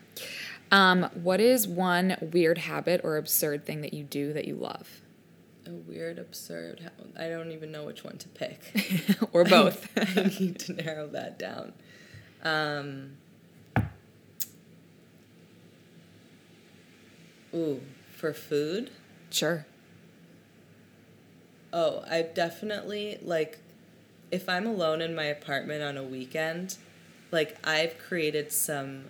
Um, 0.71 1.09
what 1.15 1.41
is 1.41 1.69
one 1.69 2.17
weird 2.21 2.59
habit 2.59 3.01
or 3.05 3.17
absurd 3.17 3.65
thing 3.65 3.81
that 3.83 3.95
you 3.95 4.03
do 4.05 4.33
that 4.33 4.47
you 4.47 4.55
love? 4.57 5.01
A 5.67 5.71
weird, 5.71 6.19
absurd. 6.19 6.81
ha- 6.85 7.05
I 7.23 7.29
don't 7.29 7.53
even 7.53 7.71
know 7.71 7.85
which 7.85 8.05
one 8.05 8.19
to 8.19 8.29
pick. 8.29 8.61
or 9.33 9.45
both? 9.45 9.89
I 9.97 10.25
need 10.41 10.59
to 10.61 10.73
narrow 10.75 11.07
that 11.09 11.39
down. 11.39 11.73
Um, 12.43 13.13
ooh, 17.55 17.81
for 18.17 18.33
food? 18.33 18.91
sure. 19.31 19.67
Oh, 21.73 22.05
I 22.09 22.23
definitely 22.23 23.19
like 23.21 23.59
if 24.31 24.49
I'm 24.49 24.65
alone 24.67 25.01
in 25.01 25.13
my 25.15 25.25
apartment 25.25 25.83
on 25.83 25.97
a 25.97 26.05
weekend, 26.05 26.77
like 27.33 27.57
I've 27.67 27.99
created 27.99 28.53
some 28.53 29.07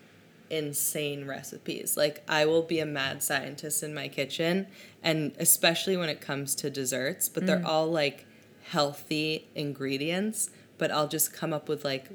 insane 0.51 1.27
recipes. 1.27 1.97
Like 1.97 2.23
I 2.29 2.47
will 2.47 2.63
be 2.63 2.79
a 2.79 2.87
mad 2.87 3.23
scientist 3.23 3.83
in 3.83 3.95
my 3.95 4.09
kitchen 4.09 4.67
and 5.03 5.33
especially 5.39 5.97
when 5.97 6.09
it 6.09 6.21
comes 6.21 6.55
to 6.57 6.71
desserts, 6.71 7.29
but 7.29 7.47
they're 7.47 7.59
mm. 7.59 7.67
all 7.67 7.87
like 7.87 8.27
healthy 8.69 9.47
ingredients, 9.55 10.51
but 10.79 10.91
I'll 10.91 11.09
just 11.09 11.33
come 11.33 11.53
up 11.53 11.69
with 11.69 11.85
like 11.85 12.09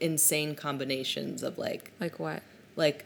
insane 0.00 0.54
combinations 0.54 1.42
of 1.42 1.58
like 1.58 1.92
Like 2.00 2.18
what? 2.18 2.42
like 2.76 3.04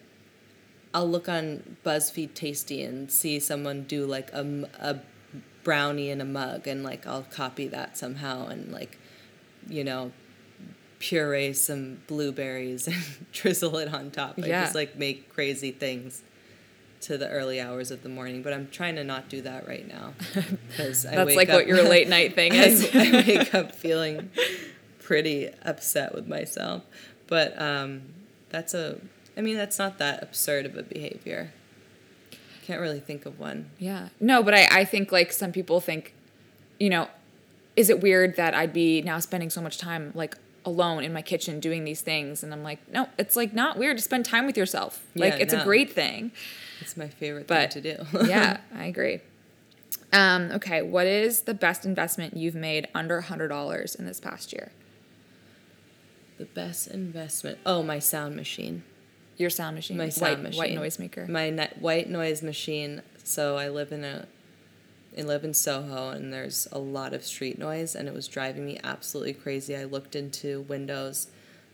I'll 0.92 1.08
look 1.08 1.28
on 1.28 1.76
BuzzFeed 1.84 2.34
Tasty 2.34 2.82
and 2.82 3.10
see 3.10 3.40
someone 3.40 3.82
do 3.82 4.06
like 4.06 4.32
a, 4.32 4.68
a 4.78 5.00
brownie 5.64 6.10
in 6.10 6.20
a 6.20 6.24
mug 6.24 6.68
and 6.68 6.84
like 6.84 7.06
I'll 7.06 7.22
copy 7.22 7.66
that 7.68 7.96
somehow 7.96 8.46
and 8.46 8.70
like 8.70 8.98
you 9.68 9.82
know 9.82 10.12
puree 11.08 11.52
some 11.52 11.98
blueberries 12.06 12.86
and 12.88 12.96
drizzle 13.32 13.76
it 13.78 13.92
on 13.92 14.10
top. 14.10 14.34
I 14.42 14.46
Yeah. 14.46 14.62
just 14.64 14.74
like 14.74 14.96
make 14.96 15.28
crazy 15.32 15.70
things 15.70 16.22
to 17.02 17.18
the 17.18 17.28
early 17.28 17.60
hours 17.60 17.90
of 17.90 18.02
the 18.02 18.08
morning, 18.08 18.42
but 18.42 18.54
I'm 18.54 18.68
trying 18.68 18.96
to 18.96 19.04
not 19.04 19.28
do 19.28 19.42
that 19.42 19.68
right 19.68 19.86
now 19.86 20.14
because 20.68 21.04
I 21.04 21.14
That's 21.16 21.36
like 21.36 21.50
up, 21.50 21.56
what 21.56 21.66
your 21.66 21.82
late 21.88 22.08
night 22.08 22.34
thing 22.34 22.52
I, 22.52 22.64
is. 22.64 22.88
I 22.94 23.10
wake 23.26 23.54
up 23.54 23.72
feeling 23.74 24.30
pretty 25.02 25.50
upset 25.62 26.14
with 26.14 26.26
myself. 26.26 26.82
But 27.26 27.60
um, 27.60 28.02
that's 28.48 28.72
a, 28.72 28.98
I 29.36 29.42
mean, 29.42 29.56
that's 29.56 29.78
not 29.78 29.98
that 29.98 30.22
absurd 30.22 30.64
of 30.64 30.76
a 30.78 30.82
behavior. 30.82 31.52
Can't 32.64 32.80
really 32.80 33.00
think 33.00 33.26
of 33.26 33.38
one. 33.38 33.70
Yeah. 33.78 34.08
No, 34.20 34.42
but 34.42 34.54
I, 34.54 34.66
I 34.70 34.84
think 34.86 35.12
like 35.12 35.32
some 35.32 35.52
people 35.52 35.80
think, 35.80 36.14
you 36.80 36.88
know, 36.88 37.08
is 37.76 37.90
it 37.90 38.00
weird 38.00 38.36
that 38.36 38.54
I'd 38.54 38.72
be 38.72 39.02
now 39.02 39.18
spending 39.18 39.50
so 39.50 39.60
much 39.60 39.76
time 39.76 40.12
like 40.14 40.38
alone 40.64 41.04
in 41.04 41.12
my 41.12 41.22
kitchen 41.22 41.60
doing 41.60 41.84
these 41.84 42.00
things? 42.00 42.42
And 42.42 42.52
I'm 42.52 42.62
like, 42.62 42.78
no, 42.92 43.08
it's 43.18 43.36
like 43.36 43.52
not 43.52 43.78
weird 43.78 43.96
to 43.98 44.02
spend 44.02 44.24
time 44.24 44.46
with 44.46 44.56
yourself. 44.56 45.04
Like 45.14 45.34
Yeah, 45.34 45.38
it's 45.40 45.52
a 45.52 45.62
great 45.64 45.92
thing. 45.92 46.32
It's 46.80 46.96
my 46.96 47.08
favorite 47.08 47.46
But 47.46 47.72
thing 47.72 47.82
to 47.82 47.96
do. 47.96 48.06
yeah, 48.26 48.58
I 48.74 48.86
agree. 48.86 49.20
Um, 50.12 50.50
okay, 50.52 50.82
what 50.82 51.06
is 51.06 51.42
the 51.42 51.54
best 51.54 51.84
investment 51.84 52.36
you've 52.36 52.54
made 52.54 52.88
under 52.94 53.20
$100 53.22 53.98
in 53.98 54.06
this 54.06 54.20
past 54.20 54.52
year? 54.52 54.72
the 56.36 56.44
best 56.46 56.88
investment. 56.88 57.58
Oh, 57.64 57.82
my 57.84 58.00
sound 58.00 58.34
machine. 58.34 58.82
Your 59.36 59.50
sound 59.50 59.76
machine, 59.76 59.96
My 59.96 60.04
white, 60.06 60.12
sound 60.14 60.42
machine. 60.42 60.58
white 60.58 60.74
noise 60.74 60.98
maker. 60.98 61.26
My 61.28 61.50
white 61.78 62.10
noise 62.10 62.42
machine. 62.42 63.02
So 63.22 63.56
I 63.56 63.68
live 63.68 63.92
in 63.92 64.02
a, 64.04 64.26
I 65.16 65.22
live 65.22 65.44
in 65.44 65.54
Soho, 65.54 66.10
and 66.10 66.32
there's 66.32 66.66
a 66.72 66.78
lot 66.78 67.14
of 67.14 67.24
street 67.24 67.58
noise, 67.58 67.94
and 67.94 68.08
it 68.08 68.14
was 68.14 68.26
driving 68.26 68.66
me 68.66 68.78
absolutely 68.82 69.34
crazy. 69.34 69.76
I 69.76 69.84
looked 69.84 70.16
into 70.16 70.62
windows 70.62 71.28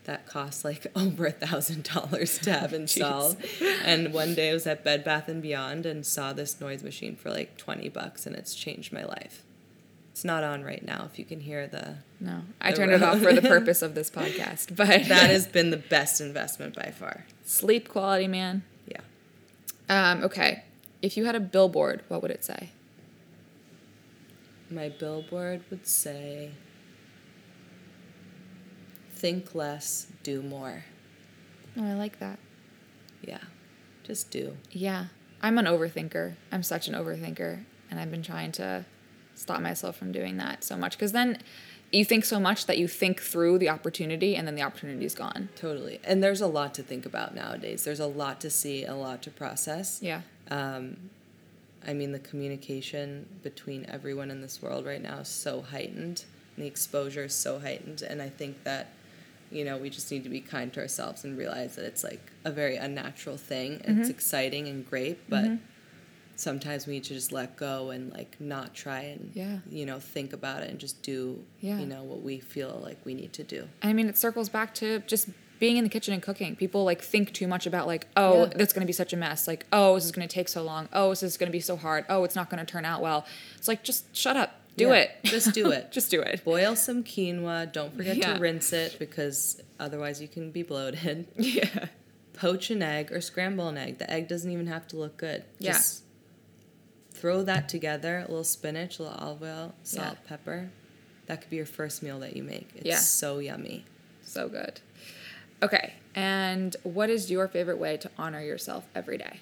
that 0.05 0.26
cost 0.26 0.64
like 0.64 0.86
over 0.97 1.26
a 1.26 1.32
thousand 1.32 1.84
dollars 1.84 2.38
to 2.41 2.53
have 2.53 2.72
installed, 2.74 3.36
and 3.84 4.12
one 4.12 4.34
day 4.34 4.51
I 4.51 4.55
was 4.55 4.66
at 4.66 4.84
Bed 4.84 5.05
Bath 5.05 5.28
and 5.28 5.43
Beyond 5.43 5.86
and 5.86 6.05
saw 6.05 6.32
this 6.32 6.61
noise 6.61 6.82
machine 6.82 7.16
for 7.16 7.30
like 7.30 7.57
twenty 7.57 7.88
bucks, 7.88 8.26
and 8.26 8.36
it's 8.36 8.55
changed 8.55 8.93
my 8.93 9.05
life. 9.05 9.43
It's 10.12 10.24
not 10.24 10.45
on 10.45 10.64
right 10.64 10.84
now. 10.84 11.09
If 11.11 11.18
you 11.18 11.24
can 11.24 11.41
hear 11.41 11.66
the, 11.66 11.95
no, 12.18 12.43
I 12.61 12.72
The 12.72 12.76
turned 12.76 12.93
it 12.93 13.03
off 13.03 13.20
for 13.20 13.32
the 13.32 13.41
purpose 13.57 13.80
of 13.80 13.95
this 13.95 14.11
podcast. 14.11 14.76
But 14.76 15.09
that 15.09 15.30
has 15.30 15.47
been 15.47 15.70
the 15.70 15.78
best 15.78 16.20
investment 16.20 16.74
by 16.74 16.91
far. 16.91 17.24
sleep 17.45 17.88
quality, 17.88 18.26
man. 18.26 18.62
Yeah. 18.86 19.01
Um, 19.88 20.24
okay, 20.24 20.64
if 21.01 21.16
you 21.16 21.24
had 21.24 21.34
a 21.36 21.41
billboard, 21.41 22.03
what 22.09 22.20
would 22.20 22.30
it 22.30 22.45
say? 22.45 22.70
My 24.71 24.89
billboard 24.89 25.62
would 25.71 25.87
say, 25.87 26.53
think 29.14 29.55
less, 29.55 30.07
do 30.23 30.43
more. 30.43 30.85
Oh, 31.77 31.85
I 31.85 31.95
like 31.95 32.18
that. 32.21 32.39
Yeah, 33.23 33.41
just 34.05 34.31
do. 34.31 34.57
Yeah, 34.71 35.07
I'm 35.43 35.59
an 35.59 35.66
overthinker. 35.66 36.37
I'm 36.53 36.62
such 36.62 36.89
an 36.89 36.95
overthinker, 36.95 37.64
and 37.91 38.01
I've 38.01 38.11
been 38.11 38.23
trying 38.23 38.53
to 38.53 38.85
stop 39.35 39.61
myself 39.61 39.97
from 39.97 40.12
doing 40.12 40.37
that 40.37 40.62
so 40.62 40.77
much 40.77 40.97
because 40.97 41.12
then 41.12 41.39
you 41.91 42.05
think 42.05 42.25
so 42.25 42.39
much 42.39 42.66
that 42.66 42.79
you 42.79 42.87
think 42.87 43.21
through 43.21 43.59
the 43.59 43.68
opportunity 43.68 44.37
and 44.37 44.47
then 44.47 44.55
the 44.55 44.62
opportunity 44.62 45.05
is 45.05 45.14
gone. 45.14 45.49
Totally. 45.57 45.99
And 46.05 46.23
there's 46.23 46.41
a 46.41 46.47
lot 46.47 46.75
to 46.75 46.83
think 46.83 47.05
about 47.05 47.35
nowadays. 47.35 47.85
There's 47.85 48.01
a 48.01 48.07
lot 48.07 48.41
to 48.43 48.51
see, 48.51 48.85
a 48.85 48.95
lot 48.95 49.23
to 49.23 49.31
process. 49.31 49.99
Yeah. 50.01 50.21
Um, 50.51 51.11
I 51.87 51.93
mean, 51.95 52.12
the 52.12 52.18
communication 52.18 53.26
between 53.43 53.87
everyone 53.87 54.31
in 54.31 54.41
this 54.43 54.61
world 54.61 54.85
right 54.87 55.03
now 55.03 55.18
is 55.18 55.28
so 55.28 55.62
heightened, 55.62 56.24
and 56.57 56.64
the 56.64 56.66
exposure 56.66 57.24
is 57.24 57.35
so 57.35 57.59
heightened. 57.59 58.03
And 58.03 58.20
I 58.20 58.28
think 58.28 58.64
that, 58.64 58.93
you 59.51 59.64
know, 59.64 59.76
we 59.78 59.91
just 59.91 60.11
need 60.11 60.24
to 60.24 60.31
be 60.31 60.41
kind 60.41 60.72
to 60.74 60.81
ourselves 60.81 61.24
and 61.24 61.39
realize 61.39 61.76
that 61.76 61.85
it's 61.85 62.05
like 62.05 62.20
a 62.45 62.51
very 62.51 62.76
unnatural 62.76 63.37
thing. 63.37 63.81
It's 63.85 63.89
mm-hmm. 63.89 64.11
exciting 64.11 64.68
and 64.68 64.89
great, 64.89 65.28
but 65.31 65.45
mm-hmm. 65.45 65.57
sometimes 66.37 66.87
we 66.87 66.95
need 66.95 67.05
to 67.05 67.14
just 67.14 67.33
let 67.33 67.57
go 67.57 67.91
and 67.91 68.12
like 68.12 68.37
not 68.41 68.74
try 68.74 69.01
and, 69.01 69.31
Yeah. 69.35 69.59
you 69.70 69.87
know, 69.87 69.99
think 69.99 70.33
about 70.33 70.62
it 70.62 70.70
and 70.70 70.78
just 70.78 71.03
do, 71.03 71.43
Yeah. 71.61 71.78
you 71.78 71.87
know, 71.87 72.03
what 72.03 72.22
we 72.22 72.41
feel 72.41 72.78
like 72.83 72.99
we 73.05 73.14
need 73.14 73.33
to 73.35 73.43
do. 73.43 73.68
I 73.83 73.93
mean, 73.95 74.09
it 74.09 74.18
circles 74.18 74.49
back 74.51 74.74
to 74.76 75.01
just 75.01 75.31
being 75.61 75.77
in 75.77 75.85
the 75.85 75.91
kitchen 75.91 76.13
and 76.13 76.21
cooking. 76.23 76.57
People 76.57 76.83
like 76.85 77.01
think 77.03 77.33
too 77.33 77.47
much 77.47 77.67
about 77.67 77.87
like, 77.87 78.09
oh, 78.17 78.41
Yeah. 78.47 78.53
that's 78.57 78.73
going 78.73 78.81
to 78.81 78.87
be 78.87 78.93
such 78.93 79.13
a 79.13 79.17
mess. 79.17 79.47
Like, 79.47 79.67
oh, 79.73 79.95
this 79.95 80.05
is 80.07 80.11
going 80.13 80.27
to 80.27 80.35
take 80.35 80.49
so 80.49 80.63
long. 80.65 80.89
Oh, 80.93 81.11
this 81.11 81.23
is 81.23 81.37
going 81.37 81.47
to 81.49 81.53
be 81.53 81.61
so 81.61 81.77
hard. 81.77 82.05
Oh, 82.09 82.25
it's 82.25 82.35
not 82.35 82.51
going 82.51 82.59
to 82.65 82.71
turn 82.71 82.85
out 82.85 83.01
well. 83.01 83.25
It's 83.57 83.69
like 83.69 83.85
just 83.85 84.17
shut 84.17 84.37
up. 84.37 84.55
Do 84.77 84.89
Yeah, 84.89 84.95
it. 84.95 85.11
just 85.25 85.53
do 85.53 85.71
it. 85.71 85.93
just 85.93 86.11
do 86.11 86.21
it. 86.23 86.45
Boil 86.45 86.75
some 86.75 87.05
quinoa. 87.05 87.71
Don't 87.73 87.95
forget 87.97 88.17
Yeah. 88.17 88.35
to 88.35 88.41
rinse 88.41 88.73
it 88.73 88.97
because 88.99 89.61
otherwise 89.79 90.21
you 90.23 90.27
can 90.29 90.51
be 90.51 90.63
bloated. 90.65 91.27
Yeah. 91.37 91.87
poach 92.33 92.71
an 92.71 92.83
egg 92.83 93.13
or 93.13 93.21
scramble 93.21 93.69
an 93.69 93.77
egg. 93.77 93.99
The 93.99 94.11
egg 94.11 94.27
doesn't 94.29 94.51
even 94.51 94.67
have 94.69 94.89
to 94.89 94.97
look 94.97 95.19
good. 95.19 95.45
Yeah. 95.59 95.73
Just 95.73 96.05
throw 97.13 97.43
that 97.43 97.69
together, 97.69 98.19
a 98.19 98.29
little 98.29 98.45
spinach, 98.45 98.99
a 98.99 99.03
little 99.03 99.19
olive 99.19 99.43
oil, 99.43 99.75
salt, 99.83 100.17
pepper. 100.27 100.71
That 101.27 101.43
could 101.43 101.51
be 101.51 101.57
your 101.57 101.67
first 101.67 102.03
meal 102.03 102.19
that 102.21 102.35
you 102.35 102.43
make. 102.43 102.71
It's 102.77 102.87
Yeah. 102.87 102.97
so 102.97 103.39
yummy. 103.41 103.85
So 104.23 104.49
good. 104.49 104.81
Okay. 105.63 105.95
And 106.15 106.75
what 106.83 107.11
is 107.11 107.31
your 107.31 107.47
favorite 107.49 107.79
way 107.79 107.97
to 107.99 108.11
honor 108.19 108.41
yourself 108.43 108.87
every 108.95 109.19
day? 109.19 109.41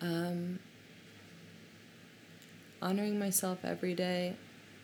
Um, 0.00 0.58
honoring 2.80 3.18
myself 3.18 3.58
every 3.64 3.94
day, 3.94 4.34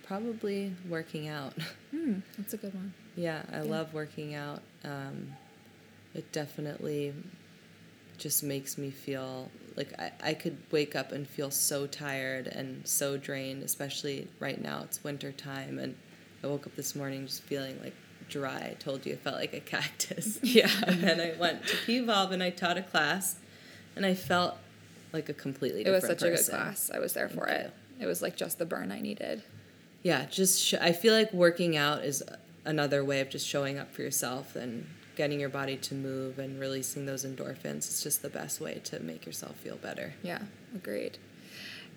probably 0.05 0.75
working 0.89 1.29
out. 1.29 1.55
Hmm, 1.91 2.19
that's 2.37 2.53
a 2.53 2.59
good 2.59 2.75
one. 2.75 2.93
yeah, 3.17 3.41
I 3.51 3.61
love 3.61 3.95
working 3.95 4.35
out. 4.35 4.61
Um, 4.85 5.29
it 6.15 6.31
definitely 6.33 7.15
just 8.19 8.43
makes 8.45 8.77
me 8.77 8.91
feel 8.91 9.51
like 9.75 9.99
I, 9.99 10.13
I 10.23 10.35
could 10.35 10.59
wake 10.71 10.95
up 10.95 11.13
and 11.13 11.27
feel 11.27 11.51
so 11.51 11.87
tired 11.87 12.47
and 12.49 12.87
so 12.87 13.17
drained, 13.17 13.63
especially 13.63 14.29
right 14.39 14.61
now. 14.61 14.83
It's 14.85 15.03
winter 15.03 15.33
time, 15.33 15.79
and 15.79 15.95
I 16.45 16.49
woke 16.49 16.67
up 16.67 16.77
this 16.77 16.95
morning 16.95 17.25
just 17.27 17.43
feeling 17.45 17.81
like 17.83 17.95
dry. 18.29 18.69
I 18.73 18.77
told 18.79 19.07
you 19.07 19.13
it 19.15 19.21
felt 19.21 19.37
like 19.37 19.53
a 19.55 19.61
cactus. 19.61 20.39
Yeah. 20.43 20.71
and 20.87 21.01
then 21.03 21.21
I 21.21 21.35
went 21.39 21.67
to 21.67 21.77
P 21.87 21.99
Evolve 21.99 22.33
and 22.33 22.43
I 22.43 22.51
taught 22.51 22.77
a 22.79 22.83
class, 22.83 23.37
and 23.97 24.05
I 24.07 24.15
felt 24.15 24.57
like 25.13 25.29
a 25.29 25.35
completely 25.35 25.85
It 25.87 25.91
was 25.91 26.03
different 26.03 26.21
such 26.21 26.31
person. 26.31 26.55
a 26.55 26.59
good 26.59 26.65
class. 26.65 26.91
I 26.95 26.99
was 26.99 27.13
there 27.15 27.29
for 27.29 27.47
Thank 27.47 27.61
it. 27.67 27.73
It 28.01 28.07
was 28.07 28.23
like 28.23 28.37
just 28.37 28.59
the 28.59 28.67
burn 28.67 28.93
I 28.93 29.01
needed. 29.01 29.43
Yeah, 30.03 30.27
just 30.27 30.63
sh- 30.63 30.75
I 30.81 30.93
feel 30.93 31.15
like 31.15 31.33
working 31.33 31.77
out 31.77 32.05
is 32.05 32.23
another 32.65 33.05
way 33.05 33.21
of 33.21 33.29
just 33.31 33.47
showing 33.47 33.79
up 33.79 33.93
for 33.93 34.03
yourself 34.03 34.55
and 34.55 34.87
getting 35.17 35.41
your 35.41 35.49
body 35.49 35.77
to 35.77 35.95
move 35.95 36.39
and 36.39 36.61
releasing 36.61 37.07
those 37.07 37.25
endorphins. 37.25 37.79
It's 37.79 38.03
just 38.03 38.23
the 38.23 38.29
best 38.29 38.61
way 38.61 38.81
to 38.85 39.01
make 39.01 39.27
yourself 39.27 39.57
feel 39.57 39.77
better. 39.77 40.15
Yeah, 40.23 40.43
agreed. 40.75 41.19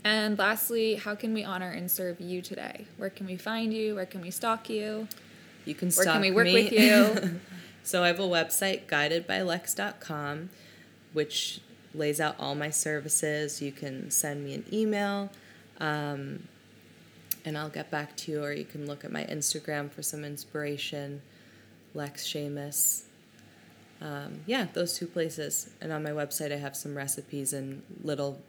And 0.04 0.40
lastly, 0.40 0.96
how 0.96 1.14
can 1.14 1.32
we 1.34 1.44
honor 1.44 1.70
and 1.70 1.92
serve 1.92 2.20
you 2.20 2.42
today? 2.42 2.88
Where 2.98 3.12
can 3.12 3.28
we 3.28 3.38
find 3.38 3.72
you? 3.72 3.94
Where 3.96 4.08
can 4.08 4.22
we 4.22 4.32
stalk 4.32 4.68
you? 4.70 5.08
You 5.66 5.76
can 5.76 5.92
Where 5.92 6.06
can 6.06 6.22
we 6.22 6.32
work 6.32 6.46
me. 6.46 6.54
with 6.54 6.72
you? 6.72 7.40
so 7.84 8.04
I 8.04 8.08
have 8.08 8.20
a 8.20 8.24
website, 8.24 8.88
guidedbylex.com, 8.88 10.50
which 11.14 11.62
lays 11.94 12.20
out 12.20 12.36
all 12.40 12.56
my 12.56 12.70
services. 12.70 13.62
You 13.62 13.72
can 13.72 14.10
send 14.12 14.44
me 14.44 14.54
an 14.54 14.66
email, 14.72 15.30
um, 15.80 16.48
and 17.46 17.58
I'll 17.58 17.70
get 17.70 17.92
back 17.92 18.16
to 18.18 18.32
you, 18.32 18.44
or 18.44 18.54
you 18.54 18.66
can 18.66 18.88
look 18.88 19.04
at 19.04 19.12
my 19.12 19.24
Instagram 19.26 19.92
for 19.92 20.02
some 20.02 20.24
inspiration, 20.24 21.22
Lex 21.94 22.26
Shamis. 22.26 23.04
Um, 24.02 24.40
yeah, 24.48 24.68
those 24.74 24.98
two 24.98 25.06
places. 25.06 25.70
And 25.80 25.92
on 25.92 26.02
my 26.02 26.10
website, 26.10 26.52
I 26.52 26.58
have 26.58 26.76
some 26.76 26.96
recipes 26.96 27.54
and 27.54 27.84
little 28.04 28.42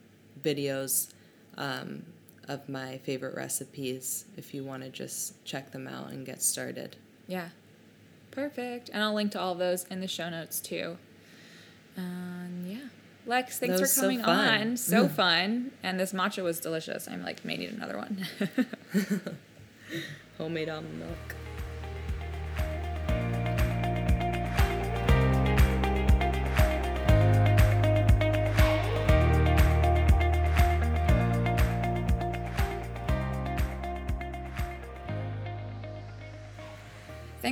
videos 0.43 1.13
um, 1.59 2.05
of 2.49 2.69
my 2.69 2.99
favorite 2.99 3.35
recipes 3.35 4.25
if 4.37 4.53
you 4.55 4.65
want 4.65 4.83
to 4.83 4.89
just 4.89 5.43
check 5.45 5.71
them 5.71 5.87
out 5.87 6.11
and 6.11 6.27
get 6.27 6.43
started. 6.43 6.97
Yeah. 7.27 7.49
Perfect. 8.31 8.91
And 8.93 9.03
I'll 9.03 9.15
link 9.15 9.33
to 9.33 9.41
all 9.41 9.55
those 9.55 9.85
in 9.85 10.01
the 10.01 10.09
show 10.09 10.29
notes 10.31 10.61
too. 10.61 10.97
Um, 11.97 12.65
yeah. 12.67 12.79
Lex, 13.27 13.59
thanks 13.59 13.79
for 13.79 13.87
so 13.87 14.03
coming 14.03 14.23
fun. 14.23 14.61
on. 14.71 14.77
So 14.77 15.09
fun. 15.09 15.71
And 15.83 16.01
this 16.01 16.13
matcha 16.13 16.43
was 16.43 16.59
delicious. 16.59 17.07
I'm 17.07 17.23
like, 17.23 17.45
may 17.45 17.57
need 17.57 17.71
another 17.71 17.97
one. 17.97 18.27
Homemade 20.39 20.69
almond 20.69 20.99
milk. 20.99 21.37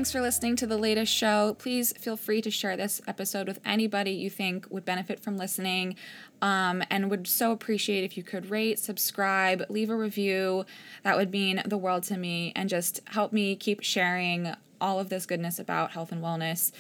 Thanks 0.01 0.13
for 0.13 0.23
listening 0.23 0.57
to 0.57 0.67
the 0.67 0.79
latest 0.79 1.13
show. 1.13 1.57
Please 1.59 1.93
feel 1.93 2.17
free 2.17 2.41
to 2.41 2.51
share 2.51 2.75
this 2.75 3.03
episode 3.07 3.47
with 3.47 3.61
anybody 3.67 4.13
you 4.13 4.31
think 4.31 4.67
would 4.71 4.87
benefit 4.87 5.21
from 5.21 5.37
listening 5.37 5.95
um, 6.41 6.83
and 6.89 7.11
would 7.11 7.27
so 7.27 7.53
appreciate 7.53 8.03
if 8.03 8.17
you 8.17 8.23
could 8.23 8.49
rate, 8.49 8.79
subscribe, 8.79 9.63
leave 9.69 9.91
a 9.91 9.95
review. 9.95 10.65
That 11.03 11.19
would 11.19 11.31
mean 11.31 11.63
the 11.67 11.77
world 11.77 12.05
to 12.05 12.17
me 12.17 12.55
and 12.57 12.71
just 12.71 13.01
help 13.09 13.31
me 13.31 13.55
keep 13.55 13.83
sharing 13.83 14.55
all 14.81 14.99
of 14.99 15.11
this 15.11 15.27
goodness 15.27 15.59
about 15.59 15.91
health 15.91 16.13
and 16.13 16.25
wellness. 16.25 16.73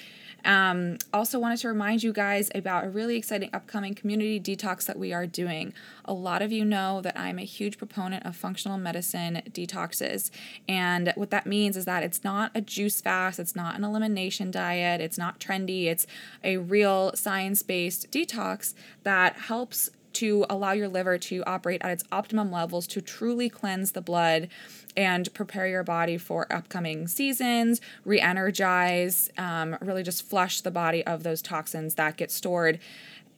Um, 0.44 0.98
also, 1.12 1.38
wanted 1.38 1.58
to 1.58 1.68
remind 1.68 2.02
you 2.02 2.12
guys 2.12 2.50
about 2.54 2.84
a 2.84 2.90
really 2.90 3.16
exciting 3.16 3.50
upcoming 3.52 3.94
community 3.94 4.40
detox 4.40 4.86
that 4.86 4.98
we 4.98 5.12
are 5.12 5.26
doing. 5.26 5.72
A 6.04 6.12
lot 6.12 6.42
of 6.42 6.52
you 6.52 6.64
know 6.64 7.00
that 7.02 7.18
I'm 7.18 7.38
a 7.38 7.44
huge 7.44 7.78
proponent 7.78 8.24
of 8.26 8.36
functional 8.36 8.78
medicine 8.78 9.42
detoxes. 9.50 10.30
And 10.68 11.12
what 11.16 11.30
that 11.30 11.46
means 11.46 11.76
is 11.76 11.84
that 11.84 12.02
it's 12.02 12.24
not 12.24 12.50
a 12.54 12.60
juice 12.60 13.00
fast, 13.00 13.38
it's 13.38 13.56
not 13.56 13.76
an 13.76 13.84
elimination 13.84 14.50
diet, 14.50 15.00
it's 15.00 15.18
not 15.18 15.40
trendy, 15.40 15.86
it's 15.86 16.06
a 16.42 16.56
real 16.56 17.12
science 17.14 17.62
based 17.62 18.10
detox 18.10 18.74
that 19.02 19.36
helps 19.36 19.90
to 20.20 20.44
allow 20.50 20.72
your 20.72 20.88
liver 20.88 21.16
to 21.16 21.42
operate 21.46 21.80
at 21.82 21.90
its 21.90 22.04
optimum 22.12 22.52
levels 22.52 22.86
to 22.86 23.00
truly 23.00 23.48
cleanse 23.48 23.92
the 23.92 24.02
blood 24.02 24.48
and 24.94 25.32
prepare 25.32 25.66
your 25.66 25.82
body 25.82 26.18
for 26.18 26.46
upcoming 26.52 27.08
seasons, 27.08 27.80
re 28.04 28.20
energize, 28.20 29.30
um, 29.38 29.78
really 29.80 30.02
just 30.02 30.22
flush 30.22 30.60
the 30.60 30.70
body 30.70 31.04
of 31.06 31.22
those 31.22 31.40
toxins 31.40 31.94
that 31.94 32.18
get 32.18 32.30
stored 32.30 32.78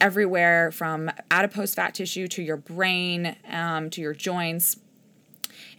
everywhere 0.01 0.71
from 0.71 1.09
adipose 1.31 1.73
fat 1.73 1.93
tissue 1.93 2.27
to 2.27 2.43
your 2.43 2.57
brain 2.57 3.37
um, 3.49 3.89
to 3.89 4.01
your 4.01 4.13
joints 4.13 4.77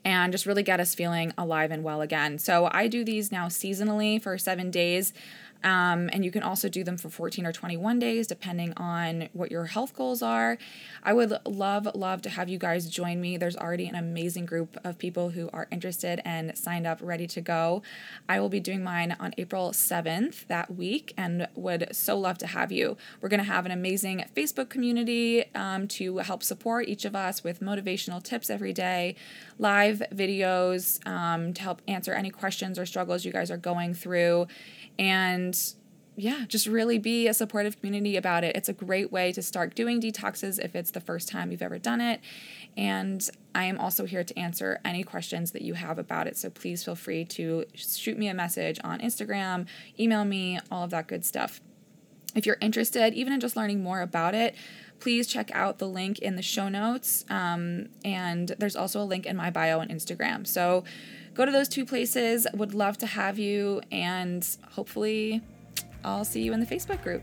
and 0.07 0.33
just 0.33 0.47
really 0.47 0.63
get 0.63 0.81
us 0.81 0.95
feeling 0.95 1.35
alive 1.37 1.71
and 1.71 1.83
well 1.83 2.01
again. 2.01 2.39
So 2.39 2.71
I 2.73 2.89
do 2.89 3.05
these 3.05 3.31
now 3.31 3.49
seasonally 3.49 4.23
for 4.23 4.39
seven 4.39 4.71
days. 4.71 5.13
Um, 5.65 6.11
and 6.13 6.25
you 6.25 6.31
can 6.31 6.43
also 6.43 6.69
do 6.69 6.85
them 6.85 6.99
for 6.99 7.09
14 7.09 7.47
or 7.47 7.53
21 7.53 7.99
days, 7.99 8.27
depending 8.27 8.75
on 8.77 9.31
what 9.33 9.51
your 9.51 9.65
health 9.65 9.97
goals 9.97 10.23
are. 10.23 10.59
I 11.03 11.15
would 11.15 11.35
love, 11.47 11.89
love 11.95 12.21
to 12.23 12.31
have 12.31 12.49
you 12.51 12.59
guys 12.59 12.89
join 12.89 13.21
me. 13.21 13.39
There's 13.39 13.57
already 13.57 13.87
an 13.87 13.95
amazing 13.95 14.45
group 14.45 14.77
of 14.85 14.99
people 14.99 15.31
who 15.31 15.49
are 15.53 15.67
interested 15.73 16.21
and 16.25 16.57
signed 16.57 16.87
up, 16.87 16.99
ready 17.01 17.27
to 17.29 17.41
go. 17.41 17.83
I 18.29 18.41
will 18.41 18.51
be 18.51 18.61
doing 18.61 18.85
mine 18.85 19.17
on 19.19 19.35
April 19.39 19.71
7th 19.71 20.47
that 20.49 20.75
week 20.75 21.15
and 21.17 21.49
would 21.55 21.89
so 21.93 22.19
love 22.19 22.37
to 22.39 22.47
have 22.47 22.71
you. 22.71 22.99
We're 23.23 23.31
going 23.31 23.39
to 23.39 23.45
have 23.45 23.65
an 23.65 23.73
amazing 23.73 24.27
Facebook 24.37 24.69
community 24.69 25.47
um, 25.55 25.89
to 25.89 26.19
help 26.19 26.43
support 26.43 26.89
each 26.89 27.07
of 27.07 27.17
us 27.17 27.43
with 27.43 27.61
motivational 27.61 28.23
tips 28.23 28.51
every 28.51 28.75
day, 28.75 29.17
live 29.59 30.03
videos 30.13 31.05
um, 31.07 31.55
to 31.55 31.63
help 31.63 31.81
answer 31.89 32.13
any 32.13 32.31
questions 32.31 32.79
or 32.79 32.85
struggles 32.85 33.25
you 33.25 33.33
guys 33.33 33.51
are 33.51 33.57
going 33.57 33.95
through 33.95 34.47
and 34.99 35.59
yeah, 36.17 36.45
just 36.47 36.67
really 36.67 36.99
be 36.99 37.27
a 37.27 37.35
supportive 37.35 37.81
community 37.81 38.17
about 38.17 38.45
it. 38.45 38.57
It's 38.57 38.69
a 38.69 38.73
great 38.73 39.11
way 39.11 39.33
to 39.33 39.43
start 39.43 39.75
doing 39.75 40.01
detoxes 40.01 40.65
if 40.65 40.77
it's 40.77 40.93
the 40.93 41.01
first 41.01 41.29
time 41.29 41.51
you've 41.51 41.63
ever 41.63 41.79
done 41.79 42.01
it. 42.01 42.21
And 42.77 43.29
I 43.55 43.65
am 43.65 43.79
also 43.79 44.05
here 44.05 44.23
to 44.23 44.39
answer 44.39 44.81
any 44.85 45.03
questions 45.03 45.51
that 45.53 45.63
you 45.63 45.75
have 45.75 45.99
about 45.99 46.27
it. 46.27 46.37
So 46.37 46.51
please 46.51 46.85
feel 46.85 46.95
free 46.95 47.25
to 47.27 47.65
shoot 47.75 48.17
me 48.17 48.29
a 48.29 48.35
message 48.35 48.79
on 48.85 49.01
Instagram, 49.01 49.67
email 49.99 50.25
me, 50.25 50.61
all 50.71 50.85
of 50.85 50.91
that 50.91 51.09
good 51.09 51.25
stuff. 51.25 51.61
If 52.35 52.47
you're 52.47 52.59
interested, 52.61 53.15
even 53.15 53.33
in 53.33 53.41
just 53.41 53.57
learning 53.57 53.83
more 53.83 54.01
about 54.01 54.35
it, 54.35 54.55
please 55.01 55.27
check 55.27 55.51
out 55.53 55.79
the 55.79 55.89
link 55.89 56.19
in 56.21 56.37
the 56.37 56.43
show 56.43 56.69
notes. 56.69 57.25
Um, 57.29 57.89
and 58.05 58.55
there's 58.59 58.77
also 58.77 59.03
a 59.03 59.05
link 59.05 59.27
in 59.27 59.37
my 59.37 59.51
bio 59.51 59.81
on 59.81 59.89
Instagram. 59.89 60.47
So 60.47 60.85
go 61.35 61.45
to 61.45 61.53
those 61.53 61.69
two 61.69 61.85
places. 61.85 62.47
Would 62.55 62.75
love 62.75 62.99
to 62.99 63.07
have 63.07 63.39
you, 63.39 63.81
and 63.91 64.47
hopefully, 64.73 65.43
I'll 66.05 66.25
see 66.25 66.43
you 66.43 66.53
in 66.53 66.61
the 66.61 66.67
Facebook 66.67 67.03
group. 67.03 67.23